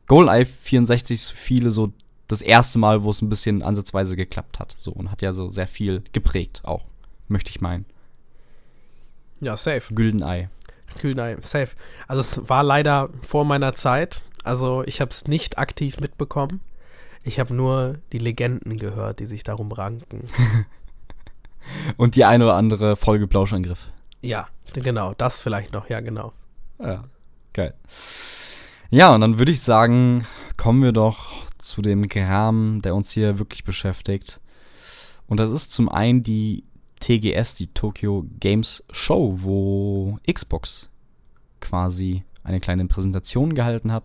GoldenEye 0.08 0.46
64 0.46 1.13
ist 1.16 1.30
für 1.30 1.38
viele 1.38 1.72
so 1.72 1.92
das 2.28 2.42
erste 2.42 2.80
Mal, 2.80 3.04
wo 3.04 3.10
es 3.10 3.22
ein 3.22 3.30
bisschen 3.30 3.63
ansatzweise 3.63 4.16
geklappt 4.16 4.60
hat. 4.60 4.74
So 4.78 4.92
und 4.92 5.12
hat 5.12 5.22
ja 5.22 5.34
so 5.34 5.50
sehr 5.50 5.68
viel 5.68 6.04
geprägt 6.12 6.62
auch, 6.66 6.86
möchte 7.28 7.50
ich 7.50 7.62
meinen. 7.62 7.86
Ja, 9.40 9.56
safe. 9.56 9.94
Güldenei. 9.94 10.50
Güldenei, 11.00 11.38
safe. 11.42 11.76
Also 12.08 12.22
es 12.22 12.50
war 12.50 12.63
leider 12.63 13.10
vor 13.22 13.46
meiner 13.46 13.74
Zeit. 13.74 14.24
Also 14.44 14.84
ich 14.86 15.02
habe 15.02 15.12
es 15.12 15.28
nicht 15.28 15.58
aktiv 15.58 16.00
mitbekommen. 16.00 16.62
Ich 17.24 17.40
habe 17.40 17.54
nur 17.54 17.98
die 18.13 18.20
Legenden 18.20 18.78
gehört, 18.78 19.20
die 19.20 19.28
sich 19.28 19.44
darum 19.44 19.72
ranken. 19.72 20.26
Und 21.98 22.16
die 22.16 22.24
eine 22.24 22.46
oder 22.46 22.56
andere 22.56 22.96
Folge 22.96 23.28
Plauschangriff. 23.28 23.90
ja, 24.22 24.48
genau, 24.74 25.13
das 25.18 25.42
vielleicht 25.42 25.74
noch, 25.74 25.90
ja, 25.90 26.00
genau. 26.00 26.32
Ja, 26.80 27.04
geil. 27.52 27.74
Ja, 28.90 29.13
und 29.13 29.20
dann 29.20 29.38
würde 29.38 29.52
ich 29.52 29.62
sagen, 29.62 30.26
kommen 30.56 30.82
wir 30.82 30.94
doch 30.94 31.46
zu 31.60 31.82
dem 31.82 32.08
Kram, 32.08 32.82
der 32.82 32.96
uns 32.96 33.12
hier 33.12 33.39
wirklich 33.39 33.63
beschäftigt. 33.63 34.39
Und 35.28 35.38
das 35.38 35.50
ist 35.50 35.72
zum 35.72 35.89
einen 35.89 36.24
die 36.24 36.63
TGS, 37.00 37.56
die 37.56 37.67
Tokyo 37.67 38.26
Games 38.39 38.84
Show, 38.91 39.38
wo 39.41 40.20
Xbox 40.32 40.89
quasi 41.60 42.24
eine 42.43 42.60
kleine 42.60 42.86
Präsentation 42.86 43.56
gehalten 43.56 43.91
hat. 43.91 44.04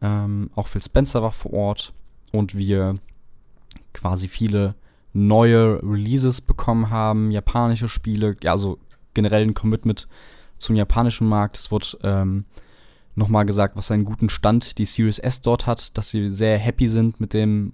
Ähm, 0.00 0.50
auch 0.54 0.68
Phil 0.68 0.82
Spencer 0.82 1.22
war 1.22 1.32
vor 1.32 1.52
Ort 1.52 1.92
und 2.32 2.56
wir 2.56 2.96
quasi 3.92 4.28
viele 4.28 4.74
neue 5.12 5.82
Releases 5.82 6.40
bekommen 6.40 6.90
haben, 6.90 7.30
japanische 7.30 7.88
Spiele, 7.88 8.36
ja, 8.42 8.52
also 8.52 8.78
generell 9.14 9.42
ein 9.42 9.54
Commitment 9.54 10.08
zum 10.58 10.76
japanischen 10.76 11.28
Markt. 11.28 11.56
Es 11.56 11.70
wurde 11.70 11.98
ähm, 12.02 12.44
nochmal 13.14 13.44
gesagt, 13.44 13.76
was 13.76 13.88
für 13.88 13.94
einen 13.94 14.04
guten 14.04 14.28
Stand 14.28 14.78
die 14.78 14.84
Series 14.84 15.18
S 15.18 15.42
dort 15.42 15.66
hat, 15.66 15.96
dass 15.96 16.10
sie 16.10 16.30
sehr 16.30 16.58
happy 16.58 16.88
sind 16.88 17.20
mit 17.20 17.34
dem 17.34 17.72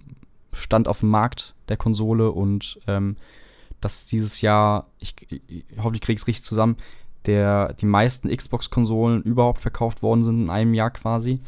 Stand 0.51 0.87
auf 0.87 0.99
dem 0.99 1.09
Markt 1.09 1.53
der 1.69 1.77
Konsole 1.77 2.31
und 2.31 2.79
ähm, 2.87 3.15
dass 3.81 4.05
dieses 4.05 4.41
Jahr, 4.41 4.87
ich, 4.99 5.15
ich 5.29 5.63
hoffe, 5.77 5.95
ich 5.95 6.01
kriege 6.01 6.19
es 6.19 6.27
richtig 6.27 6.43
zusammen, 6.43 6.77
der, 7.25 7.73
die 7.73 7.85
meisten 7.85 8.35
Xbox-Konsolen 8.35 9.21
überhaupt 9.23 9.61
verkauft 9.61 10.01
worden 10.01 10.23
sind 10.23 10.41
in 10.41 10.49
einem 10.49 10.73
Jahr 10.73 10.91
quasi. 10.91 11.39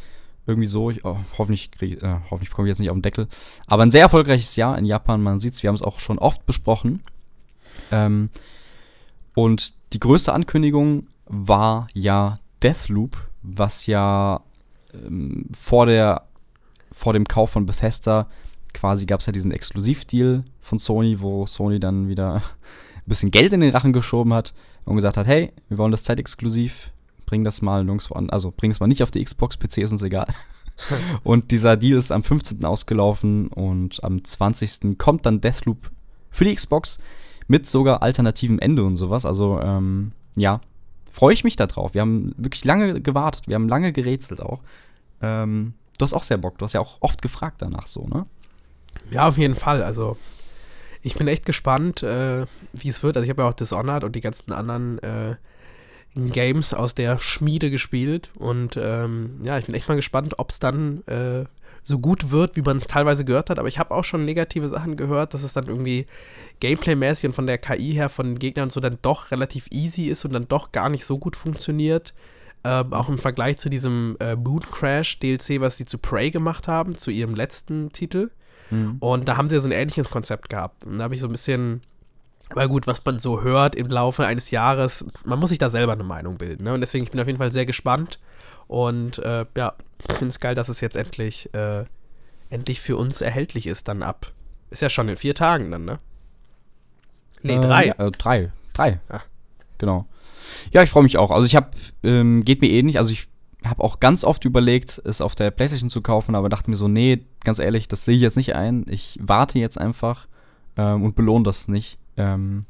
Irgendwie 0.47 0.67
so. 0.67 0.89
Ich, 0.89 1.05
oh, 1.05 1.17
hoffentlich, 1.37 1.71
krieg, 1.71 2.01
äh, 2.01 2.17
hoffentlich 2.29 2.49
bekomme 2.49 2.67
ich 2.67 2.71
jetzt 2.71 2.79
nicht 2.79 2.89
auf 2.89 2.95
den 2.95 3.03
Deckel. 3.03 3.27
Aber 3.67 3.83
ein 3.83 3.91
sehr 3.91 4.01
erfolgreiches 4.01 4.55
Jahr 4.55 4.77
in 4.77 4.85
Japan. 4.85 5.21
Man 5.21 5.39
sieht 5.39 5.53
es, 5.53 5.63
wir 5.63 5.67
haben 5.67 5.75
es 5.75 5.81
auch 5.81 5.99
schon 5.99 6.19
oft 6.19 6.45
besprochen. 6.45 7.03
Ähm, 7.91 8.29
und 9.35 9.73
die 9.93 9.99
größte 9.99 10.33
Ankündigung 10.33 11.07
war 11.25 11.87
ja 11.93 12.39
Deathloop, 12.63 13.17
was 13.43 13.87
ja 13.87 14.41
ähm, 14.93 15.45
vor, 15.53 15.85
der, 15.85 16.23
vor 16.91 17.13
dem 17.13 17.25
Kauf 17.25 17.51
von 17.51 17.65
Bethesda 17.65 18.27
quasi 18.73 19.05
gab 19.05 19.19
es 19.19 19.25
ja 19.25 19.33
diesen 19.33 19.51
Exklusivdeal 19.51 20.43
von 20.61 20.77
Sony, 20.77 21.19
wo 21.19 21.45
Sony 21.45 21.79
dann 21.79 22.07
wieder 22.07 22.35
ein 22.35 22.41
bisschen 23.05 23.31
Geld 23.31 23.53
in 23.53 23.59
den 23.59 23.71
Rachen 23.71 23.93
geschoben 23.93 24.33
hat 24.33 24.53
und 24.85 24.95
gesagt 24.95 25.17
hat, 25.17 25.27
hey, 25.27 25.51
wir 25.69 25.77
wollen 25.77 25.91
das 25.91 26.03
zeitexklusiv, 26.03 26.91
bring 27.25 27.43
das 27.43 27.61
mal 27.61 27.83
nirgendwo 27.83 28.15
an, 28.15 28.29
also 28.29 28.53
bring 28.55 28.71
es 28.71 28.79
mal 28.79 28.87
nicht 28.87 29.03
auf 29.03 29.11
die 29.11 29.23
Xbox, 29.23 29.57
PC 29.57 29.79
ist 29.79 29.91
uns 29.91 30.03
egal. 30.03 30.27
und 31.23 31.51
dieser 31.51 31.77
Deal 31.77 31.97
ist 31.97 32.11
am 32.11 32.23
15. 32.23 32.63
ausgelaufen 32.65 33.47
und 33.47 34.03
am 34.03 34.23
20. 34.23 34.97
kommt 34.97 35.25
dann 35.25 35.41
Deathloop 35.41 35.91
für 36.29 36.45
die 36.45 36.55
Xbox 36.55 36.99
mit 37.47 37.67
sogar 37.67 38.01
alternativem 38.01 38.59
Ende 38.59 38.83
und 38.83 38.95
sowas. 38.95 39.25
Also, 39.25 39.59
ähm, 39.59 40.13
ja, 40.35 40.61
freue 41.11 41.33
ich 41.33 41.43
mich 41.43 41.55
da 41.55 41.67
drauf. 41.67 41.93
Wir 41.93 42.01
haben 42.01 42.33
wirklich 42.37 42.65
lange 42.65 43.01
gewartet, 43.01 43.47
wir 43.47 43.55
haben 43.55 43.69
lange 43.69 43.91
gerätselt 43.91 44.41
auch. 44.41 44.61
Ähm, 45.21 45.73
du 45.97 46.03
hast 46.03 46.13
auch 46.13 46.23
sehr 46.23 46.37
Bock, 46.37 46.57
du 46.57 46.65
hast 46.65 46.73
ja 46.73 46.79
auch 46.79 46.97
oft 47.01 47.21
gefragt 47.21 47.61
danach 47.61 47.87
so, 47.87 48.07
ne? 48.07 48.25
Ja, 49.09 49.27
auf 49.27 49.37
jeden 49.37 49.55
Fall. 49.55 49.83
Also 49.83 50.17
ich 51.01 51.15
bin 51.15 51.27
echt 51.27 51.45
gespannt, 51.45 52.03
äh, 52.03 52.45
wie 52.73 52.89
es 52.89 53.03
wird. 53.03 53.17
Also 53.17 53.23
ich 53.23 53.29
habe 53.29 53.41
ja 53.41 53.49
auch 53.49 53.53
Dishonored 53.53 54.03
und 54.03 54.15
die 54.15 54.21
ganzen 54.21 54.51
anderen 54.51 54.99
äh, 54.99 55.35
Games 56.15 56.73
aus 56.73 56.93
der 56.93 57.19
Schmiede 57.19 57.71
gespielt. 57.71 58.29
Und 58.35 58.77
ähm, 58.77 59.41
ja, 59.43 59.57
ich 59.57 59.65
bin 59.65 59.75
echt 59.75 59.87
mal 59.87 59.95
gespannt, 59.95 60.35
ob 60.37 60.49
es 60.49 60.59
dann 60.59 61.03
äh, 61.07 61.45
so 61.83 61.99
gut 61.99 62.31
wird, 62.31 62.55
wie 62.55 62.61
man 62.61 62.77
es 62.77 62.87
teilweise 62.87 63.25
gehört 63.25 63.49
hat. 63.49 63.59
Aber 63.59 63.67
ich 63.67 63.79
habe 63.79 63.93
auch 63.93 64.03
schon 64.03 64.25
negative 64.25 64.67
Sachen 64.67 64.97
gehört, 64.97 65.33
dass 65.33 65.43
es 65.43 65.53
dann 65.53 65.67
irgendwie 65.67 66.05
Gameplay-mäßig 66.59 67.27
und 67.27 67.33
von 67.33 67.47
der 67.47 67.57
KI 67.57 67.93
her 67.93 68.09
von 68.09 68.27
den 68.27 68.39
Gegnern 68.39 68.69
so 68.69 68.79
dann 68.79 68.97
doch 69.01 69.31
relativ 69.31 69.67
easy 69.71 70.03
ist 70.03 70.25
und 70.25 70.33
dann 70.33 70.47
doch 70.47 70.71
gar 70.71 70.89
nicht 70.89 71.05
so 71.05 71.17
gut 71.17 71.35
funktioniert. 71.35 72.13
Ähm, 72.63 72.93
auch 72.93 73.09
im 73.09 73.17
Vergleich 73.17 73.57
zu 73.57 73.69
diesem 73.69 74.17
äh, 74.19 74.35
Moon 74.35 74.61
Crash 74.61 75.17
DLC, 75.17 75.59
was 75.59 75.77
sie 75.77 75.85
zu 75.85 75.97
Prey 75.97 76.29
gemacht 76.29 76.67
haben, 76.67 76.95
zu 76.95 77.09
ihrem 77.09 77.33
letzten 77.33 77.91
Titel. 77.91 78.29
Mhm. 78.69 78.97
Und 78.99 79.27
da 79.27 79.37
haben 79.37 79.49
sie 79.49 79.55
ja 79.55 79.61
so 79.61 79.67
ein 79.67 79.73
ähnliches 79.73 80.11
Konzept 80.11 80.49
gehabt. 80.49 80.85
Und 80.85 80.99
da 80.99 81.05
habe 81.05 81.15
ich 81.15 81.21
so 81.21 81.27
ein 81.27 81.31
bisschen, 81.31 81.81
weil 82.53 82.67
gut, 82.67 82.85
was 82.85 83.03
man 83.03 83.17
so 83.17 83.41
hört 83.41 83.75
im 83.75 83.87
Laufe 83.87 84.27
eines 84.27 84.51
Jahres, 84.51 85.05
man 85.25 85.39
muss 85.39 85.49
sich 85.49 85.57
da 85.57 85.71
selber 85.71 85.93
eine 85.93 86.03
Meinung 86.03 86.37
bilden. 86.37 86.65
Ne? 86.65 86.73
Und 86.75 86.81
deswegen, 86.81 87.03
ich 87.03 87.11
bin 87.11 87.19
auf 87.19 87.25
jeden 87.27 87.39
Fall 87.39 87.51
sehr 87.51 87.65
gespannt. 87.65 88.19
Und 88.71 89.17
äh, 89.19 89.45
ja, 89.57 89.73
ich 90.07 90.15
finde 90.15 90.29
es 90.29 90.39
geil, 90.39 90.55
dass 90.55 90.69
es 90.69 90.79
jetzt 90.79 90.95
endlich, 90.95 91.53
äh, 91.53 91.83
endlich 92.49 92.79
für 92.79 92.95
uns 92.95 93.19
erhältlich 93.19 93.67
ist, 93.67 93.89
dann 93.89 94.01
ab. 94.01 94.31
Ist 94.69 94.81
ja 94.81 94.89
schon 94.89 95.09
in 95.09 95.17
vier 95.17 95.35
Tagen 95.35 95.71
dann, 95.71 95.83
ne? 95.83 95.99
Nee, 97.41 97.57
Äh, 97.57 97.59
drei. 97.59 97.87
Ja, 97.87 97.93
äh, 97.95 98.11
drei. 98.11 98.53
Drei. 98.73 99.01
Ah. 99.09 99.19
Genau. 99.77 100.05
Ja, 100.71 100.83
ich 100.83 100.89
freue 100.89 101.03
mich 101.03 101.17
auch. 101.17 101.31
Also 101.31 101.45
ich 101.45 101.57
habe, 101.57 101.71
ähm, 102.03 102.45
geht 102.45 102.61
mir 102.61 102.69
ähnlich. 102.69 102.97
Also 102.97 103.11
ich 103.11 103.27
habe 103.65 103.83
auch 103.83 103.99
ganz 103.99 104.23
oft 104.23 104.45
überlegt, 104.45 105.01
es 105.03 105.19
auf 105.19 105.35
der 105.35 105.51
PlayStation 105.51 105.89
zu 105.89 106.01
kaufen, 106.01 106.33
aber 106.33 106.47
dachte 106.47 106.69
mir 106.69 106.77
so, 106.77 106.87
nee, 106.87 107.25
ganz 107.43 107.59
ehrlich, 107.59 107.89
das 107.89 108.05
sehe 108.05 108.15
ich 108.15 108.21
jetzt 108.21 108.37
nicht 108.37 108.55
ein. 108.55 108.85
Ich 108.87 109.19
warte 109.21 109.59
jetzt 109.59 109.77
einfach 109.77 110.29
ähm, 110.77 111.03
und 111.03 111.17
belohne 111.17 111.43
das 111.43 111.67
nicht. 111.67 111.99
Ähm, 112.15 112.63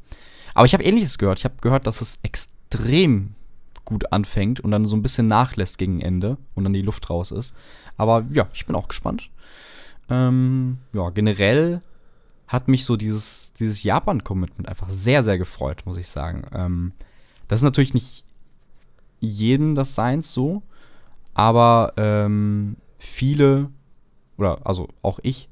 aber 0.56 0.66
ich 0.66 0.74
habe 0.74 0.84
Ähnliches 0.84 1.20
gehört. 1.20 1.38
Ich 1.38 1.46
habe 1.46 1.58
gehört, 1.62 1.86
dass 1.86 2.02
es 2.02 2.18
extrem 2.24 3.36
gut 3.86 4.12
anfängt 4.12 4.60
und 4.60 4.72
dann 4.72 4.86
so 4.86 4.96
ein 4.96 5.02
bisschen 5.02 5.28
nachlässt 5.28 5.78
gegen 5.78 6.02
Ende 6.02 6.38
und 6.56 6.64
dann 6.64 6.74
die 6.74 6.82
Luft 6.82 7.10
raus 7.10 7.32
ist. 7.32 7.56
Aber 7.98 8.26
ja, 8.32 8.48
ich 8.54 8.66
bin 8.66 8.76
auch 8.76 8.88
gespannt. 8.88 9.30
Ähm, 10.10 10.80
ja, 10.94 11.10
generell 11.10 11.82
hat 12.48 12.68
mich 12.68 12.86
so 12.86 12.98
dieses, 12.98 13.54
dieses 13.54 13.84
Japan-Commitment 13.84 14.68
einfach 14.68 14.90
sehr, 14.90 15.24
sehr 15.24 15.38
gefreut, 15.38 15.84
muss 15.86 15.98
ich 15.98 16.10
sagen. 16.10 16.44
Ähm, 16.54 16.92
das 17.48 17.60
ist 17.62 17.64
natürlich 17.64 17.94
nicht 17.94 18.26
jeden 19.20 19.76
das 19.76 19.96
Seins 19.96 20.34
so, 20.34 20.64
aber 21.34 21.94
ähm, 21.98 22.76
viele, 22.98 23.70
oder 24.38 24.60
also 24.66 24.90
auch 25.02 25.20
ich, 25.24 25.48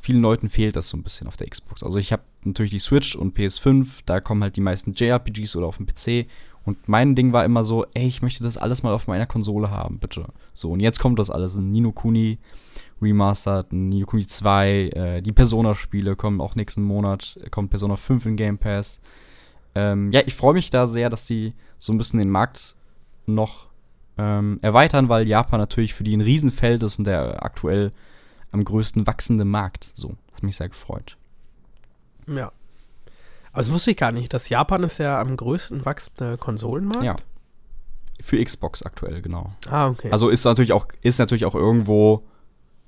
vielen 0.00 0.22
Leuten 0.22 0.48
fehlt 0.48 0.76
das 0.76 0.88
so 0.88 0.96
ein 0.96 1.02
bisschen 1.02 1.26
auf 1.26 1.36
der 1.36 1.48
Xbox. 1.48 1.82
Also 1.82 1.98
ich 1.98 2.12
habe 2.12 2.22
natürlich 2.44 2.70
die 2.70 2.78
Switch 2.78 3.14
und 3.14 3.36
PS5, 3.36 4.00
da 4.06 4.20
kommen 4.20 4.42
halt 4.42 4.56
die 4.56 4.60
meisten 4.60 4.94
JRPGs 4.94 5.56
oder 5.56 5.66
auf 5.66 5.76
dem 5.76 5.86
PC. 5.86 6.26
Und 6.64 6.88
mein 6.88 7.14
Ding 7.14 7.32
war 7.32 7.44
immer 7.44 7.64
so, 7.64 7.86
ey, 7.94 8.06
ich 8.06 8.22
möchte 8.22 8.42
das 8.42 8.56
alles 8.56 8.82
mal 8.82 8.92
auf 8.92 9.06
meiner 9.06 9.26
Konsole 9.26 9.70
haben, 9.70 9.98
bitte. 9.98 10.26
So, 10.52 10.70
und 10.70 10.80
jetzt 10.80 10.98
kommt 10.98 11.18
das 11.18 11.30
alles. 11.30 11.56
Ein 11.56 11.70
Nino 11.70 11.92
Kuni 11.92 12.38
Remastered, 13.00 13.72
ein 13.72 13.88
Nino 13.88 14.06
Kuni 14.06 14.26
2, 14.26 14.70
äh, 14.70 15.22
die 15.22 15.32
Persona-Spiele 15.32 16.16
kommen 16.16 16.40
auch 16.40 16.54
nächsten 16.54 16.82
Monat, 16.82 17.38
kommt 17.50 17.70
Persona 17.70 17.96
5 17.96 18.26
in 18.26 18.36
Game 18.36 18.58
Pass. 18.58 19.00
Ähm, 19.74 20.10
ja, 20.12 20.20
ich 20.26 20.34
freue 20.34 20.54
mich 20.54 20.70
da 20.70 20.86
sehr, 20.86 21.08
dass 21.08 21.24
die 21.24 21.54
so 21.78 21.92
ein 21.92 21.98
bisschen 21.98 22.18
den 22.18 22.30
Markt 22.30 22.74
noch 23.26 23.68
ähm, 24.18 24.58
erweitern, 24.62 25.08
weil 25.08 25.26
Japan 25.26 25.60
natürlich 25.60 25.94
für 25.94 26.04
die 26.04 26.16
ein 26.16 26.20
Riesenfeld 26.20 26.82
ist 26.82 26.98
und 26.98 27.06
der 27.06 27.42
aktuell 27.42 27.92
am 28.52 28.64
größten 28.64 29.06
wachsende 29.06 29.44
Markt. 29.44 29.90
So, 29.94 30.16
hat 30.32 30.42
mich 30.42 30.56
sehr 30.56 30.68
gefreut. 30.68 31.16
Ja. 32.26 32.52
Also 33.52 33.72
wusste 33.72 33.90
ich 33.90 33.96
gar 33.96 34.12
nicht, 34.12 34.32
dass 34.32 34.48
Japan 34.48 34.82
ist 34.84 34.98
ja 34.98 35.20
am 35.20 35.36
größten 35.36 35.84
wachsende 35.84 36.36
Konsolenmarkt. 36.38 37.04
Ja. 37.04 37.16
Für 38.20 38.42
Xbox 38.44 38.82
aktuell, 38.82 39.22
genau. 39.22 39.52
Ah, 39.68 39.88
okay. 39.88 40.10
Also 40.12 40.28
ist 40.28 40.44
natürlich 40.44 40.72
auch, 40.72 40.86
ist 41.02 41.18
natürlich 41.18 41.46
auch 41.46 41.54
irgendwo, 41.54 42.22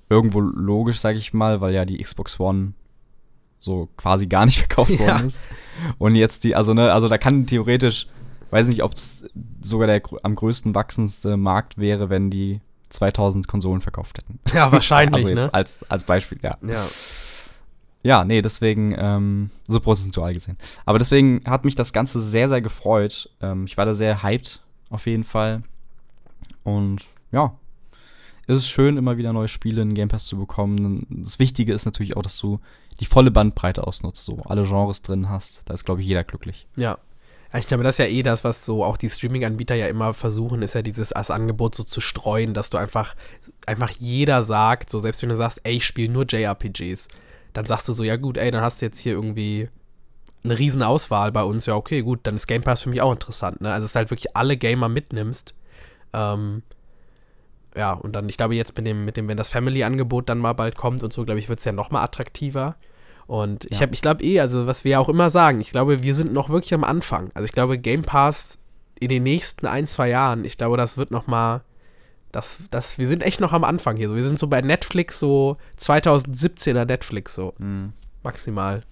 irgendwo 0.08 0.40
logisch, 0.40 1.00
sage 1.00 1.18
ich 1.18 1.32
mal, 1.32 1.60
weil 1.60 1.74
ja 1.74 1.84
die 1.84 1.98
Xbox 1.98 2.38
One 2.38 2.74
so 3.58 3.88
quasi 3.96 4.26
gar 4.26 4.44
nicht 4.44 4.58
verkauft 4.66 4.90
Ja. 4.90 4.98
worden 5.00 5.28
ist. 5.28 5.40
Und 5.98 6.14
jetzt 6.14 6.44
die, 6.44 6.54
also 6.54 6.74
ne, 6.74 6.92
also 6.92 7.08
da 7.08 7.18
kann 7.18 7.46
theoretisch, 7.46 8.08
weiß 8.50 8.68
nicht, 8.68 8.82
ob 8.84 8.94
es 8.94 9.24
sogar 9.62 9.86
der 9.86 10.02
am 10.22 10.34
größten 10.36 10.74
wachsendste 10.74 11.36
Markt 11.36 11.78
wäre, 11.78 12.10
wenn 12.10 12.30
die 12.30 12.60
2000 12.92 13.48
Konsolen 13.48 13.80
verkauft 13.80 14.18
hätten. 14.18 14.38
ja, 14.54 14.70
wahrscheinlich, 14.70 15.24
also 15.24 15.28
jetzt 15.28 15.46
ne? 15.46 15.54
als, 15.54 15.84
als 15.90 16.04
Beispiel, 16.04 16.38
ja. 16.42 16.52
Ja. 16.62 16.86
Ja, 18.04 18.24
nee, 18.24 18.42
deswegen, 18.42 18.94
ähm, 18.98 19.50
so 19.68 19.78
prozentual 19.78 20.34
gesehen. 20.34 20.58
Aber 20.84 20.98
deswegen 20.98 21.40
hat 21.46 21.64
mich 21.64 21.76
das 21.76 21.92
Ganze 21.92 22.20
sehr, 22.20 22.48
sehr 22.48 22.60
gefreut. 22.60 23.30
Ähm, 23.40 23.64
ich 23.64 23.76
war 23.76 23.86
da 23.86 23.94
sehr 23.94 24.24
hyped, 24.24 24.60
auf 24.90 25.06
jeden 25.06 25.22
Fall. 25.22 25.62
Und 26.64 27.02
ja, 27.30 27.54
es 28.46 28.56
ist 28.56 28.68
schön, 28.68 28.96
immer 28.96 29.16
wieder 29.18 29.32
neue 29.32 29.48
Spiele 29.48 29.82
in 29.82 29.94
Game 29.94 30.08
Pass 30.08 30.26
zu 30.26 30.36
bekommen. 30.36 31.06
Das 31.10 31.38
Wichtige 31.38 31.72
ist 31.72 31.84
natürlich 31.84 32.16
auch, 32.16 32.22
dass 32.22 32.38
du 32.38 32.58
die 32.98 33.06
volle 33.06 33.30
Bandbreite 33.30 33.86
ausnutzt, 33.86 34.24
so 34.24 34.38
alle 34.44 34.64
Genres 34.64 35.02
drin 35.02 35.28
hast. 35.28 35.62
Da 35.66 35.74
ist, 35.74 35.84
glaube 35.84 36.00
ich, 36.00 36.08
jeder 36.08 36.24
glücklich. 36.24 36.66
Ja. 36.76 36.98
Ja, 37.52 37.58
ich 37.58 37.66
glaube, 37.66 37.82
das 37.82 37.96
ist 37.96 37.98
ja 37.98 38.06
eh 38.06 38.22
das, 38.22 38.44
was 38.44 38.64
so 38.64 38.82
auch 38.82 38.96
die 38.96 39.10
Streaming-Anbieter 39.10 39.74
ja 39.74 39.86
immer 39.86 40.14
versuchen, 40.14 40.62
ist 40.62 40.74
ja 40.74 40.82
dieses 40.82 41.10
das 41.10 41.30
Angebot 41.30 41.74
so 41.74 41.82
zu 41.84 42.00
streuen, 42.00 42.54
dass 42.54 42.70
du 42.70 42.78
einfach, 42.78 43.14
einfach 43.66 43.90
jeder 43.90 44.42
sagt, 44.42 44.88
so 44.88 44.98
selbst 44.98 45.22
wenn 45.22 45.28
du 45.28 45.36
sagst, 45.36 45.60
ey, 45.64 45.76
ich 45.76 45.86
spiele 45.86 46.12
nur 46.12 46.24
JRPGs, 46.26 47.08
dann 47.52 47.66
sagst 47.66 47.88
du 47.88 47.92
so, 47.92 48.04
ja 48.04 48.16
gut, 48.16 48.38
ey, 48.38 48.50
dann 48.50 48.62
hast 48.62 48.80
du 48.80 48.86
jetzt 48.86 49.00
hier 49.00 49.12
irgendwie 49.12 49.68
eine 50.44 50.58
riesen 50.58 50.82
Auswahl 50.82 51.30
bei 51.30 51.42
uns, 51.42 51.66
ja 51.66 51.74
okay, 51.74 52.00
gut, 52.00 52.20
dann 52.22 52.36
ist 52.36 52.46
Game 52.46 52.62
Pass 52.62 52.82
für 52.82 52.88
mich 52.88 53.02
auch 53.02 53.12
interessant, 53.12 53.60
ne? 53.60 53.72
Also 53.72 53.84
es 53.84 53.92
ist 53.92 53.96
halt 53.96 54.10
wirklich 54.10 54.34
alle 54.34 54.56
Gamer 54.56 54.88
mitnimmst. 54.88 55.54
Ähm, 56.14 56.62
ja, 57.76 57.92
und 57.92 58.12
dann, 58.16 58.28
ich 58.28 58.36
glaube, 58.36 58.54
jetzt 58.54 58.76
mit 58.76 58.86
dem, 58.86 59.04
mit 59.04 59.16
dem, 59.16 59.28
wenn 59.28 59.36
das 59.36 59.48
Family-Angebot 59.48 60.28
dann 60.28 60.38
mal 60.38 60.52
bald 60.54 60.76
kommt 60.76 61.02
und 61.02 61.12
so, 61.12 61.24
glaube 61.24 61.38
ich, 61.38 61.48
wird 61.48 61.58
es 61.58 61.64
ja 61.64 61.72
noch 61.72 61.90
mal 61.90 62.02
attraktiver. 62.02 62.76
Und 63.32 63.64
ich 63.70 63.78
Ja. 63.78 63.86
habe, 63.86 63.94
ich 63.94 64.02
glaube 64.02 64.22
eh, 64.22 64.40
also 64.40 64.66
was 64.66 64.84
wir 64.84 64.90
ja 64.92 64.98
auch 64.98 65.08
immer 65.08 65.30
sagen, 65.30 65.62
ich 65.62 65.70
glaube, 65.70 66.02
wir 66.02 66.14
sind 66.14 66.34
noch 66.34 66.50
wirklich 66.50 66.74
am 66.74 66.84
Anfang. 66.84 67.30
Also 67.32 67.46
ich 67.46 67.52
glaube, 67.52 67.78
Game 67.78 68.02
Pass 68.02 68.58
in 69.00 69.08
den 69.08 69.22
nächsten 69.22 69.66
ein, 69.66 69.86
zwei 69.86 70.10
Jahren, 70.10 70.44
ich 70.44 70.58
glaube, 70.58 70.76
das 70.76 70.98
wird 70.98 71.10
noch 71.10 71.26
mal, 71.26 71.62
das, 72.30 72.58
das, 72.70 72.98
wir 72.98 73.06
sind 73.06 73.22
echt 73.22 73.40
noch 73.40 73.54
am 73.54 73.64
Anfang 73.64 73.96
hier. 73.96 74.10
So, 74.10 74.16
wir 74.16 74.22
sind 74.22 74.38
so 74.38 74.48
bei 74.48 74.60
Netflix 74.60 75.18
so 75.18 75.56
2017er 75.80 76.84
Netflix 76.84 77.34
so 77.34 77.54
maximal. 78.22 78.82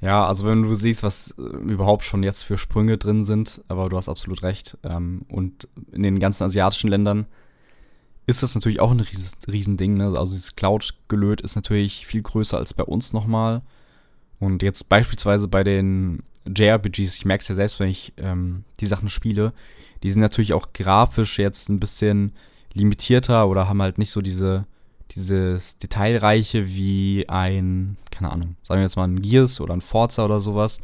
Ja, 0.00 0.24
also 0.24 0.46
wenn 0.46 0.62
du 0.62 0.72
siehst, 0.76 1.02
was 1.02 1.32
äh, 1.36 1.42
überhaupt 1.42 2.04
schon 2.04 2.22
jetzt 2.22 2.42
für 2.42 2.58
Sprünge 2.58 2.96
drin 2.96 3.24
sind, 3.24 3.60
aber 3.66 3.88
du 3.88 3.96
hast 3.96 4.08
absolut 4.08 4.44
recht. 4.44 4.78
Ähm, 4.84 5.22
und 5.28 5.68
in 5.90 6.04
den 6.04 6.20
ganzen 6.20 6.44
asiatischen 6.44 6.88
Ländern 6.88 7.26
ist 8.26 8.42
das 8.42 8.54
natürlich 8.54 8.80
auch 8.80 8.90
ein 8.90 9.00
ries 9.00 9.32
Riesending. 9.50 9.94
Ne? 9.94 10.06
Also 10.06 10.32
dieses 10.32 10.56
Cloud-Gelöt 10.56 11.40
ist 11.40 11.56
natürlich 11.56 12.06
viel 12.06 12.22
größer 12.22 12.58
als 12.58 12.74
bei 12.74 12.84
uns 12.84 13.12
nochmal. 13.12 13.62
Und 14.38 14.62
jetzt 14.62 14.88
beispielsweise 14.88 15.48
bei 15.48 15.64
den 15.64 16.22
JRPGs, 16.46 17.16
ich 17.16 17.24
merke 17.24 17.42
es 17.42 17.48
ja 17.48 17.54
selbst, 17.54 17.80
wenn 17.80 17.90
ich 17.90 18.12
ähm, 18.16 18.64
die 18.80 18.86
Sachen 18.86 19.08
spiele, 19.08 19.52
die 20.02 20.10
sind 20.10 20.22
natürlich 20.22 20.54
auch 20.54 20.72
grafisch 20.72 21.38
jetzt 21.38 21.68
ein 21.68 21.80
bisschen 21.80 22.32
limitierter 22.72 23.48
oder 23.48 23.68
haben 23.68 23.82
halt 23.82 23.98
nicht 23.98 24.10
so 24.10 24.22
diese, 24.22 24.66
dieses 25.10 25.78
Detailreiche 25.78 26.68
wie 26.68 27.28
ein, 27.28 27.96
keine 28.10 28.30
Ahnung, 28.30 28.56
sagen 28.62 28.78
wir 28.78 28.84
jetzt 28.84 28.96
mal 28.96 29.08
ein 29.08 29.20
Gears 29.20 29.60
oder 29.60 29.74
ein 29.74 29.80
Forza 29.82 30.24
oder 30.24 30.40
sowas, 30.40 30.80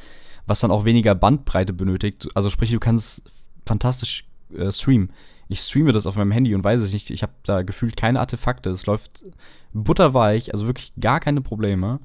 was 0.46 0.60
dann 0.60 0.70
auch 0.70 0.84
weniger 0.84 1.14
Bandbreite 1.14 1.72
benötigt. 1.72 2.28
Also 2.34 2.50
sprich, 2.50 2.70
du 2.70 2.80
kannst 2.80 3.22
fantastisch 3.64 4.24
äh, 4.54 4.70
streamen. 4.70 5.10
Ich 5.48 5.60
streame 5.60 5.92
das 5.92 6.06
auf 6.06 6.16
meinem 6.16 6.32
Handy 6.32 6.54
und 6.54 6.64
weiß 6.64 6.82
ich 6.84 6.92
nicht, 6.92 7.10
ich 7.10 7.22
habe 7.22 7.32
da 7.44 7.62
gefühlt 7.62 7.96
keine 7.96 8.18
Artefakte. 8.20 8.70
Es 8.70 8.86
läuft 8.86 9.24
butterweich, 9.72 10.52
also 10.52 10.66
wirklich 10.66 10.92
gar 10.98 11.20
keine 11.20 11.40
Probleme. 11.40 12.00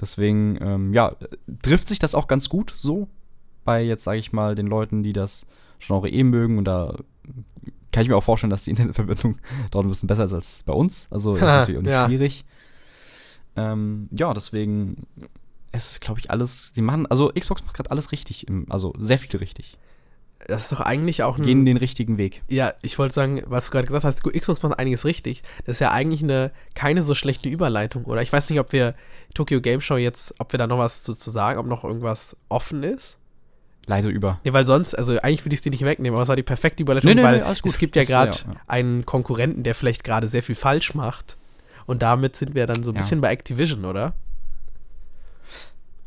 Deswegen, 0.00 0.58
ähm, 0.62 0.92
ja, 0.94 1.16
trifft 1.62 1.88
sich 1.88 1.98
das 1.98 2.14
auch 2.14 2.28
ganz 2.28 2.48
gut 2.48 2.72
so 2.74 3.08
bei 3.64 3.82
jetzt, 3.82 4.04
sage 4.04 4.18
ich 4.18 4.32
mal, 4.32 4.54
den 4.54 4.66
Leuten, 4.68 5.02
die 5.02 5.12
das 5.12 5.46
Genre 5.80 6.08
eh 6.08 6.22
mögen. 6.22 6.56
Und 6.56 6.64
da 6.64 6.94
kann 7.92 8.02
ich 8.02 8.08
mir 8.08 8.16
auch 8.16 8.22
vorstellen, 8.24 8.50
dass 8.50 8.64
die 8.64 8.70
Internetverbindung 8.70 9.38
dort 9.70 9.84
ein 9.84 9.88
bisschen 9.88 10.06
besser 10.06 10.24
ist 10.24 10.32
als 10.32 10.62
bei 10.64 10.72
uns. 10.72 11.08
Also 11.10 11.34
ist 11.34 11.40
natürlich 11.42 11.78
auch 11.78 11.82
nicht 11.82 11.90
Ja. 11.92 12.06
schwierig. 12.06 12.44
Ähm, 13.56 14.08
ja, 14.12 14.32
deswegen 14.34 15.06
ist, 15.72 16.00
glaube 16.00 16.20
ich, 16.20 16.30
alles. 16.30 16.72
Die 16.72 16.80
machen, 16.82 17.06
also 17.06 17.30
Xbox 17.38 17.62
macht 17.64 17.76
gerade 17.76 17.90
alles 17.90 18.12
richtig, 18.12 18.46
im, 18.48 18.66
also 18.70 18.94
sehr 18.98 19.18
viel 19.18 19.36
richtig. 19.38 19.76
Das 20.46 20.62
ist 20.62 20.72
doch 20.72 20.80
eigentlich 20.80 21.22
auch 21.24 21.36
ein. 21.36 21.42
gehen 21.44 21.64
den 21.64 21.76
richtigen 21.76 22.16
Weg. 22.16 22.42
Ja, 22.48 22.72
ich 22.82 22.98
wollte 22.98 23.12
sagen, 23.12 23.42
was 23.46 23.66
du 23.66 23.72
gerade 23.72 23.86
gesagt 23.88 24.04
hast, 24.04 24.22
Xbox 24.22 24.62
macht 24.62 24.78
einiges 24.78 25.04
richtig. 25.04 25.42
Das 25.66 25.76
ist 25.76 25.80
ja 25.80 25.90
eigentlich 25.90 26.22
eine 26.22 26.52
keine 26.74 27.02
so 27.02 27.14
schlechte 27.14 27.48
Überleitung, 27.48 28.04
oder? 28.04 28.22
Ich 28.22 28.32
weiß 28.32 28.48
nicht, 28.48 28.60
ob 28.60 28.72
wir 28.72 28.94
Tokyo 29.34 29.60
Game 29.60 29.80
Show 29.80 29.96
jetzt, 29.96 30.34
ob 30.38 30.52
wir 30.52 30.58
da 30.58 30.66
noch 30.66 30.78
was 30.78 31.02
zu, 31.02 31.12
zu 31.14 31.30
sagen, 31.30 31.58
ob 31.58 31.66
noch 31.66 31.84
irgendwas 31.84 32.36
offen 32.48 32.82
ist. 32.82 33.18
Leite 33.86 34.08
über. 34.10 34.38
Nee, 34.44 34.52
weil 34.52 34.64
sonst, 34.66 34.94
also 34.94 35.18
eigentlich 35.18 35.44
würde 35.44 35.54
ich 35.54 35.58
es 35.58 35.62
dir 35.62 35.70
nicht 35.70 35.84
wegnehmen, 35.84 36.14
aber 36.14 36.22
es 36.22 36.28
war 36.28 36.36
die 36.36 36.42
perfekte 36.42 36.82
Überleitung, 36.82 37.08
Nee, 37.08 37.14
nee, 37.16 37.22
weil 37.22 37.40
nee, 37.40 37.54
es 37.64 37.78
gibt 37.78 37.96
ja 37.96 38.04
gerade 38.04 38.36
ja, 38.36 38.52
ja. 38.52 38.60
einen 38.66 39.06
Konkurrenten, 39.06 39.62
der 39.64 39.74
vielleicht 39.74 40.04
gerade 40.04 40.28
sehr 40.28 40.42
viel 40.42 40.54
falsch 40.54 40.94
macht. 40.94 41.36
Und 41.86 42.02
damit 42.02 42.36
sind 42.36 42.54
wir 42.54 42.66
dann 42.66 42.82
so 42.82 42.90
ein 42.90 42.94
Ja. 42.94 43.00
bisschen 43.00 43.20
bei 43.22 43.30
Activision, 43.30 43.86
oder? 43.86 44.12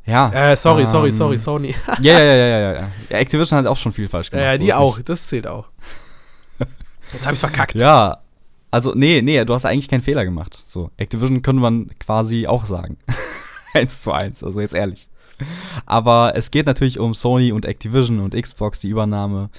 Ja. 0.06 0.30
Äh, 0.30 0.56
sorry, 0.56 0.86
sorry, 0.86 1.10
ähm, 1.10 1.16
sorry, 1.16 1.38
Sony. 1.38 1.76
Ja, 2.02 2.20
ja, 2.20 2.36
ja, 2.36 2.60
ja, 2.60 2.74
ja. 2.74 2.90
Activision 3.10 3.60
hat 3.60 3.68
auch 3.68 3.78
schon 3.78 3.92
viel 3.92 4.08
falsch 4.08 4.32
gemacht. 4.32 4.46
Ja, 4.46 4.54
so 4.54 4.60
die 4.60 4.68
ist 4.70 4.76
auch, 4.76 4.98
nicht. 4.98 5.10
das 5.10 5.28
zählt 5.28 5.48
auch. 5.48 5.68
Jetzt 7.14 7.26
habe 7.26 7.34
ich's 7.34 7.42
verkackt. 7.42 7.76
Ja. 7.76 8.18
Also, 8.72 8.94
nee, 8.96 9.22
nee, 9.22 9.44
du 9.44 9.54
hast 9.54 9.66
eigentlich 9.66 9.90
keinen 9.90 10.02
Fehler 10.02 10.24
gemacht. 10.24 10.64
So, 10.66 10.92
Activision 10.98 11.42
könnte 11.42 11.62
man 11.62 11.92
quasi 12.00 12.48
auch 12.48 12.66
sagen. 12.66 12.98
eins 13.74 14.02
zu 14.02 14.12
eins, 14.12 14.44
also 14.44 14.60
jetzt 14.62 14.74
ehrlich. 14.74 15.08
Aber 15.86 16.34
es 16.36 16.52
geht 16.52 16.68
natürlich 16.68 17.00
um 17.00 17.14
Sony 17.14 17.52
und 17.52 17.66
Activision 17.66 18.20
und 18.20 18.34
Xbox, 18.40 18.80
die 18.80 18.90
Übernahme. 18.90 19.50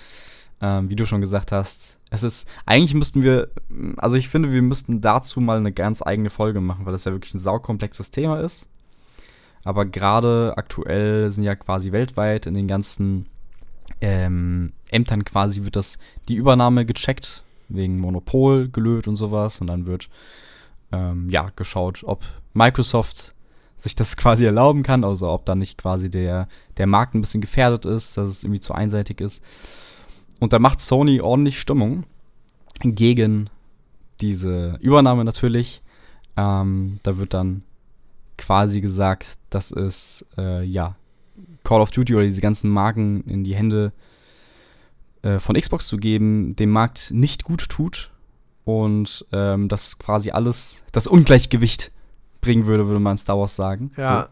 Ähm, 0.62 0.88
wie 0.88 0.96
du 0.96 1.04
schon 1.06 1.20
gesagt 1.20 1.50
hast. 1.50 1.98
Es 2.10 2.22
ist, 2.22 2.48
eigentlich 2.66 2.94
müssten 2.94 3.22
wir, 3.22 3.48
also 3.96 4.16
ich 4.16 4.28
finde, 4.28 4.52
wir 4.52 4.62
müssten 4.62 5.00
dazu 5.00 5.40
mal 5.40 5.56
eine 5.56 5.72
ganz 5.72 6.02
eigene 6.02 6.30
Folge 6.30 6.60
machen, 6.60 6.86
weil 6.86 6.92
das 6.92 7.04
ja 7.04 7.10
wirklich 7.10 7.34
ein 7.34 7.40
saukomplexes 7.40 8.12
Thema 8.12 8.38
ist. 8.38 8.68
Aber 9.64 9.86
gerade 9.86 10.54
aktuell 10.56 11.30
sind 11.30 11.44
ja 11.44 11.54
quasi 11.54 11.92
weltweit 11.92 12.46
in 12.46 12.54
den 12.54 12.66
ganzen 12.66 13.26
ähm, 14.00 14.72
Ämtern 14.90 15.24
quasi 15.24 15.64
wird 15.64 15.76
das 15.76 15.98
die 16.28 16.34
Übernahme 16.34 16.84
gecheckt, 16.84 17.42
wegen 17.68 18.00
Monopol 18.00 18.68
gelöst 18.68 19.08
und 19.08 19.16
sowas. 19.16 19.60
Und 19.60 19.68
dann 19.68 19.86
wird 19.86 20.08
ähm, 20.90 21.30
ja 21.30 21.50
geschaut, 21.54 22.02
ob 22.04 22.24
Microsoft 22.52 23.34
sich 23.76 23.94
das 23.94 24.16
quasi 24.16 24.44
erlauben 24.44 24.82
kann, 24.82 25.04
also 25.04 25.28
ob 25.28 25.44
dann 25.46 25.58
nicht 25.58 25.78
quasi 25.78 26.10
der, 26.10 26.48
der 26.76 26.86
Markt 26.86 27.14
ein 27.14 27.20
bisschen 27.20 27.40
gefährdet 27.40 27.84
ist, 27.84 28.16
dass 28.16 28.28
es 28.28 28.44
irgendwie 28.44 28.60
zu 28.60 28.74
einseitig 28.74 29.20
ist. 29.20 29.42
Und 30.40 30.52
da 30.52 30.58
macht 30.58 30.80
Sony 30.80 31.20
ordentlich 31.20 31.60
Stimmung 31.60 32.04
gegen 32.82 33.48
diese 34.20 34.76
Übernahme 34.80 35.24
natürlich. 35.24 35.82
Ähm, 36.36 36.98
da 37.02 37.16
wird 37.18 37.34
dann 37.34 37.62
quasi 38.38 38.80
gesagt, 38.80 39.38
dass 39.50 39.70
es 39.70 40.26
äh, 40.36 40.64
ja 40.64 40.96
Call 41.64 41.80
of 41.80 41.90
Duty 41.90 42.14
oder 42.14 42.24
diese 42.24 42.40
ganzen 42.40 42.70
Marken 42.70 43.22
in 43.24 43.44
die 43.44 43.54
Hände 43.54 43.92
äh, 45.22 45.38
von 45.38 45.56
Xbox 45.56 45.86
zu 45.86 45.96
geben, 45.96 46.56
dem 46.56 46.70
Markt 46.70 47.10
nicht 47.12 47.44
gut 47.44 47.68
tut 47.68 48.10
und 48.64 49.24
ähm, 49.32 49.68
das 49.68 49.98
quasi 49.98 50.30
alles 50.30 50.82
das 50.92 51.06
Ungleichgewicht 51.06 51.92
bringen 52.40 52.66
würde, 52.66 52.86
würde 52.86 53.00
man 53.00 53.18
Star 53.18 53.38
Wars 53.38 53.56
sagen. 53.56 53.92
Ja. 53.96 54.22
So. 54.22 54.28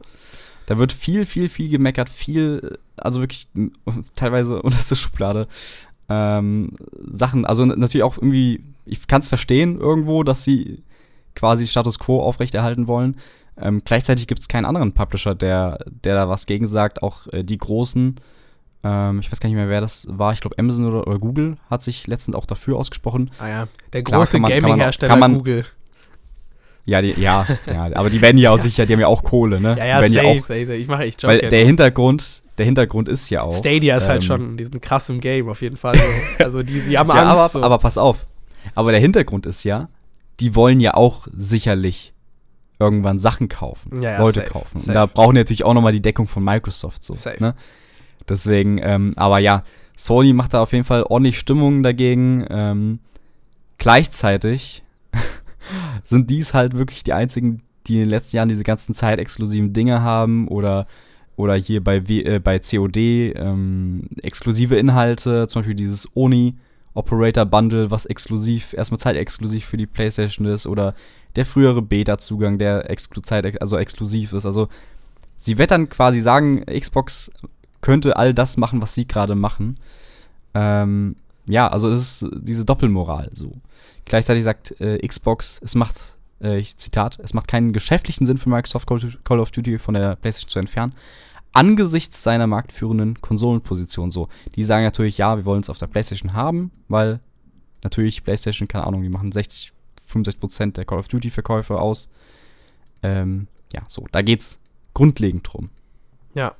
Da 0.66 0.78
wird 0.78 0.92
viel, 0.92 1.26
viel, 1.26 1.48
viel 1.48 1.68
gemeckert, 1.68 2.08
viel, 2.08 2.78
also 2.96 3.20
wirklich 3.20 3.48
teilweise 4.14 4.62
unterste 4.62 4.96
Schublade. 4.96 5.48
Ähm, 6.08 6.72
Sachen, 7.10 7.44
also 7.44 7.64
natürlich 7.64 8.02
auch 8.02 8.18
irgendwie, 8.18 8.62
ich 8.84 9.06
kann 9.06 9.20
es 9.20 9.28
verstehen 9.28 9.78
irgendwo, 9.78 10.22
dass 10.22 10.44
sie 10.44 10.82
quasi 11.34 11.66
Status 11.66 11.98
Quo 11.98 12.20
aufrechterhalten 12.20 12.88
wollen, 12.88 13.16
Ähm, 13.60 13.82
gleichzeitig 13.84 14.26
gibt 14.26 14.40
es 14.40 14.48
keinen 14.48 14.64
anderen 14.64 14.92
Publisher, 14.92 15.34
der, 15.34 15.78
der 15.86 16.14
da 16.14 16.28
was 16.28 16.46
gegen 16.46 16.66
sagt. 16.66 17.02
Auch 17.02 17.26
äh, 17.32 17.42
die 17.42 17.58
großen, 17.58 18.16
ähm, 18.84 19.20
ich 19.20 19.30
weiß 19.30 19.40
gar 19.40 19.48
nicht 19.48 19.56
mehr, 19.56 19.68
wer 19.68 19.80
das 19.80 20.06
war. 20.10 20.32
Ich 20.32 20.40
glaube, 20.40 20.58
Amazon 20.58 20.86
oder, 20.86 21.06
oder, 21.06 21.18
Google 21.18 21.56
hat 21.68 21.82
sich 21.82 22.06
letztens 22.06 22.36
auch 22.36 22.46
dafür 22.46 22.76
ausgesprochen. 22.76 23.30
Ah 23.38 23.48
ja, 23.48 23.64
der 23.92 24.02
große 24.02 24.40
Gaming-Hersteller 24.40 25.28
Google. 25.28 25.64
Ja, 26.86 27.02
die, 27.02 27.12
ja, 27.20 27.46
ja, 27.72 27.90
aber 27.94 28.10
die 28.10 28.22
werden 28.22 28.38
ja 28.38 28.50
auch 28.50 28.56
ja. 28.56 28.62
sicher, 28.62 28.86
die 28.86 28.94
haben 28.94 29.00
ja 29.00 29.06
auch 29.06 29.22
Kohle, 29.22 29.60
ne? 29.60 29.76
Ja, 29.78 29.86
ja, 29.86 30.02
safe, 30.02 30.14
ja 30.14 30.22
auch, 30.22 30.44
safe, 30.44 30.66
safe. 30.66 30.76
Ich 30.76 30.88
mache 30.88 31.04
echt 31.04 31.22
Weil 31.24 31.38
der 31.38 31.64
Hintergrund, 31.64 32.42
der 32.58 32.64
Hintergrund 32.66 33.08
ist 33.08 33.28
ja 33.30 33.42
auch. 33.42 33.56
Stadia 33.56 33.96
ist 33.96 34.08
halt 34.08 34.24
ähm, 34.24 34.30
halt 34.30 34.42
schon 34.42 34.56
diesen 34.56 34.80
krassen 34.80 35.20
Game 35.20 35.48
auf 35.48 35.62
jeden 35.62 35.76
Fall. 35.76 35.98
also 36.38 36.62
die, 36.62 36.80
die 36.80 36.98
haben 36.98 37.08
ja, 37.08 37.14
Angst. 37.14 37.38
Aber, 37.38 37.48
so. 37.48 37.62
aber 37.62 37.78
pass 37.78 37.98
auf. 37.98 38.26
Aber 38.74 38.92
der 38.92 39.00
Hintergrund 39.00 39.46
ist 39.46 39.64
ja, 39.64 39.88
die 40.40 40.54
wollen 40.54 40.80
ja 40.80 40.94
auch 40.94 41.26
sicherlich 41.32 42.14
irgendwann 42.80 43.18
Sachen 43.18 43.48
kaufen, 43.48 44.02
ja, 44.02 44.12
ja, 44.12 44.20
Leute 44.20 44.40
safe, 44.40 44.52
kaufen. 44.52 44.78
Safe. 44.78 44.88
Und 44.88 44.94
da 44.94 45.06
brauchen 45.06 45.34
die 45.34 45.40
natürlich 45.40 45.64
auch 45.64 45.74
nochmal 45.74 45.92
die 45.92 46.02
Deckung 46.02 46.26
von 46.26 46.42
Microsoft 46.42 47.04
so. 47.04 47.14
Ne? 47.38 47.54
Deswegen, 48.28 48.78
ähm, 48.82 49.12
aber 49.16 49.38
ja, 49.38 49.62
Sony 49.96 50.32
macht 50.32 50.54
da 50.54 50.62
auf 50.62 50.72
jeden 50.72 50.84
Fall 50.84 51.02
ordentlich 51.02 51.38
Stimmung 51.38 51.82
dagegen. 51.82 52.46
Ähm, 52.48 53.00
gleichzeitig 53.78 54.82
sind 56.04 56.30
dies 56.30 56.54
halt 56.54 56.76
wirklich 56.76 57.04
die 57.04 57.12
einzigen, 57.12 57.62
die 57.86 57.94
in 57.94 58.00
den 58.00 58.10
letzten 58.10 58.36
Jahren 58.36 58.48
diese 58.48 58.64
ganzen 58.64 58.94
zeitexklusiven 58.94 59.72
Dinge 59.72 60.02
haben 60.02 60.48
oder 60.48 60.86
oder 61.36 61.54
hier 61.54 61.82
bei, 61.82 62.06
w, 62.06 62.20
äh, 62.20 62.38
bei 62.38 62.58
COD 62.58 62.96
ähm, 62.98 64.08
exklusive 64.22 64.76
Inhalte, 64.76 65.46
zum 65.48 65.60
Beispiel 65.60 65.74
dieses 65.74 66.06
Oni 66.14 66.56
Operator 66.94 67.46
Bundle, 67.46 67.90
was 67.90 68.04
exklusiv, 68.04 68.72
erstmal 68.72 68.98
zeitexklusiv 68.98 69.64
für 69.64 69.76
die 69.76 69.86
PlayStation 69.86 70.46
ist, 70.46 70.66
oder 70.66 70.94
der 71.36 71.46
frühere 71.46 71.82
Beta-Zugang, 71.82 72.58
der 72.58 72.90
exklu 72.90 73.22
Zeit, 73.22 73.60
also 73.60 73.78
exklusiv 73.78 74.32
ist. 74.32 74.46
Also 74.46 74.68
sie 75.36 75.58
wettern 75.58 75.88
quasi 75.88 76.20
sagen, 76.20 76.64
Xbox 76.66 77.30
könnte 77.80 78.16
all 78.16 78.34
das 78.34 78.56
machen, 78.56 78.82
was 78.82 78.94
sie 78.94 79.06
gerade 79.06 79.34
machen. 79.34 79.78
Ähm, 80.54 81.16
ja, 81.46 81.68
also 81.68 81.88
es 81.90 82.22
ist 82.22 82.30
diese 82.40 82.64
Doppelmoral 82.64 83.30
so. 83.34 83.52
Gleichzeitig 84.04 84.44
sagt 84.44 84.80
äh, 84.80 85.06
Xbox, 85.06 85.60
es 85.62 85.74
macht, 85.74 86.16
äh, 86.42 86.58
ich 86.58 86.76
Zitat, 86.76 87.18
es 87.22 87.34
macht 87.34 87.48
keinen 87.48 87.72
geschäftlichen 87.72 88.26
Sinn 88.26 88.38
für 88.38 88.48
Microsoft 88.48 88.88
Call 89.24 89.40
of 89.40 89.50
Duty 89.52 89.78
von 89.78 89.94
der 89.94 90.16
PlayStation 90.16 90.50
zu 90.50 90.58
entfernen. 90.58 90.94
Angesichts 91.52 92.22
seiner 92.22 92.46
marktführenden 92.46 93.20
Konsolenposition 93.20 94.10
so. 94.10 94.28
Die 94.54 94.64
sagen 94.64 94.84
natürlich, 94.84 95.18
ja, 95.18 95.36
wir 95.36 95.44
wollen 95.44 95.62
es 95.62 95.70
auf 95.70 95.78
der 95.78 95.88
PlayStation 95.88 96.32
haben, 96.32 96.70
weil 96.88 97.20
natürlich 97.82 98.22
PlayStation, 98.22 98.68
keine 98.68 98.86
Ahnung, 98.86 99.02
die 99.02 99.08
machen 99.08 99.32
60, 99.32 99.72
65 100.06 100.40
Prozent 100.40 100.76
der 100.76 100.84
Call 100.84 100.98
of 100.98 101.08
Duty-Verkäufe 101.08 101.78
aus. 101.78 102.08
Ähm, 103.02 103.48
ja, 103.72 103.82
so, 103.88 104.06
da 104.12 104.22
geht's 104.22 104.60
grundlegend 104.94 105.48
drum. 105.50 105.70
Ja. 106.34 106.54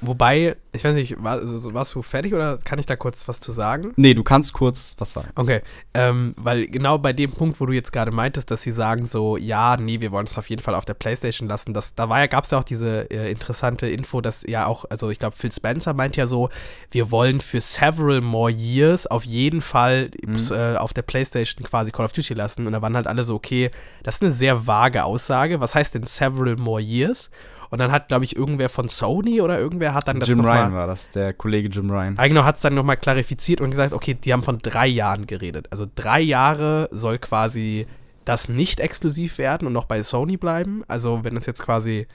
Wobei, 0.00 0.56
ich 0.72 0.84
weiß 0.84 0.94
nicht, 0.94 1.22
war, 1.22 1.32
also, 1.32 1.74
warst 1.74 1.94
du 1.94 2.02
fertig 2.02 2.34
oder 2.34 2.58
kann 2.58 2.78
ich 2.78 2.86
da 2.86 2.96
kurz 2.96 3.28
was 3.28 3.40
zu 3.40 3.52
sagen? 3.52 3.92
Nee, 3.96 4.14
du 4.14 4.22
kannst 4.22 4.52
kurz 4.52 4.94
was 4.98 5.12
sagen. 5.12 5.30
Okay, 5.34 5.62
ähm, 5.94 6.34
weil 6.36 6.66
genau 6.68 6.98
bei 6.98 7.12
dem 7.12 7.32
Punkt, 7.32 7.60
wo 7.60 7.66
du 7.66 7.72
jetzt 7.72 7.92
gerade 7.92 8.10
meintest, 8.10 8.50
dass 8.50 8.62
sie 8.62 8.70
sagen 8.70 9.08
so, 9.08 9.36
ja, 9.36 9.76
nee, 9.76 10.00
wir 10.00 10.12
wollen 10.12 10.26
es 10.26 10.38
auf 10.38 10.50
jeden 10.50 10.62
Fall 10.62 10.74
auf 10.74 10.84
der 10.84 10.94
Playstation 10.94 11.48
lassen, 11.48 11.74
das, 11.74 11.94
da 11.94 12.08
war 12.08 12.20
ja, 12.20 12.26
gab 12.26 12.44
es 12.44 12.50
ja 12.50 12.58
auch 12.58 12.64
diese 12.64 13.10
äh, 13.10 13.30
interessante 13.30 13.88
Info, 13.88 14.20
dass 14.20 14.44
ja 14.46 14.66
auch, 14.66 14.84
also 14.90 15.10
ich 15.10 15.18
glaube, 15.18 15.36
Phil 15.36 15.52
Spencer 15.52 15.94
meint 15.94 16.16
ja 16.16 16.26
so, 16.26 16.48
wir 16.90 17.10
wollen 17.10 17.40
für 17.40 17.60
several 17.60 18.20
more 18.20 18.50
years 18.50 19.06
auf 19.06 19.24
jeden 19.24 19.60
Fall 19.60 20.10
mhm. 20.26 20.36
äh, 20.50 20.76
auf 20.76 20.92
der 20.92 21.02
Playstation 21.02 21.64
quasi 21.64 21.90
Call 21.92 22.06
of 22.06 22.12
Duty 22.12 22.34
lassen 22.34 22.66
und 22.66 22.72
da 22.72 22.82
waren 22.82 22.96
halt 22.96 23.06
alle 23.06 23.24
so, 23.24 23.34
okay, 23.34 23.70
das 24.02 24.16
ist 24.16 24.22
eine 24.22 24.32
sehr 24.32 24.66
vage 24.66 25.04
Aussage, 25.04 25.60
was 25.60 25.74
heißt 25.74 25.94
denn 25.94 26.04
several 26.04 26.56
more 26.56 26.80
years? 26.80 27.30
Und 27.72 27.78
dann 27.78 27.90
hat, 27.90 28.08
glaube 28.08 28.26
ich, 28.26 28.36
irgendwer 28.36 28.68
von 28.68 28.86
Sony 28.88 29.40
oder 29.40 29.58
irgendwer 29.58 29.94
hat 29.94 30.06
dann 30.06 30.20
das 30.20 30.28
Jim 30.28 30.40
Ryan 30.40 30.72
mal, 30.72 30.80
war 30.80 30.86
das, 30.86 31.08
der 31.08 31.32
Kollege 31.32 31.70
Jim 31.70 31.90
Ryan. 31.90 32.16
Genau, 32.16 32.44
hat 32.44 32.56
es 32.56 32.60
dann 32.60 32.74
nochmal 32.74 32.98
klarifiziert 32.98 33.62
und 33.62 33.70
gesagt, 33.70 33.94
okay, 33.94 34.12
die 34.12 34.34
haben 34.34 34.42
von 34.42 34.58
drei 34.58 34.86
Jahren 34.86 35.26
geredet. 35.26 35.68
Also 35.70 35.86
drei 35.94 36.20
Jahre 36.20 36.90
soll 36.92 37.18
quasi 37.18 37.86
das 38.26 38.50
nicht 38.50 38.78
exklusiv 38.78 39.38
werden 39.38 39.66
und 39.66 39.72
noch 39.72 39.86
bei 39.86 40.02
Sony 40.02 40.36
bleiben. 40.36 40.84
Also 40.86 41.20
wenn 41.24 41.34
es 41.34 41.46
jetzt 41.46 41.62
quasi 41.62 42.06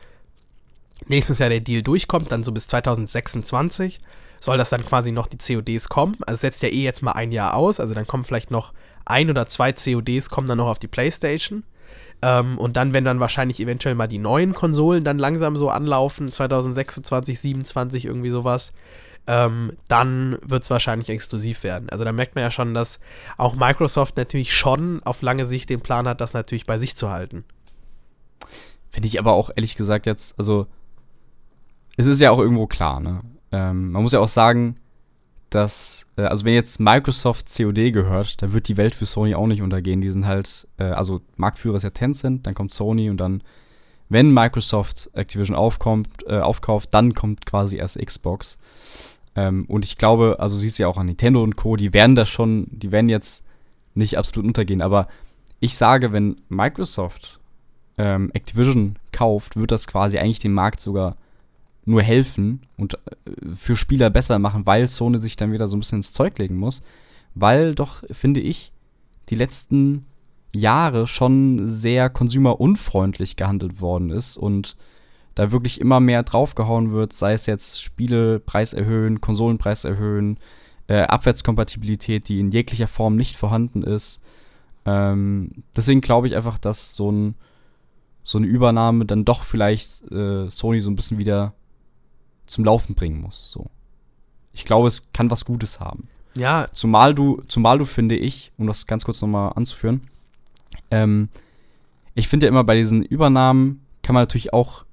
nächstes 1.08 1.40
Jahr 1.40 1.50
der 1.50 1.62
Deal 1.62 1.82
durchkommt, 1.82 2.32
dann 2.32 2.44
so 2.44 2.52
bis 2.52 2.68
2026 2.68 4.00
soll 4.40 4.60
das 4.60 4.70
dann 4.70 4.86
quasi 4.86 5.12
noch 5.12 5.26
die 5.26 5.40
CODs 5.40 5.90
kommen. 5.90 6.18
Also 6.28 6.42
setzt 6.42 6.62
ja 6.62 6.70
eh 6.70 6.84
jetzt 6.84 7.02
mal 7.02 7.14
ein 7.14 7.32
Jahr 7.32 7.56
aus, 7.56 7.80
also 7.80 7.96
dann 7.96 8.06
kommen 8.06 8.26
vielleicht 8.26 8.52
noch 8.52 8.74
ein 9.06 9.28
oder 9.32 9.48
zwei 9.48 9.74
CODs 9.74 10.30
kommen 10.30 10.48
dann 10.48 10.60
noch 10.60 10.68
auf 10.68 10.78
die 10.78 10.88
PlayStation. 10.88 11.64
Ähm, 12.22 12.58
und 12.58 12.78
dann, 12.78 12.94
wenn 12.94 13.06
dann 13.06 13.20
wahrscheinlich 13.20 13.60
eventuell 13.60 13.96
mal 13.96 14.08
die 14.08 14.18
neuen 14.18 14.54
Konsolen 14.54 15.04
dann 15.04 15.20
langsam 15.20 15.56
so 15.58 15.70
anlaufen, 15.70 16.32
2026, 16.32 17.40
27, 17.40 18.06
irgendwie 18.06 18.32
sowas, 18.32 18.72
ähm, 19.28 19.74
dann 19.88 20.38
wird 20.42 20.64
es 20.64 20.70
wahrscheinlich 20.70 21.10
exklusiv 21.10 21.64
werden. 21.64 21.90
Also 21.90 22.06
da 22.06 22.12
merkt 22.14 22.36
man 22.36 22.44
ja 22.44 22.52
schon, 22.52 22.74
dass 22.74 23.00
auch 23.38 23.56
Microsoft 23.56 24.18
natürlich 24.18 24.56
schon 24.56 25.04
auf 25.04 25.22
lange 25.22 25.46
Sicht 25.46 25.70
den 25.70 25.82
Plan 25.82 26.08
hat, 26.08 26.22
das 26.22 26.34
natürlich 26.34 26.66
bei 26.66 26.80
sich 26.80 26.96
zu 26.96 27.10
halten. 27.12 27.44
Finde 28.90 29.08
ich 29.08 29.20
aber 29.20 29.34
auch 29.34 29.52
ehrlich 29.56 29.76
gesagt 29.76 30.06
jetzt, 30.06 30.40
also 30.40 30.66
es 31.98 32.06
ist 32.06 32.22
ja 32.22 32.32
auch 32.32 32.40
irgendwo 32.40 32.68
klar, 32.68 33.00
ne? 33.00 33.22
Ähm, 33.52 33.92
man 33.92 34.02
muss 34.02 34.14
ja 34.14 34.20
auch 34.20 34.28
sagen, 34.28 34.76
dass, 35.50 36.06
äh, 36.18 36.24
also 36.24 36.46
wenn 36.46 36.54
jetzt 36.54 36.80
Microsoft 36.80 37.48
COD 37.56 37.92
gehört, 37.92 38.42
dann 38.42 38.54
wird 38.54 38.68
die 38.68 38.78
Welt 38.78 38.96
für 38.96 39.06
Sony 39.06 39.36
auch 39.36 39.48
nicht 39.48 39.62
untergehen. 39.62 40.02
Die 40.02 40.10
sind 40.10 40.26
halt, 40.26 40.68
äh, 40.78 40.84
also 40.84 41.22
Marktführer 41.36 41.78
ist 41.78 41.84
ja 41.84 41.90
Tencent, 41.90 42.46
dann 42.46 42.54
kommt 42.54 42.72
Sony 42.72 43.10
und 43.10 43.18
dann, 43.18 43.44
wenn 44.10 44.34
Microsoft 44.34 45.10
Activision 45.14 45.56
aufkommt, 45.56 46.10
äh, 46.28 46.40
aufkauft, 46.40 46.94
dann 46.94 47.14
kommt 47.14 47.46
quasi 47.46 47.78
erst 47.78 47.98
Xbox. 47.98 48.58
Ähm, 49.36 49.66
und 49.68 49.86
ich 49.86 49.98
glaube, 49.98 50.38
also 50.40 50.58
siehst 50.58 50.80
du 50.80 50.84
ja 50.84 50.90
auch 50.90 50.98
an 50.98 51.08
Nintendo 51.08 51.44
und 51.44 51.56
Co., 51.56 51.76
die 51.76 51.94
werden 51.94 52.16
da 52.16 52.26
schon, 52.26 52.68
die 52.72 52.92
werden 52.92 53.10
jetzt 53.10 53.44
nicht 53.94 54.18
absolut 54.18 54.48
untergehen, 54.48 54.82
aber 54.82 55.08
ich 55.60 55.76
sage, 55.76 56.12
wenn 56.12 56.40
Microsoft 56.50 57.40
ähm, 57.98 58.30
Activision 58.34 58.98
kauft, 59.12 59.56
wird 59.56 59.72
das 59.72 59.88
quasi 59.88 60.20
eigentlich 60.20 60.40
den 60.40 60.54
Markt 60.54 60.80
sogar 60.80 61.18
nur 61.88 62.04
helfen 62.04 62.62
und 62.78 62.96
äh, 62.96 63.56
für 63.56 63.76
Spieler 63.76 64.10
besser 64.10 64.40
machen, 64.40 64.66
weil 64.66 64.88
Sony 64.88 65.20
sich 65.20 65.36
dann 65.36 65.52
wieder 65.52 65.68
so 65.68 65.78
ein 65.78 65.80
bisschen 65.80 66.00
ins 66.00 66.14
Zeug 66.14 66.38
legen 66.38 66.58
muss. 66.58 66.84
Weil 67.34 67.76
doch, 67.76 68.04
finde 68.12 68.40
ich, 68.40 68.72
die 69.30 69.36
letzten 69.36 70.06
Jahre 70.54 71.08
schon 71.08 71.68
sehr 71.68 72.10
konsumerunfreundlich 72.10 73.36
gehandelt 73.36 73.82
worden 73.82 74.10
ist 74.10 74.38
und 74.38 74.76
da 75.36 75.52
wirklich 75.52 75.80
immer 75.80 76.00
mehr 76.00 76.24
draufgehauen 76.24 76.92
wird, 76.92 77.14
sei 77.14 77.34
es 77.34 77.46
jetzt 77.46 77.82
Spielepreis 77.82 78.74
erhöhen, 78.74 79.22
Konsolenpreis 79.22 79.86
erhöhen, 79.86 80.40
äh, 80.88 81.02
Abwärtskompatibilität, 81.02 82.28
die 82.28 82.40
in 82.40 82.52
jeglicher 82.52 82.88
Form 82.88 83.16
nicht 83.16 83.38
vorhanden 83.38 83.84
ist. 83.84 84.22
Ähm, 84.86 85.64
deswegen 85.76 86.02
glaube 86.02 86.28
ich 86.28 86.36
einfach, 86.36 86.58
dass 86.58 86.96
so, 86.96 87.12
ein, 87.12 87.36
so 88.24 88.40
eine 88.40 88.48
Übernahme 88.48 89.06
dann 89.06 89.26
doch 89.26 89.44
vielleicht 89.44 90.12
äh, 90.12 90.50
Sony 90.50 90.82
so 90.82 90.90
ein 90.90 90.96
bisschen 90.96 91.20
wieder 91.20 91.54
zum 92.48 92.66
Laufen 92.66 92.96
bringen 92.96 93.22
muss. 93.22 93.52
So. 93.52 93.70
Ich 94.54 94.66
glaube, 94.66 94.88
es 94.88 95.12
kann 95.14 95.30
was 95.30 95.46
Gutes 95.46 95.80
haben. 95.80 96.08
Ja. 96.36 96.68
Zumal 96.74 97.14
du, 97.14 97.42
zumal 97.48 97.78
du 97.78 97.86
finde 97.86 98.16
ich, 98.16 98.52
um 98.58 98.68
das 98.68 98.88
ganz 98.88 99.06
kurz 99.06 99.22
nochmal 99.22 99.54
anzuführen, 99.56 100.10
ähm, 100.92 101.30
ich 102.16 102.28
finde 102.28 102.46
ja 102.46 102.50
immer 102.50 102.64
bei 102.64 102.76
diesen 102.76 103.04
Übernahmen 103.04 103.86
kann 104.02 104.14
man 104.14 104.24
natürlich 104.24 104.54
auch 104.54 104.86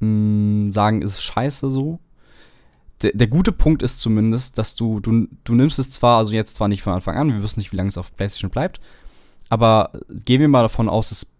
mh, 0.00 0.06
hm, 0.06 0.72
sagen, 0.72 1.02
ist 1.02 1.22
scheiße 1.22 1.70
so. 1.70 1.98
Der, 3.02 3.12
der, 3.14 3.28
gute 3.28 3.52
Punkt 3.52 3.82
ist 3.82 4.00
zumindest, 4.00 4.58
dass 4.58 4.74
du, 4.74 5.00
du, 5.00 5.28
du 5.44 5.54
nimmst 5.54 5.78
es 5.78 5.90
zwar, 5.90 6.18
also 6.18 6.32
jetzt 6.32 6.56
zwar 6.56 6.68
nicht 6.68 6.82
von 6.82 6.92
Anfang 6.92 7.16
an, 7.16 7.32
wir 7.32 7.42
wissen 7.42 7.60
nicht, 7.60 7.72
wie 7.72 7.76
lange 7.76 7.88
es 7.88 7.98
auf 7.98 8.14
PlayStation 8.16 8.50
bleibt, 8.50 8.80
aber 9.48 9.92
gehen 10.24 10.40
wir 10.40 10.48
mal 10.48 10.62
davon 10.62 10.88
aus, 10.88 11.12
es 11.12 11.32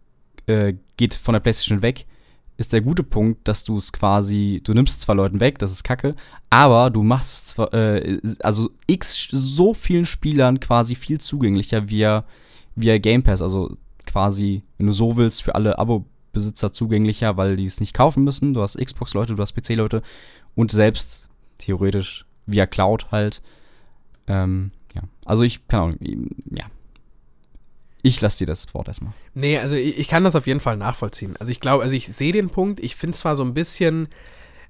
äh, 0.46 0.74
geht 0.96 1.14
von 1.14 1.32
der 1.32 1.40
PlayStation 1.40 1.82
weg 1.82 2.06
ist 2.59 2.72
der 2.72 2.80
gute 2.80 3.04
Punkt, 3.04 3.46
dass 3.46 3.64
du 3.64 3.78
es 3.78 3.92
quasi, 3.92 4.61
du 4.64 4.74
nimmst 4.74 5.00
zwar 5.00 5.14
Leuten 5.14 5.38
weg, 5.38 5.61
das 5.61 5.70
ist 5.70 5.84
kacke, 5.84 6.16
aber 6.50 6.90
du 6.90 7.04
machst 7.04 7.46
zwar, 7.48 7.72
äh, 7.72 8.20
also 8.40 8.70
x 8.88 9.28
so 9.30 9.74
vielen 9.74 10.04
Spielern 10.04 10.59
quasi 10.59 10.96
viel 10.96 11.20
zugänglicher 11.20 11.88
via, 11.88 12.24
via 12.74 12.98
Game 12.98 13.22
Pass, 13.22 13.42
also 13.42 13.76
quasi, 14.06 14.64
wenn 14.76 14.88
du 14.88 14.92
so 14.92 15.16
willst, 15.16 15.42
für 15.42 15.54
alle 15.54 15.78
Abo-Besitzer 15.78 16.72
zugänglicher, 16.72 17.36
weil 17.36 17.54
die 17.56 17.64
es 17.64 17.78
nicht 17.78 17.94
kaufen 17.94 18.24
müssen. 18.24 18.54
Du 18.54 18.62
hast 18.62 18.76
Xbox-Leute, 18.76 19.36
du 19.36 19.42
hast 19.42 19.54
PC-Leute 19.54 20.02
und 20.56 20.72
selbst 20.72 21.28
theoretisch 21.59 22.26
via 22.46 22.66
Cloud 22.66 23.12
halt. 23.12 23.40
Ähm, 24.26 24.72
ja, 24.96 25.02
also 25.24 25.44
ich, 25.44 25.68
keine 25.68 25.82
Ahnung, 25.84 25.98
ja, 26.50 26.64
ich 28.03 28.20
lasse 28.20 28.38
dir 28.38 28.46
das 28.46 28.72
Wort 28.74 28.88
erstmal. 28.88 29.12
Nee, 29.34 29.59
also 29.59 29.74
ich, 29.74 29.99
ich, 29.99 30.09
kann 30.09 30.24
das 30.24 30.36
auf 30.36 30.46
jeden 30.46 30.61
Fall 30.61 30.76
nachvollziehen. 30.76 31.36
Also 31.38 31.51
ich 31.51 31.61
glaube, 31.61 31.82
also 31.82 31.96
ich 31.96 32.09
sehe 32.09 32.32
den 32.32 32.51
Punkt. 32.51 32.80
Ich 32.80 32.96
finde 32.96 33.16
zwar 33.16 33.34
so 33.34 33.42
ein 33.42 33.55
bisschen, 33.55 34.09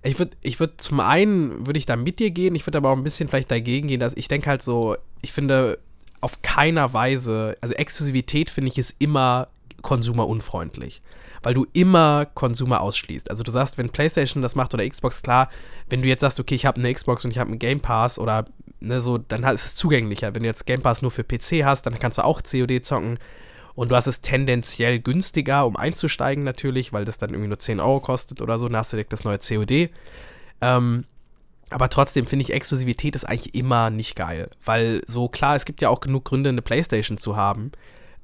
ich 0.03 0.19
würde, 0.19 0.37
ich 0.43 0.61
würde 0.61 0.77
zum 0.79 1.01
einen 1.01 1.67
würde 1.67 1.79
ich 1.79 1.87
da 1.87 1.97
mit 1.97 2.19
dir 2.19 2.31
gehen, 2.31 2.55
ich 2.55 2.67
würde 2.67 2.79
aber 2.79 2.91
auch 2.91 2.97
ein 2.97 3.05
bisschen 3.05 3.29
vielleicht 3.29 3.51
dagegen 3.51 3.89
gehen, 3.89 4.01
dass 4.01 4.17
ich 4.17 4.29
denke 4.29 4.49
halt 4.49 4.63
so, 4.63 4.97
ich 5.21 5.33
finde 5.33 5.79
auf 6.21 6.43
keiner 6.43 6.93
Weise, 6.93 7.57
also 7.61 7.75
Exklusivität 7.75 8.51
finde 8.51 8.71
ich 8.71 8.79
ist 8.79 8.97
immer 8.99 9.49
konsumerunfreundlich, 9.83 11.03
weil 11.43 11.55
du 11.55 11.67
immer 11.73 12.27
Konsumer 12.27 12.81
ausschließt. 12.81 13.31
Also 13.31 13.43
du 13.43 13.51
sagst, 13.51 13.79
wenn 13.79 13.91
PlayStation 13.91 14.43
das 14.43 14.57
macht 14.57 14.75
oder 14.75 14.89
Xbox, 14.89 15.23
klar, 15.23 15.49
wenn 15.89 16.03
du 16.03 16.09
jetzt 16.09 16.23
sagst, 16.23 16.41
okay, 16.41 16.55
ich 16.55 16.67
habe 16.67 16.81
eine 16.81 16.93
Xbox 16.93 17.25
und 17.25 17.31
ich 17.31 17.39
habe 17.39 17.51
einen 17.51 17.59
Game 17.59 17.81
Pass 17.81 18.19
oder 18.19 18.47
ne, 18.81 19.01
so, 19.01 19.19
dann 19.19 19.43
ist 19.45 19.65
es 19.65 19.75
zugänglicher. 19.75 20.35
Wenn 20.35 20.43
du 20.43 20.49
jetzt 20.49 20.67
Game 20.67 20.83
Pass 20.83 21.03
nur 21.03 21.11
für 21.11 21.25
PC 21.25 21.65
hast, 21.65 21.87
dann 21.87 21.99
kannst 21.99 22.19
du 22.19 22.25
auch 22.25 22.43
COD 22.43 22.85
zocken. 22.85 23.19
Und 23.75 23.91
du 23.91 23.97
hast 23.97 24.09
es 24.09 24.21
tendenziell 24.21 24.99
günstiger, 24.99 25.65
um 25.65 25.77
einzusteigen 25.77 26.43
natürlich, 26.43 26.93
weil 26.93 27.05
das 27.05 27.19
dann 27.19 27.31
irgendwie 27.31 27.49
nur 27.49 27.61
10 27.61 27.79
Euro 27.79 28.01
kostet 28.01 28.43
oder 28.43 28.59
so. 28.59 28.67
Dann 28.67 28.77
hast 28.77 28.93
du 28.93 28.97
direkt 28.97 29.13
das 29.13 29.25
neue 29.25 29.39
COD. 29.39 29.91
Ähm, 30.61 31.05
aber 31.71 31.89
trotzdem 31.89 32.27
finde 32.27 32.45
ich, 32.45 32.53
Exklusivität 32.53 33.15
ist 33.15 33.25
eigentlich 33.25 33.55
immer 33.55 33.91
nicht 33.91 34.17
geil. 34.17 34.51
Weil 34.65 35.03
so 35.07 35.29
klar, 35.29 35.55
es 35.55 35.65
gibt 35.65 35.81
ja 35.81 35.91
auch 35.91 36.01
genug 36.01 36.25
Gründe, 36.25 36.49
eine 36.49 36.63
Playstation 36.63 37.19
zu 37.19 37.37
haben. 37.37 37.71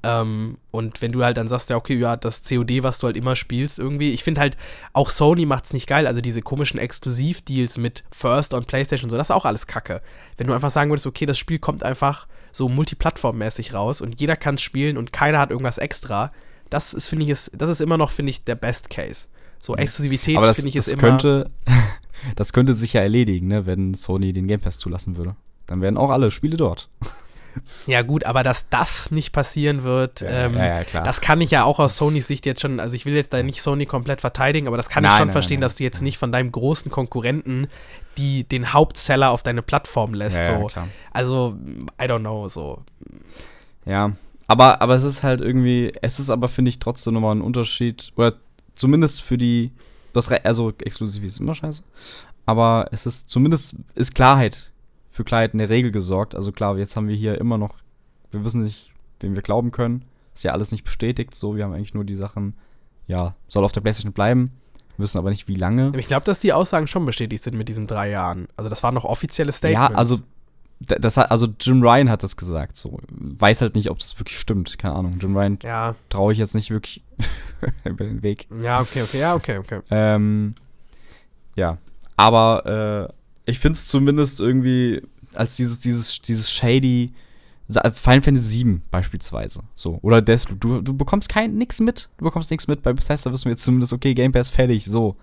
Ähm, 0.05 0.57
und 0.71 1.03
wenn 1.03 1.13
du 1.13 1.25
halt 1.25 1.37
dann 1.37 1.49
sagst, 1.49 1.71
ja, 1.71 1.77
okay, 1.77 1.97
ja, 1.97 2.17
das 2.17 2.49
COD, 2.49 2.83
was 2.83 2.99
du 2.99 3.07
halt 3.07 3.17
immer 3.17 3.37
spielst, 3.37 3.79
irgendwie, 3.79 4.11
ich 4.11 4.23
finde 4.23 4.41
halt, 4.41 4.57
auch 4.93 5.11
Sony 5.11 5.47
macht 5.47 5.65
es 5.65 5.73
nicht 5.73 5.87
geil. 5.87 6.07
Also 6.07 6.21
diese 6.21 6.43
komischen 6.43 6.79
Exklusivdeals 6.79 7.79
mit 7.79 8.05
First 8.11 8.55
und 8.55 8.67
PlayStation 8.67 9.07
und 9.07 9.11
so, 9.11 9.17
das 9.17 9.29
ist 9.29 9.35
auch 9.35 9.45
alles 9.45 9.67
Kacke. 9.67 10.03
Wenn 10.37 10.47
du 10.47 10.53
einfach 10.53 10.71
sagen 10.71 10.91
würdest, 10.91 11.07
okay, 11.07 11.27
das 11.27 11.39
Spiel 11.39 11.59
kommt 11.59 11.83
einfach 11.83 12.27
so 12.53 12.69
multiplattformmäßig 12.69 13.75
raus 13.75 14.01
und 14.01 14.21
jeder 14.21 14.37
kann 14.37 14.57
es 14.57 14.63
spielen 14.63 14.97
und 14.97 15.13
keiner 15.13 15.39
hat 15.39 15.51
irgendwas 15.51 15.79
extra, 15.79 16.33
das 16.71 16.95
ist, 16.95 17.09
finde 17.09 17.25
ich, 17.25 17.31
ist, 17.31 17.53
das 17.57 17.71
ist 17.71 17.81
immer 17.81 17.99
noch, 17.99 18.11
finde 18.11 18.31
ich, 18.31 18.45
der 18.45 18.55
Best 18.55 18.91
Case. 18.91 19.29
So. 19.61 19.77
Exklusivität, 19.77 20.37
finde 20.55 20.69
ich, 20.69 20.77
ist 20.77 20.89
immer. 20.89 21.01
Könnte, 21.01 21.51
das 22.37 22.53
könnte 22.53 22.75
sich 22.75 22.93
ja 22.93 23.01
erledigen, 23.01 23.49
ne, 23.49 23.67
wenn 23.67 23.95
Sony 23.95 24.33
den 24.33 24.47
Game 24.47 24.61
Pass 24.61 24.79
zulassen 24.79 25.17
würde. 25.17 25.37
Dann 25.67 25.81
wären 25.81 25.97
auch 25.97 26.11
alle 26.11 26.31
Spiele 26.31 26.57
dort. 26.57 26.91
Ja, 27.87 28.03
gut, 28.03 28.25
aber 28.25 28.43
dass 28.43 28.69
das 28.69 29.11
nicht 29.11 29.33
passieren 29.33 29.83
wird, 29.83 30.21
Ja, 30.21 30.29
ähm, 30.29 30.55
ja, 30.57 30.83
ja, 30.83 31.03
das 31.03 31.21
kann 31.21 31.41
ich 31.41 31.51
ja 31.51 31.65
auch 31.65 31.79
aus 31.79 31.97
Sonys 31.97 32.27
Sicht 32.27 32.47
jetzt 32.47 32.61
schon, 32.61 32.81
also 32.81 32.95
ich 32.95 33.07
will 33.07 33.15
jetzt 33.15 33.33
da 33.33 33.43
nicht 33.43 33.63
Sony 33.63 33.87
komplett 33.87 34.21
verteidigen, 34.21 34.67
aber 34.67 34.77
das 34.77 34.89
kann 34.89 35.05
ich 35.05 35.11
Nein, 35.11 35.19
schon 35.19 35.29
nein, 35.29 35.33
verstehen, 35.33 35.61
nein, 35.61 35.63
dass 35.63 35.77
du 35.77 35.85
jetzt 35.85 36.03
nicht 36.03 36.19
von 36.19 36.33
deinem 36.33 36.53
großen 36.53 36.91
Konkurrenten 36.91 37.69
die, 38.17 38.45
den 38.45 38.73
Hauptseller 38.73 39.31
auf 39.31 39.43
deine 39.43 39.63
Plattform 39.63 40.15
lässt. 40.15 40.45
So. 40.45 40.71
Also, 41.13 41.57
I 42.01 42.05
don't 42.05 42.21
know, 42.21 42.49
so. 42.49 42.83
Ja, 43.85 44.13
aber, 44.47 44.83
aber 44.83 44.95
es 44.95 45.05
ist 45.05 45.23
halt 45.23 45.41
irgendwie, 45.41 45.93
es 46.03 46.19
ist 46.21 46.31
aber, 46.31 46.49
finde 46.49 46.69
ich, 46.69 46.79
trotzdem 46.79 47.15
nochmal 47.15 47.35
ein 47.35 47.41
Unterschied, 47.41 48.13
oder 48.17 48.35
zumindest 48.75 49.23
für 49.23 49.39
die, 49.39 49.73
das, 50.13 50.31
also 50.31 50.73
exklusiv 50.85 51.25
ist 51.25 51.41
immer 51.41 51.55
scheiße, 51.55 51.83
aber 52.47 52.89
es 52.93 53.07
ist 53.07 53.29
zumindest, 53.29 53.77
ist 53.95 54.15
Klarheit, 54.15 54.71
für 55.15 55.23
Klarheit 55.23 55.53
in 55.53 55.61
der 55.61 55.69
Regel 55.69 55.93
gesorgt. 55.93 56.35
Also 56.35 56.51
klar, 56.51 56.77
jetzt 56.77 56.97
haben 56.97 57.07
wir 57.07 57.15
hier 57.15 57.41
immer 57.41 57.57
noch, 57.57 57.77
wir 58.33 58.45
wissen 58.45 58.65
nicht, 58.65 58.91
wem 59.21 59.37
wir 59.37 59.43
glauben 59.43 59.71
können, 59.71 60.05
ist 60.35 60.43
ja 60.43 60.51
alles 60.51 60.73
nicht 60.73 60.83
bestätigt, 60.83 61.37
so, 61.37 61.55
wir 61.55 61.63
haben 61.63 61.73
eigentlich 61.73 61.95
nur 61.95 62.05
die 62.05 62.17
Sachen, 62.17 62.55
ja, 63.07 63.37
soll 63.47 63.65
auf 63.65 63.71
der 63.71 63.81
Playstation 63.81 64.13
bleiben, 64.13 64.51
wissen 64.97 65.19
aber 65.19 65.31
nicht, 65.31 65.47
wie 65.47 65.55
lange. 65.55 65.93
Ich 65.97 66.09
glaube, 66.09 66.27
dass 66.27 66.41
die 66.41 66.53
Aussagen 66.53 66.89
schon 66.89 67.07
bestätigt 67.07 67.45
sind 67.45 67.57
mit 67.57 67.69
diesen 67.69 67.87
drei 67.87 68.11
Jahren. 68.11 68.49
Also, 68.57 68.69
das 68.69 68.83
waren 68.83 68.93
noch 68.95 69.05
offizielle 69.05 69.53
Statements. 69.53 69.93
Ja, 69.93 69.97
also 69.97 70.19
das 70.81 71.17
hat, 71.17 71.31
also 71.31 71.47
Jim 71.61 71.81
Ryan 71.81 72.11
hat 72.11 72.25
das 72.25 72.37
gesagt, 72.37 72.77
so. 72.77 72.99
Weiß 73.09 73.61
halt 73.61 73.77
nicht, 73.77 73.91
ob 73.91 74.01
das 74.01 74.19
wirklich 74.19 74.37
stimmt, 74.37 74.77
keine 74.79 74.97
Ahnung. 74.97 75.19
Jim 75.21 75.37
Ryan 75.37 75.61
Ja, 75.63 75.95
traue 76.09 76.33
ich 76.33 76.41
jetzt 76.41 76.57
nicht 76.57 76.71
wirklich 76.71 77.05
über 77.85 78.05
den 78.05 78.25
Weg. 78.25 78.49
ja, 78.61 78.81
okay, 78.81 79.03
okay, 79.03 79.21
ja, 79.21 79.35
okay, 79.37 79.59
okay. 79.59 79.81
Ähm, 79.91 80.57
ja, 81.55 81.79
aber 82.17 83.09
äh, 83.09 83.15
ich 83.47 83.59
finde 83.59 83.77
es 83.77 83.87
zumindest 83.87 84.41
irgendwie 84.41 85.03
als 85.35 85.57
dieses, 85.57 85.81
dieses, 85.81 86.21
dieses 86.23 86.51
shady 86.51 87.13
Final 87.67 88.21
Fantasy 88.21 88.65
VII 88.65 88.81
beispielsweise. 88.91 89.63
So. 89.75 89.99
Oder 90.03 90.21
Deathloop. 90.21 90.61
Du, 90.61 90.81
du 90.83 90.95
bekommst 90.95 91.29
kein 91.29 91.55
nix 91.55 91.81
mit. 91.81 92.11
Du 92.19 92.25
bekommst 92.25 92.51
nichts 92.51 92.69
mit. 92.69 92.83
Bei 92.83 92.93
Bethesda 92.93 93.33
wissen 93.33 93.47
wir 93.47 93.53
jetzt 93.53 93.65
zumindest, 93.65 93.93
okay, 93.93 94.13
Game 94.15 94.33
Pass 94.33 94.51
fertig. 94.51 94.85
So. 94.85 95.17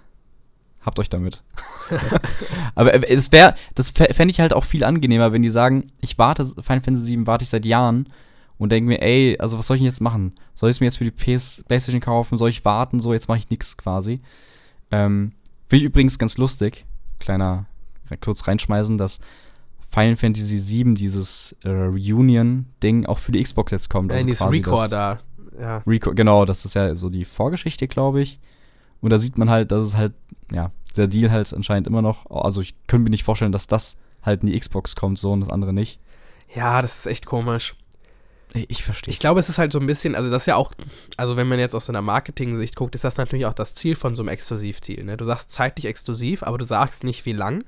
Habt 0.81 0.97
euch 0.97 1.09
damit. 1.09 1.43
Aber 2.75 2.93
äh, 2.93 3.13
es 3.13 3.31
wäre, 3.31 3.53
das 3.75 3.91
fände 3.91 4.31
ich 4.31 4.39
halt 4.39 4.53
auch 4.53 4.63
viel 4.63 4.83
angenehmer, 4.83 5.31
wenn 5.31 5.43
die 5.43 5.49
sagen, 5.49 5.91
ich 5.99 6.17
warte, 6.17 6.45
Final 6.45 6.81
Fantasy 6.81 7.15
VII 7.15 7.27
warte 7.27 7.43
ich 7.43 7.49
seit 7.49 7.65
Jahren 7.65 8.09
und 8.57 8.71
denke 8.71 8.87
mir, 8.87 9.01
ey, 9.01 9.37
also 9.39 9.59
was 9.59 9.67
soll 9.67 9.77
ich 9.77 9.81
denn 9.81 9.89
jetzt 9.89 10.01
machen? 10.01 10.33
Soll 10.55 10.71
ich 10.71 10.77
es 10.77 10.79
mir 10.79 10.87
jetzt 10.87 10.97
für 10.97 11.03
die 11.03 11.11
PS, 11.11 11.63
Playstation 11.67 12.01
kaufen? 12.01 12.39
Soll 12.39 12.49
ich 12.49 12.65
warten? 12.65 12.99
So, 12.99 13.13
jetzt 13.13 13.27
mache 13.27 13.37
ich 13.37 13.49
nix 13.51 13.77
quasi. 13.77 14.21
Ähm, 14.89 15.33
Finde 15.67 15.83
ich 15.83 15.89
übrigens 15.89 16.17
ganz 16.17 16.37
lustig, 16.37 16.85
kleiner, 17.19 17.67
kurz 18.17 18.47
reinschmeißen, 18.47 18.97
dass 18.97 19.19
Final 19.89 20.15
Fantasy 20.15 20.83
VII, 20.85 20.93
dieses 20.93 21.55
äh, 21.63 21.69
Reunion-Ding, 21.69 23.05
auch 23.05 23.19
für 23.19 23.31
die 23.31 23.43
Xbox 23.43 23.71
jetzt 23.71 23.89
kommt. 23.89 24.11
Ja, 24.11 24.17
in 24.17 24.27
dieses 24.27 24.39
quasi 24.41 24.61
das- 24.61 24.71
Recorder. 24.73 25.17
Ja. 25.59 25.83
Reco 25.85 26.13
genau, 26.15 26.45
das 26.45 26.63
ist 26.65 26.75
ja 26.75 26.95
so 26.95 27.09
die 27.09 27.25
Vorgeschichte, 27.25 27.87
glaube 27.87 28.21
ich. 28.21 28.39
Und 29.01 29.09
da 29.09 29.19
sieht 29.19 29.37
man 29.37 29.49
halt, 29.49 29.71
dass 29.71 29.85
es 29.85 29.97
halt, 29.97 30.13
ja, 30.51 30.71
der 30.95 31.07
Deal 31.07 31.29
halt 31.29 31.53
anscheinend 31.53 31.87
immer 31.87 32.01
noch, 32.01 32.29
also 32.31 32.61
ich 32.61 32.73
könnte 32.87 33.03
mir 33.03 33.09
nicht 33.09 33.23
vorstellen, 33.23 33.51
dass 33.51 33.67
das 33.67 33.97
halt 34.23 34.41
in 34.43 34.47
die 34.47 34.59
Xbox 34.59 34.95
kommt, 34.95 35.19
so 35.19 35.31
und 35.33 35.41
das 35.41 35.49
andere 35.49 35.73
nicht. 35.73 35.99
ja, 36.55 36.81
das 36.81 36.99
ist 36.99 37.05
echt 37.05 37.25
komisch. 37.25 37.75
Ich 38.53 38.83
verstehe. 38.83 39.11
Ich 39.11 39.19
glaube, 39.19 39.39
es 39.39 39.47
ist 39.47 39.57
halt 39.57 39.71
so 39.71 39.79
ein 39.79 39.87
bisschen, 39.87 40.15
also 40.15 40.29
das 40.29 40.43
ist 40.43 40.45
ja 40.47 40.55
auch, 40.55 40.73
also 41.15 41.37
wenn 41.37 41.47
man 41.47 41.59
jetzt 41.59 41.73
aus 41.73 41.85
so 41.85 41.91
einer 41.91 42.01
Marketing-Sicht 42.01 42.75
guckt, 42.75 42.95
ist 42.95 43.03
das 43.03 43.17
natürlich 43.17 43.45
auch 43.45 43.53
das 43.53 43.73
Ziel 43.73 43.95
von 43.95 44.15
so 44.15 44.23
einem 44.23 44.29
Exklusivdeal. 44.29 45.05
Ne? 45.05 45.17
Du 45.17 45.23
sagst 45.23 45.51
zeitlich 45.51 45.85
exklusiv, 45.85 46.43
aber 46.43 46.57
du 46.57 46.65
sagst 46.65 47.03
nicht 47.03 47.25
wie 47.25 47.31
lang 47.31 47.63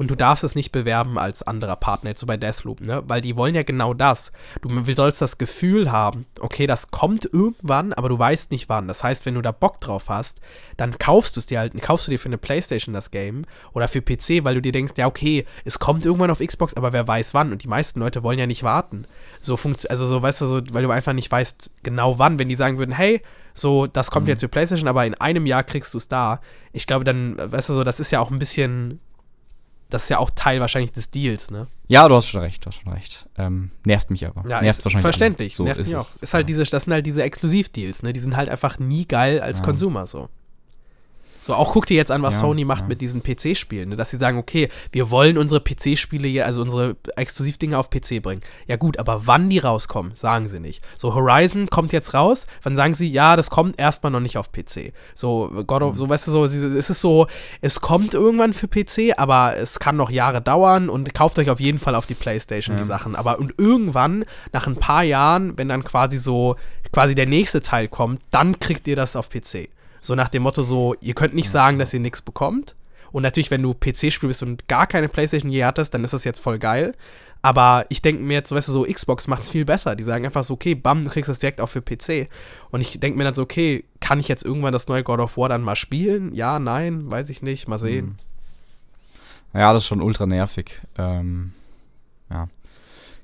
und 0.00 0.10
du 0.10 0.14
darfst 0.14 0.44
es 0.44 0.54
nicht 0.54 0.72
bewerben 0.72 1.18
als 1.18 1.42
anderer 1.42 1.76
Partner, 1.76 2.08
jetzt 2.08 2.20
so 2.20 2.26
bei 2.26 2.38
Deathloop, 2.38 2.80
ne? 2.80 3.02
Weil 3.06 3.20
die 3.20 3.36
wollen 3.36 3.54
ja 3.54 3.64
genau 3.64 3.92
das. 3.92 4.32
Du 4.62 4.94
sollst 4.94 5.20
das 5.20 5.36
Gefühl 5.36 5.92
haben, 5.92 6.24
okay, 6.40 6.66
das 6.66 6.90
kommt 6.90 7.26
irgendwann, 7.30 7.92
aber 7.92 8.08
du 8.08 8.18
weißt 8.18 8.50
nicht 8.50 8.70
wann. 8.70 8.88
Das 8.88 9.04
heißt, 9.04 9.26
wenn 9.26 9.34
du 9.34 9.42
da 9.42 9.52
Bock 9.52 9.78
drauf 9.78 10.08
hast, 10.08 10.40
dann 10.78 10.98
kaufst 10.98 11.36
du 11.36 11.40
es 11.40 11.44
dir 11.44 11.58
halt, 11.58 11.78
kaufst 11.82 12.06
du 12.06 12.12
dir 12.12 12.18
für 12.18 12.30
eine 12.30 12.38
Playstation 12.38 12.94
das 12.94 13.10
Game 13.10 13.44
oder 13.74 13.88
für 13.88 14.00
PC, 14.00 14.42
weil 14.42 14.54
du 14.54 14.62
dir 14.62 14.72
denkst, 14.72 14.94
ja, 14.96 15.06
okay, 15.06 15.44
es 15.66 15.78
kommt 15.78 16.06
irgendwann 16.06 16.30
auf 16.30 16.38
Xbox, 16.38 16.72
aber 16.72 16.94
wer 16.94 17.06
weiß 17.06 17.34
wann. 17.34 17.52
Und 17.52 17.62
die 17.62 17.68
meisten 17.68 18.00
Leute 18.00 18.22
wollen 18.22 18.38
ja 18.38 18.46
nicht 18.46 18.62
warten. 18.62 19.04
So 19.42 19.58
funktioniert, 19.58 19.90
also 19.90 20.06
so, 20.06 20.22
weißt 20.22 20.40
du, 20.40 20.46
so, 20.46 20.62
weil 20.72 20.82
du 20.82 20.90
einfach 20.90 21.12
nicht 21.12 21.30
weißt 21.30 21.72
genau 21.82 22.18
wann, 22.18 22.38
wenn 22.38 22.48
die 22.48 22.56
sagen 22.56 22.78
würden, 22.78 22.92
hey, 22.92 23.20
so, 23.52 23.86
das 23.86 24.10
kommt 24.10 24.28
jetzt 24.28 24.40
für 24.40 24.48
PlayStation, 24.48 24.88
aber 24.88 25.04
in 25.04 25.14
einem 25.16 25.44
Jahr 25.44 25.62
kriegst 25.62 25.92
du 25.92 25.98
es 25.98 26.08
da. 26.08 26.40
Ich 26.72 26.86
glaube, 26.86 27.04
dann, 27.04 27.36
weißt 27.36 27.68
du, 27.68 27.74
so, 27.74 27.84
das 27.84 28.00
ist 28.00 28.12
ja 28.12 28.20
auch 28.20 28.30
ein 28.30 28.38
bisschen, 28.38 28.98
das 29.90 30.04
ist 30.04 30.08
ja 30.08 30.18
auch 30.18 30.30
Teil 30.34 30.60
wahrscheinlich 30.60 30.92
des 30.92 31.10
Deals, 31.10 31.50
ne? 31.50 31.66
ja, 31.88 32.06
du 32.06 32.14
hast 32.14 32.28
schon 32.28 32.40
recht, 32.40 32.64
du 32.64 32.68
hast 32.68 32.80
schon 32.82 32.92
recht. 32.92 33.26
Ähm, 33.36 33.70
nervt 33.84 34.10
mich 34.10 34.24
aber. 34.26 34.48
Ja, 34.48 34.62
nervt 34.62 34.84
wahrscheinlich 34.84 35.02
verständlich. 35.02 35.56
So 35.56 35.64
nervt 35.64 35.80
mich 35.80 35.96
auch. 35.96 36.00
es. 36.00 36.16
Ist 36.16 36.34
halt 36.34 36.48
diese, 36.48 36.64
das 36.64 36.84
sind 36.84 36.92
halt 36.92 37.04
diese 37.04 37.22
Exklusivdeals, 37.22 38.02
ne? 38.04 38.12
Die 38.12 38.20
sind 38.20 38.36
halt 38.36 38.48
einfach 38.48 38.78
nie 38.78 39.06
geil 39.06 39.40
als 39.40 39.58
Ja. 39.58 39.64
Consumer 39.64 40.06
so. 40.06 40.28
So, 41.42 41.54
auch 41.54 41.72
guck 41.72 41.86
dir 41.86 41.96
jetzt 41.96 42.10
an, 42.10 42.22
was 42.22 42.34
Ja, 42.34 42.40
Sony 42.42 42.64
macht 42.64 42.82
ja. 42.82 42.88
mit 42.88 43.00
diesen 43.00 43.22
PC-Spielen, 43.22 43.88
ne? 43.88 43.96
dass 43.96 44.10
sie 44.10 44.18
sagen, 44.18 44.36
okay, 44.38 44.68
wir 44.92 45.10
wollen 45.10 45.38
unsere 45.38 45.60
PC-Spiele 45.60 46.28
hier, 46.28 46.44
also 46.44 46.60
unsere 46.60 46.96
Exklusivdinge 47.16 47.78
auf 47.78 47.88
PC 47.88 48.20
bringen. 48.22 48.42
Ja 48.66 48.76
gut, 48.76 48.98
aber 48.98 49.26
wann 49.26 49.48
die 49.48 49.58
rauskommen, 49.58 50.12
sagen 50.14 50.48
sie 50.48 50.60
nicht. 50.60 50.84
So, 50.96 51.14
Horizon 51.14 51.68
kommt 51.70 51.92
jetzt 51.92 52.12
raus, 52.12 52.46
wann 52.62 52.76
sagen 52.76 52.92
sie, 52.94 53.10
ja, 53.10 53.36
das 53.36 53.48
kommt 53.48 53.80
erstmal 53.80 54.12
noch 54.12 54.20
nicht 54.20 54.36
auf 54.36 54.52
PC. 54.52 54.92
So, 55.14 55.50
God 55.66 55.80
Mhm. 55.82 55.88
of, 55.88 55.96
so, 55.96 56.08
weißt 56.08 56.26
du, 56.26 56.30
so, 56.30 56.44
es 56.44 56.52
ist 56.90 57.00
so, 57.00 57.26
es 57.62 57.80
kommt 57.80 58.12
irgendwann 58.12 58.52
für 58.52 58.68
PC, 58.68 59.14
aber 59.18 59.56
es 59.56 59.78
kann 59.78 59.96
noch 59.96 60.10
Jahre 60.10 60.42
dauern 60.42 60.88
und 60.90 61.14
kauft 61.14 61.38
euch 61.38 61.48
auf 61.48 61.58
jeden 61.60 61.78
Fall 61.78 61.94
auf 61.94 62.06
die 62.06 62.14
Playstation 62.14 62.76
die 62.76 62.82
Ja. 62.82 62.86
Sachen. 62.86 63.16
Aber 63.16 63.38
und 63.38 63.54
irgendwann, 63.56 64.24
nach 64.52 64.66
ein 64.66 64.76
paar 64.76 65.04
Jahren, 65.04 65.56
wenn 65.56 65.68
dann 65.68 65.84
quasi 65.84 66.18
so, 66.18 66.56
quasi 66.92 67.14
der 67.14 67.26
nächste 67.26 67.62
Teil 67.62 67.88
kommt, 67.88 68.20
dann 68.30 68.58
kriegt 68.60 68.86
ihr 68.88 68.96
das 68.96 69.16
auf 69.16 69.30
PC. 69.30 69.68
So 70.00 70.14
nach 70.14 70.28
dem 70.28 70.42
Motto 70.42 70.62
so, 70.62 70.94
ihr 71.00 71.14
könnt 71.14 71.34
nicht 71.34 71.50
sagen, 71.50 71.78
dass 71.78 71.92
ihr 71.94 72.00
nichts 72.00 72.22
bekommt. 72.22 72.74
Und 73.12 73.22
natürlich, 73.22 73.50
wenn 73.50 73.62
du 73.62 73.74
PC-Spiel 73.74 74.28
bist 74.28 74.42
und 74.42 74.68
gar 74.68 74.86
keine 74.86 75.08
Playstation 75.08 75.50
je 75.50 75.64
hattest, 75.64 75.92
dann 75.94 76.04
ist 76.04 76.12
das 76.12 76.24
jetzt 76.24 76.40
voll 76.40 76.58
geil. 76.58 76.94
Aber 77.42 77.86
ich 77.88 78.02
denke 78.02 78.22
mir 78.22 78.34
jetzt, 78.34 78.52
weißt 78.52 78.68
du, 78.68 78.72
so 78.72 78.82
Xbox 78.84 79.26
macht 79.26 79.42
es 79.42 79.50
viel 79.50 79.64
besser. 79.64 79.96
Die 79.96 80.04
sagen 80.04 80.24
einfach 80.26 80.44
so, 80.44 80.54
okay, 80.54 80.74
bam, 80.74 81.02
du 81.02 81.10
kriegst 81.10 81.28
das 81.28 81.38
direkt 81.38 81.60
auch 81.60 81.68
für 81.68 81.80
PC. 81.82 82.28
Und 82.70 82.82
ich 82.82 83.00
denke 83.00 83.18
mir 83.18 83.24
dann 83.24 83.34
so, 83.34 83.42
okay, 83.42 83.84
kann 83.98 84.20
ich 84.20 84.28
jetzt 84.28 84.44
irgendwann 84.44 84.72
das 84.72 84.88
neue 84.88 85.02
God 85.02 85.20
of 85.20 85.36
War 85.36 85.48
dann 85.48 85.62
mal 85.62 85.74
spielen? 85.76 86.34
Ja, 86.34 86.58
nein, 86.58 87.10
weiß 87.10 87.30
ich 87.30 87.42
nicht, 87.42 87.66
mal 87.66 87.78
sehen. 87.78 88.16
Ja, 89.54 89.72
das 89.72 89.82
ist 89.82 89.88
schon 89.88 90.02
ultra 90.02 90.26
nervig. 90.26 90.80
Ähm, 90.96 91.52
ja. 92.30 92.48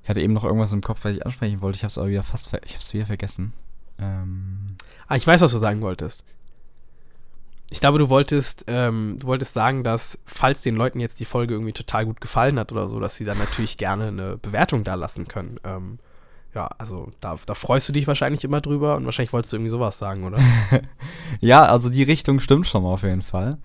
Ich 0.03 0.09
hatte 0.09 0.21
eben 0.21 0.33
noch 0.33 0.45
irgendwas 0.45 0.73
im 0.73 0.81
Kopf, 0.81 1.01
was 1.05 1.13
ich 1.17 1.27
ansprechen 1.27 1.61
wollte. 1.61 1.77
Ich 1.77 1.83
habe 1.83 1.89
es 1.91 1.99
aber 1.99 2.09
wieder 2.09 2.23
fast, 2.23 2.47
ich 2.65 2.75
habe 2.75 2.83
es 2.83 2.95
wieder 2.95 3.07
vergessen. 3.07 3.53
Ähm, 3.99 4.77
Ah, 5.09 5.17
ich 5.17 5.27
weiß, 5.27 5.41
was 5.41 5.53
du 5.53 5.59
sagen 5.59 5.83
wolltest. 5.83 6.25
Ich 7.71 7.81
glaube, 7.81 7.99
du 7.99 8.09
wolltest, 8.09 8.65
ähm, 8.69 9.17
du 9.19 9.27
wolltest 9.27 9.55
sagen, 9.55 9.83
dass, 9.83 10.19
falls 10.25 10.63
den 10.63 10.77
Leuten 10.77 11.01
jetzt 11.01 11.19
die 11.19 11.25
Folge 11.25 11.55
irgendwie 11.55 11.73
total 11.73 12.07
gut 12.07 12.21
gefallen 12.21 12.59
hat 12.59 12.71
oder 12.73 12.89
so, 12.89 13.01
dass 13.01 13.17
sie 13.17 13.25
dann 13.25 13.39
natürlich 13.39 13.77
gerne 13.77 14.09
eine 14.09 14.37
Bewertung 14.37 14.85
da 14.85 14.95
lassen 14.95 15.27
können. 15.27 15.59
Ähm, 15.65 15.99
ja, 16.55 16.69
also 16.79 17.11
da, 17.21 17.37
da 17.45 17.55
freust 17.55 17.89
du 17.89 17.93
dich 17.93 18.07
wahrscheinlich 18.07 18.45
immer 18.45 18.61
drüber 18.61 18.97
und 18.97 19.05
wahrscheinlich 19.05 19.33
wolltest 19.33 19.53
du 19.53 19.57
irgendwie 19.57 19.71
sowas 19.71 19.99
sagen, 19.99 20.25
oder? 20.25 20.39
ja, 21.41 21.67
also 21.67 21.91
die 21.91 22.05
Richtung 22.05 22.41
stimmt 22.41 22.67
schon 22.67 22.83
mal 22.83 22.95
auf 22.95 23.03
jeden 23.03 23.23
Fall. 23.23 23.59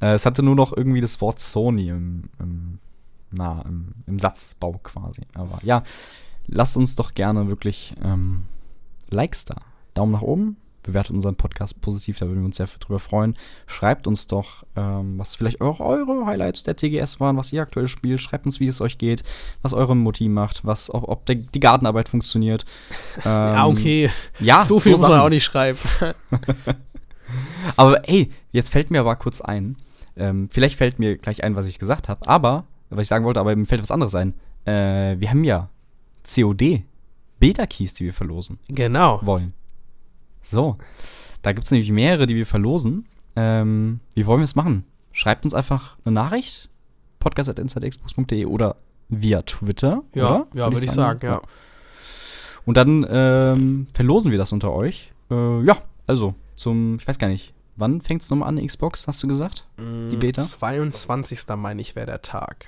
Äh, 0.00 0.14
es 0.14 0.26
hatte 0.26 0.42
nur 0.42 0.54
noch 0.54 0.76
irgendwie 0.76 1.00
das 1.00 1.20
Wort 1.20 1.40
Sony 1.40 1.88
im, 1.88 2.24
im, 2.38 2.78
na, 3.30 3.62
im, 3.66 3.94
im 4.06 4.18
Satzbau 4.18 4.78
quasi. 4.82 5.22
Aber 5.32 5.58
ja, 5.62 5.82
lasst 6.46 6.76
uns 6.76 6.96
doch 6.96 7.14
gerne 7.14 7.48
wirklich 7.48 7.94
ähm, 8.02 8.44
Likes 9.08 9.44
da. 9.44 9.62
Daumen 9.94 10.12
nach 10.12 10.22
oben, 10.22 10.56
bewertet 10.84 11.14
unseren 11.14 11.34
Podcast 11.34 11.80
positiv, 11.80 12.18
da 12.18 12.26
würden 12.26 12.40
wir 12.40 12.46
uns 12.46 12.56
sehr 12.56 12.68
drüber 12.78 13.00
freuen. 13.00 13.36
Schreibt 13.66 14.06
uns 14.06 14.28
doch, 14.28 14.64
ähm, 14.76 15.18
was 15.18 15.34
vielleicht 15.34 15.60
auch 15.60 15.80
eure 15.80 16.26
Highlights 16.26 16.62
der 16.62 16.76
TGS 16.76 17.18
waren, 17.18 17.36
was 17.36 17.52
ihr 17.52 17.62
aktuell 17.62 17.88
spielt. 17.88 18.20
Schreibt 18.20 18.46
uns, 18.46 18.60
wie 18.60 18.68
es 18.68 18.80
euch 18.80 18.98
geht, 18.98 19.24
was 19.62 19.72
eure 19.72 19.96
Mutti 19.96 20.28
macht, 20.28 20.64
was, 20.64 20.92
ob, 20.94 21.08
ob 21.08 21.26
der, 21.26 21.34
die 21.36 21.60
Gartenarbeit 21.60 22.08
funktioniert. 22.08 22.64
Ähm, 23.24 23.30
ja, 23.30 23.66
okay. 23.66 24.10
Ja, 24.40 24.64
so 24.64 24.80
viel 24.80 24.92
muss 24.92 25.00
man 25.00 25.20
auch 25.20 25.28
nicht 25.28 25.44
schreiben. 25.44 25.78
aber 27.76 28.06
ey, 28.08 28.30
jetzt 28.50 28.70
fällt 28.70 28.90
mir 28.90 29.00
aber 29.00 29.16
kurz 29.16 29.40
ein. 29.40 29.76
Ähm, 30.16 30.48
vielleicht 30.50 30.76
fällt 30.76 30.98
mir 30.98 31.16
gleich 31.16 31.42
ein, 31.42 31.56
was 31.56 31.66
ich 31.66 31.78
gesagt 31.78 32.08
habe, 32.08 32.26
aber, 32.28 32.66
was 32.90 33.02
ich 33.02 33.08
sagen 33.08 33.24
wollte, 33.24 33.40
aber 33.40 33.54
mir 33.56 33.66
fällt 33.66 33.82
was 33.82 33.90
anderes 33.90 34.14
ein. 34.14 34.34
Äh, 34.64 35.18
wir 35.18 35.30
haben 35.30 35.44
ja 35.44 35.70
COD, 36.28 36.82
Beta-Keys, 37.38 37.94
die 37.94 38.04
wir 38.04 38.12
verlosen. 38.12 38.58
Genau. 38.68 39.20
Wollen. 39.22 39.54
So, 40.44 40.76
da 41.42 41.52
gibt 41.52 41.64
es 41.64 41.70
nämlich 41.70 41.90
mehrere, 41.90 42.26
die 42.26 42.36
wir 42.36 42.46
verlosen. 42.46 43.06
Ähm, 43.34 44.00
wie 44.14 44.26
wollen 44.26 44.40
wir 44.40 44.44
es 44.44 44.54
machen? 44.54 44.84
Schreibt 45.12 45.44
uns 45.44 45.54
einfach 45.54 45.96
eine 46.04 46.14
Nachricht, 46.14 46.68
podcast.insidexbooks.de 47.18 48.44
oder 48.44 48.76
via 49.08 49.42
Twitter. 49.42 50.02
Ja, 50.14 50.26
oder? 50.26 50.46
ja 50.54 50.72
würde 50.72 50.84
ich 50.84 50.92
sagen, 50.92 51.26
ja. 51.26 51.40
Und 52.66 52.76
dann 52.76 53.06
ähm, 53.08 53.86
verlosen 53.92 54.30
wir 54.30 54.38
das 54.38 54.52
unter 54.52 54.72
euch. 54.72 55.12
Äh, 55.30 55.62
ja, 55.62 55.78
also 56.06 56.34
zum, 56.56 56.96
ich 56.96 57.08
weiß 57.08 57.18
gar 57.18 57.28
nicht, 57.28 57.52
wann 57.76 58.00
fängt 58.00 58.22
es 58.22 58.30
nochmal 58.30 58.48
an, 58.48 58.64
Xbox, 58.64 59.06
hast 59.08 59.22
du 59.22 59.26
gesagt? 59.26 59.66
Die 59.78 60.16
Beta? 60.16 60.42
22. 60.42 61.40
meine 61.56 61.80
ich 61.80 61.96
wäre 61.96 62.06
der 62.06 62.22
Tag. 62.22 62.66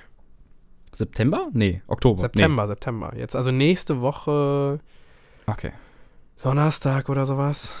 September? 0.93 1.49
Nee, 1.53 1.81
Oktober. 1.87 2.19
September, 2.19 2.63
nee. 2.63 2.67
September. 2.67 3.13
Jetzt 3.15 3.35
also 3.35 3.51
nächste 3.51 4.01
Woche. 4.01 4.79
Okay. 5.45 5.71
Donnerstag 6.47 7.09
oder 7.09 7.25
sowas. 7.25 7.73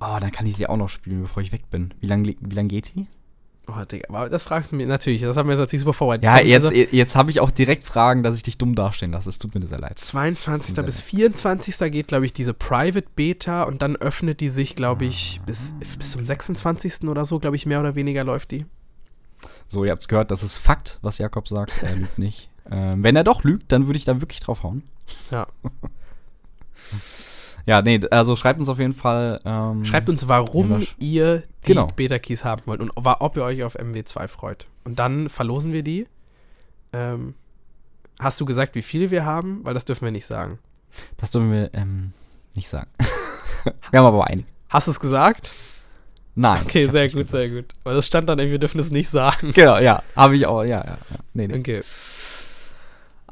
Oh, 0.00 0.18
dann 0.20 0.32
kann 0.32 0.44
ich 0.44 0.56
sie 0.56 0.66
auch 0.66 0.76
noch 0.76 0.88
spielen, 0.88 1.22
bevor 1.22 1.40
ich 1.40 1.52
weg 1.52 1.70
bin. 1.70 1.94
Wie 2.00 2.08
lange 2.08 2.34
wie 2.40 2.54
lang 2.54 2.66
geht 2.66 2.96
die? 2.96 3.06
Oh, 3.68 3.84
Digga, 3.84 4.06
aber 4.08 4.28
das 4.28 4.42
fragst 4.42 4.72
du 4.72 4.76
mir 4.76 4.88
natürlich. 4.88 5.22
Das 5.22 5.36
haben 5.36 5.48
wir 5.48 5.52
jetzt 5.52 5.60
natürlich 5.60 5.82
super 5.82 5.92
vorbereitet. 5.92 6.24
Ja, 6.24 6.40
jetzt, 6.40 6.66
also, 6.66 6.76
jetzt 6.76 7.14
habe 7.14 7.30
ich 7.30 7.38
auch 7.38 7.52
direkt 7.52 7.84
Fragen, 7.84 8.24
dass 8.24 8.36
ich 8.36 8.42
dich 8.42 8.58
dumm 8.58 8.74
dastehen 8.74 9.12
lasse. 9.12 9.28
Es 9.28 9.38
tut 9.38 9.54
mir 9.54 9.64
sehr 9.68 9.78
leid. 9.78 10.00
22. 10.00 10.74
bis 10.84 11.00
24. 11.00 11.92
geht, 11.92 12.08
glaube 12.08 12.26
ich, 12.26 12.32
diese 12.32 12.54
Private 12.54 13.06
Beta 13.14 13.62
und 13.62 13.82
dann 13.82 13.94
öffnet 13.94 14.40
die 14.40 14.48
sich, 14.48 14.74
glaube 14.74 15.04
ich, 15.04 15.40
bis, 15.46 15.76
bis 15.78 16.10
zum 16.10 16.26
26. 16.26 17.04
oder 17.04 17.24
so, 17.24 17.38
glaube 17.38 17.54
ich, 17.54 17.66
mehr 17.66 17.78
oder 17.78 17.94
weniger 17.94 18.24
läuft 18.24 18.50
die. 18.50 18.66
So, 19.68 19.84
ihr 19.84 19.92
habt 19.92 20.02
es 20.02 20.08
gehört, 20.08 20.32
das 20.32 20.42
ist 20.42 20.58
Fakt, 20.58 20.98
was 21.02 21.18
Jakob 21.18 21.46
sagt. 21.46 21.84
Er 21.84 21.94
lügt 21.94 22.18
nicht. 22.18 22.50
Ähm, 22.68 23.04
wenn 23.04 23.14
er 23.14 23.22
doch 23.22 23.44
lügt, 23.44 23.70
dann 23.70 23.86
würde 23.86 23.96
ich 23.96 24.04
da 24.04 24.20
wirklich 24.20 24.40
drauf 24.40 24.64
hauen. 24.64 24.82
Ja. 25.30 25.46
Ja, 27.66 27.82
nee, 27.82 28.00
also 28.10 28.36
schreibt 28.36 28.58
uns 28.58 28.68
auf 28.68 28.78
jeden 28.78 28.92
Fall. 28.92 29.40
Ähm, 29.44 29.84
schreibt 29.84 30.08
uns, 30.08 30.28
warum 30.28 30.86
ihr 30.98 31.42
die 31.64 31.68
genau. 31.68 31.88
Beta-Keys 31.94 32.44
haben 32.44 32.62
wollt 32.66 32.80
und 32.80 32.90
ob 32.94 33.36
ihr 33.36 33.44
euch 33.44 33.62
auf 33.62 33.78
MW2 33.78 34.28
freut. 34.28 34.66
Und 34.84 34.98
dann 34.98 35.28
verlosen 35.28 35.72
wir 35.72 35.82
die. 35.82 36.06
Ähm, 36.92 37.34
hast 38.18 38.40
du 38.40 38.44
gesagt, 38.44 38.74
wie 38.74 38.82
viele 38.82 39.10
wir 39.10 39.24
haben? 39.24 39.60
Weil 39.62 39.74
das 39.74 39.84
dürfen 39.84 40.04
wir 40.04 40.12
nicht 40.12 40.26
sagen. 40.26 40.58
Das 41.16 41.30
dürfen 41.30 41.52
wir 41.52 41.70
ähm, 41.74 42.12
nicht 42.54 42.68
sagen. 42.68 42.90
wir 43.90 43.98
haben 43.98 44.06
aber 44.06 44.26
einige. 44.26 44.48
Hast 44.68 44.88
du 44.88 44.90
es 44.90 45.00
gesagt? 45.00 45.52
Nein. 46.34 46.62
Okay, 46.64 46.88
sehr 46.88 47.10
gut, 47.10 47.28
sehr 47.28 47.48
gut. 47.48 47.66
Weil 47.84 47.94
das 47.94 48.06
stand 48.06 48.28
dann, 48.28 48.38
wir 48.38 48.58
dürfen 48.58 48.80
es 48.80 48.90
nicht 48.90 49.08
sagen. 49.08 49.52
Genau, 49.52 49.78
ja. 49.78 50.02
Habe 50.16 50.36
ich 50.36 50.46
auch, 50.46 50.62
ja, 50.62 50.84
ja. 50.84 50.84
ja. 50.84 51.16
Nee, 51.34 51.46
nee. 51.46 51.58
Okay. 51.58 51.82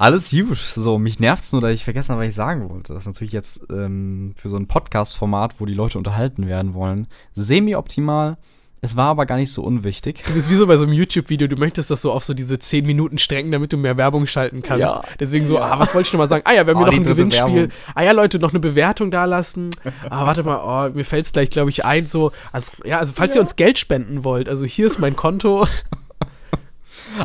Alles 0.01 0.31
gut. 0.31 0.57
So, 0.57 0.97
mich 0.97 1.19
nervt 1.19 1.43
es 1.43 1.51
nur, 1.51 1.61
dass 1.61 1.69
ich 1.73 1.83
vergessen 1.83 2.13
habe, 2.13 2.21
was 2.21 2.29
ich 2.29 2.33
sagen 2.35 2.67
wollte. 2.71 2.91
Das 2.91 3.03
ist 3.03 3.07
natürlich 3.07 3.33
jetzt 3.33 3.61
ähm, 3.69 4.33
für 4.35 4.49
so 4.49 4.57
ein 4.57 4.65
Podcast-Format, 4.65 5.61
wo 5.61 5.67
die 5.67 5.75
Leute 5.75 5.99
unterhalten 5.99 6.47
werden 6.47 6.73
wollen, 6.73 7.05
semi-optimal. 7.33 8.37
Es 8.83 8.95
war 8.95 9.09
aber 9.09 9.27
gar 9.27 9.35
nicht 9.35 9.51
so 9.51 9.61
unwichtig. 9.61 10.23
Du 10.25 10.33
bist 10.33 10.49
wie 10.49 10.55
so 10.55 10.65
bei 10.65 10.75
so 10.77 10.85
einem 10.85 10.93
YouTube-Video, 10.93 11.47
du 11.47 11.55
möchtest 11.55 11.91
das 11.91 12.01
so 12.01 12.11
auf 12.11 12.23
so 12.23 12.33
diese 12.33 12.57
10 12.57 12.83
Minuten 12.83 13.19
strecken, 13.19 13.51
damit 13.51 13.73
du 13.73 13.77
mehr 13.77 13.95
Werbung 13.95 14.25
schalten 14.25 14.63
kannst. 14.63 14.87
Ja. 14.87 15.03
Deswegen 15.19 15.45
so, 15.45 15.53
ja. 15.53 15.73
ah, 15.73 15.79
was 15.79 15.93
wollte 15.93 16.07
ich 16.07 16.13
noch 16.13 16.17
mal 16.17 16.27
sagen? 16.27 16.41
Ah 16.47 16.53
ja, 16.53 16.65
wir 16.65 16.73
haben 16.73 16.81
oh, 16.81 16.89
hier 16.89 16.99
noch 16.99 17.05
ein 17.05 17.15
Gewinnspiel. 17.15 17.55
Werbung. 17.55 17.71
Ah 17.93 18.01
ja, 18.01 18.11
Leute, 18.11 18.39
noch 18.39 18.49
eine 18.49 18.59
Bewertung 18.59 19.11
da 19.11 19.25
lassen. 19.25 19.69
ah, 20.09 20.25
warte 20.25 20.41
mal, 20.41 20.89
oh, 20.89 20.95
mir 20.95 21.05
fällt 21.05 21.25
es 21.25 21.31
gleich, 21.31 21.51
glaube 21.51 21.69
ich, 21.69 21.85
ein, 21.85 22.07
so, 22.07 22.31
also, 22.51 22.71
ja, 22.85 22.97
also 22.97 23.13
falls 23.15 23.35
ja. 23.35 23.39
ihr 23.39 23.43
uns 23.43 23.55
Geld 23.55 23.77
spenden 23.77 24.23
wollt, 24.23 24.49
also 24.49 24.65
hier 24.65 24.87
ist 24.87 24.97
mein 24.97 25.15
Konto. 25.15 25.67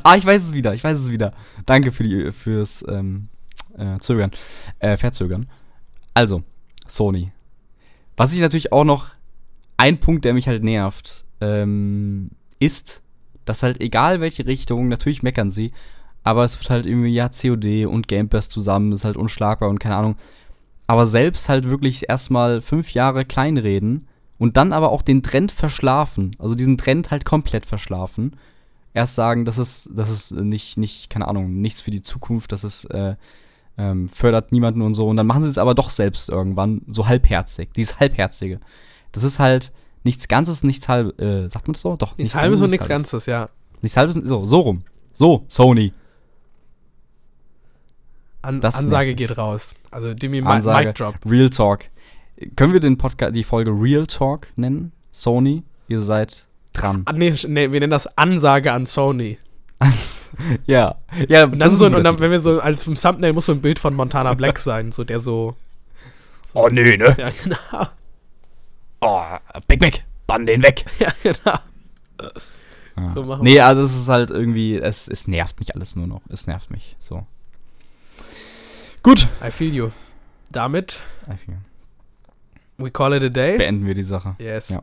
Ah, 0.02 0.16
ich 0.16 0.24
weiß 0.24 0.42
es 0.42 0.52
wieder, 0.52 0.74
ich 0.74 0.84
weiß 0.84 0.98
es 0.98 1.10
wieder. 1.10 1.32
Danke 1.64 1.92
für 1.92 2.04
die, 2.04 2.32
fürs 2.32 2.84
ähm, 2.88 3.28
äh, 3.76 3.98
Zögern, 3.98 4.30
äh, 4.78 4.96
Verzögern. 4.96 5.48
Also, 6.14 6.42
Sony. 6.86 7.32
Was 8.16 8.32
ich 8.32 8.40
natürlich 8.40 8.72
auch 8.72 8.84
noch, 8.84 9.10
ein 9.76 9.98
Punkt, 10.00 10.24
der 10.24 10.34
mich 10.34 10.48
halt 10.48 10.64
nervt, 10.64 11.24
ähm, 11.40 12.30
ist, 12.58 13.02
dass 13.44 13.62
halt 13.62 13.80
egal 13.80 14.20
welche 14.20 14.46
Richtung, 14.46 14.88
natürlich 14.88 15.22
meckern 15.22 15.50
sie, 15.50 15.72
aber 16.24 16.44
es 16.44 16.58
wird 16.58 16.70
halt 16.70 16.86
irgendwie, 16.86 17.12
ja, 17.12 17.28
COD 17.28 17.86
und 17.86 18.08
Game 18.08 18.28
Pass 18.28 18.48
zusammen, 18.48 18.92
ist 18.92 19.04
halt 19.04 19.16
unschlagbar 19.16 19.68
und 19.68 19.78
keine 19.78 19.96
Ahnung. 19.96 20.16
Aber 20.86 21.06
selbst 21.06 21.48
halt 21.48 21.68
wirklich 21.68 22.08
erstmal 22.08 22.62
fünf 22.62 22.94
Jahre 22.94 23.24
kleinreden 23.24 24.08
und 24.38 24.56
dann 24.56 24.72
aber 24.72 24.90
auch 24.90 25.02
den 25.02 25.22
Trend 25.22 25.52
verschlafen, 25.52 26.34
also 26.38 26.54
diesen 26.54 26.78
Trend 26.78 27.10
halt 27.10 27.24
komplett 27.24 27.66
verschlafen 27.66 28.36
erst 28.96 29.14
sagen, 29.14 29.44
das 29.44 29.58
ist, 29.58 29.90
das 29.94 30.10
ist 30.10 30.32
nicht, 30.32 30.78
nicht, 30.78 31.10
keine 31.10 31.28
Ahnung, 31.28 31.60
nichts 31.60 31.82
für 31.82 31.90
die 31.90 32.02
Zukunft, 32.02 32.50
das 32.50 32.64
ist, 32.64 32.84
äh, 32.86 33.14
ähm, 33.78 34.08
fördert 34.08 34.52
niemanden 34.52 34.80
und 34.80 34.94
so. 34.94 35.06
Und 35.06 35.18
dann 35.18 35.26
machen 35.26 35.44
sie 35.44 35.50
es 35.50 35.58
aber 35.58 35.74
doch 35.74 35.90
selbst 35.90 36.30
irgendwann 36.30 36.80
so 36.88 37.06
halbherzig. 37.06 37.70
Dieses 37.76 38.00
Halbherzige. 38.00 38.58
Das 39.12 39.22
ist 39.22 39.38
halt 39.38 39.72
nichts 40.02 40.28
Ganzes, 40.28 40.64
nichts 40.64 40.88
halb, 40.88 41.20
äh, 41.20 41.48
sagt 41.48 41.68
man 41.68 41.74
das 41.74 41.82
so? 41.82 41.96
Doch. 41.96 42.16
Nichts, 42.16 42.18
nichts 42.18 42.34
Halbes 42.36 42.62
und 42.62 42.70
nichts 42.70 42.88
Ganzes, 42.88 43.26
ja. 43.26 43.50
Nichts 43.82 43.96
Halbes, 43.96 44.14
so, 44.14 44.44
so 44.46 44.60
rum. 44.60 44.82
So, 45.12 45.44
Sony. 45.48 45.92
An 48.40 48.62
Ansage 48.62 49.08
nicht. 49.08 49.18
geht 49.18 49.36
raus. 49.36 49.74
Also 49.90 50.14
Demi 50.14 50.40
Ansage, 50.40 50.86
Mic 50.86 50.94
Drop. 50.94 51.14
Real 51.26 51.50
Talk. 51.50 51.84
Können 52.54 52.72
wir 52.72 52.80
den 52.80 52.96
Podcast, 52.96 53.36
die 53.36 53.44
Folge 53.44 53.70
Real 53.70 54.06
Talk 54.06 54.48
nennen? 54.56 54.92
Sony, 55.10 55.64
ihr 55.88 56.00
seid 56.00 56.46
dran. 56.76 57.02
Ah, 57.06 57.12
nee, 57.12 57.34
nee, 57.48 57.72
wir 57.72 57.80
nennen 57.80 57.90
das 57.90 58.06
Ansage 58.18 58.72
an 58.72 58.86
Sony. 58.86 59.38
ja. 60.66 60.96
ja 61.28 61.44
und 61.44 61.58
dann 61.58 61.70
so, 61.70 61.86
und 61.86 62.02
dann, 62.02 62.18
wenn 62.18 62.30
wir 62.30 62.40
so, 62.40 62.60
als 62.60 62.82
vom 62.82 62.94
Thumbnail 62.94 63.32
muss 63.32 63.46
so 63.46 63.52
ein 63.52 63.60
Bild 63.60 63.78
von 63.78 63.94
Montana 63.94 64.34
Black 64.34 64.58
sein, 64.58 64.92
so 64.92 65.04
der 65.04 65.18
so. 65.18 65.56
so 66.52 66.60
oh, 66.60 66.68
nö, 66.68 66.96
ne? 66.96 67.14
Ja, 67.18 67.30
genau. 67.42 67.88
Oh, 69.00 69.22
Big 69.68 69.80
Mac, 69.80 70.04
bann 70.26 70.46
den 70.46 70.62
weg. 70.62 70.84
ja, 70.98 71.12
genau. 71.22 71.58
Ja. 72.96 73.08
So 73.10 73.22
machen 73.24 73.44
nee, 73.44 73.60
also 73.60 73.84
es 73.84 73.94
ist 73.94 74.08
halt 74.08 74.30
irgendwie, 74.30 74.78
es, 74.78 75.06
es 75.06 75.28
nervt 75.28 75.60
mich 75.60 75.74
alles 75.74 75.96
nur 75.96 76.06
noch. 76.06 76.22
Es 76.30 76.46
nervt 76.46 76.70
mich, 76.70 76.96
so. 76.98 77.26
Gut. 79.02 79.28
I 79.46 79.50
feel 79.50 79.72
you. 79.72 79.90
Damit. 80.50 81.00
I 81.28 81.36
feel. 81.36 81.58
We 82.78 82.90
call 82.90 83.12
it 83.12 83.22
a 83.22 83.28
day. 83.28 83.56
Beenden 83.56 83.86
wir 83.86 83.94
die 83.94 84.02
Sache. 84.02 84.36
Yes. 84.40 84.70
Ja. 84.70 84.82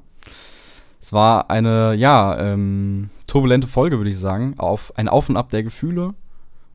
Es 1.04 1.12
war 1.12 1.50
eine, 1.50 1.96
ja, 1.96 2.40
ähm, 2.40 3.10
turbulente 3.28 3.68
Folge, 3.68 3.98
würde 3.98 4.10
ich 4.10 4.18
sagen. 4.18 4.56
Auf 4.58 4.94
ein 4.96 5.10
Auf 5.10 5.28
und 5.28 5.36
Ab 5.36 5.50
der 5.50 5.62
Gefühle. 5.62 6.14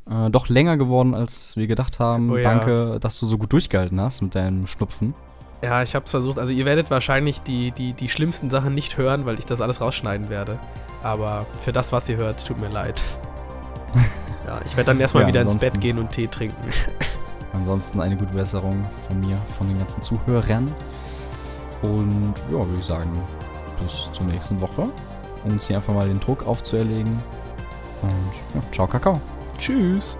Äh, 0.06 0.28
doch 0.28 0.50
länger 0.50 0.76
geworden, 0.76 1.14
als 1.14 1.56
wir 1.56 1.66
gedacht 1.66 1.98
haben. 1.98 2.30
Oh, 2.30 2.36
ja. 2.36 2.42
Danke, 2.42 2.98
dass 3.00 3.18
du 3.18 3.24
so 3.24 3.38
gut 3.38 3.54
durchgehalten 3.54 3.98
hast 3.98 4.20
mit 4.20 4.34
deinem 4.34 4.66
Schnupfen. 4.66 5.14
Ja, 5.62 5.82
ich 5.82 5.94
habe 5.94 6.04
es 6.04 6.10
versucht. 6.10 6.38
Also 6.38 6.52
ihr 6.52 6.66
werdet 6.66 6.90
wahrscheinlich 6.90 7.40
die, 7.40 7.70
die, 7.70 7.94
die 7.94 8.10
schlimmsten 8.10 8.50
Sachen 8.50 8.74
nicht 8.74 8.98
hören, 8.98 9.24
weil 9.24 9.38
ich 9.38 9.46
das 9.46 9.62
alles 9.62 9.80
rausschneiden 9.80 10.28
werde. 10.28 10.58
Aber 11.02 11.46
für 11.58 11.72
das, 11.72 11.94
was 11.94 12.06
ihr 12.10 12.18
hört, 12.18 12.46
tut 12.46 12.60
mir 12.60 12.68
leid. 12.68 13.02
ja, 14.46 14.60
ich 14.66 14.76
werde 14.76 14.88
dann 14.88 15.00
erstmal 15.00 15.22
ja, 15.22 15.28
wieder 15.28 15.40
ins 15.40 15.56
Bett 15.56 15.80
gehen 15.80 15.98
und 15.98 16.10
Tee 16.10 16.26
trinken. 16.26 16.68
ansonsten 17.54 17.98
eine 18.02 18.18
gute 18.18 18.34
Besserung 18.34 18.84
von 19.08 19.20
mir, 19.20 19.38
von 19.56 19.66
den 19.68 19.78
ganzen 19.78 20.02
Zuhörern. 20.02 20.70
Und 21.80 22.34
ja, 22.50 22.58
würde 22.58 22.76
ich 22.78 22.84
sagen, 22.84 23.10
bis 23.82 24.10
zur 24.12 24.26
nächsten 24.26 24.60
Woche, 24.60 24.88
um 25.44 25.52
uns 25.52 25.66
hier 25.66 25.76
einfach 25.76 25.94
mal 25.94 26.06
den 26.06 26.20
Druck 26.20 26.46
aufzuerlegen. 26.46 27.20
Und 28.02 28.32
ja, 28.54 28.72
ciao, 28.72 28.86
Kakao. 28.86 29.20
Tschüss. 29.58 30.16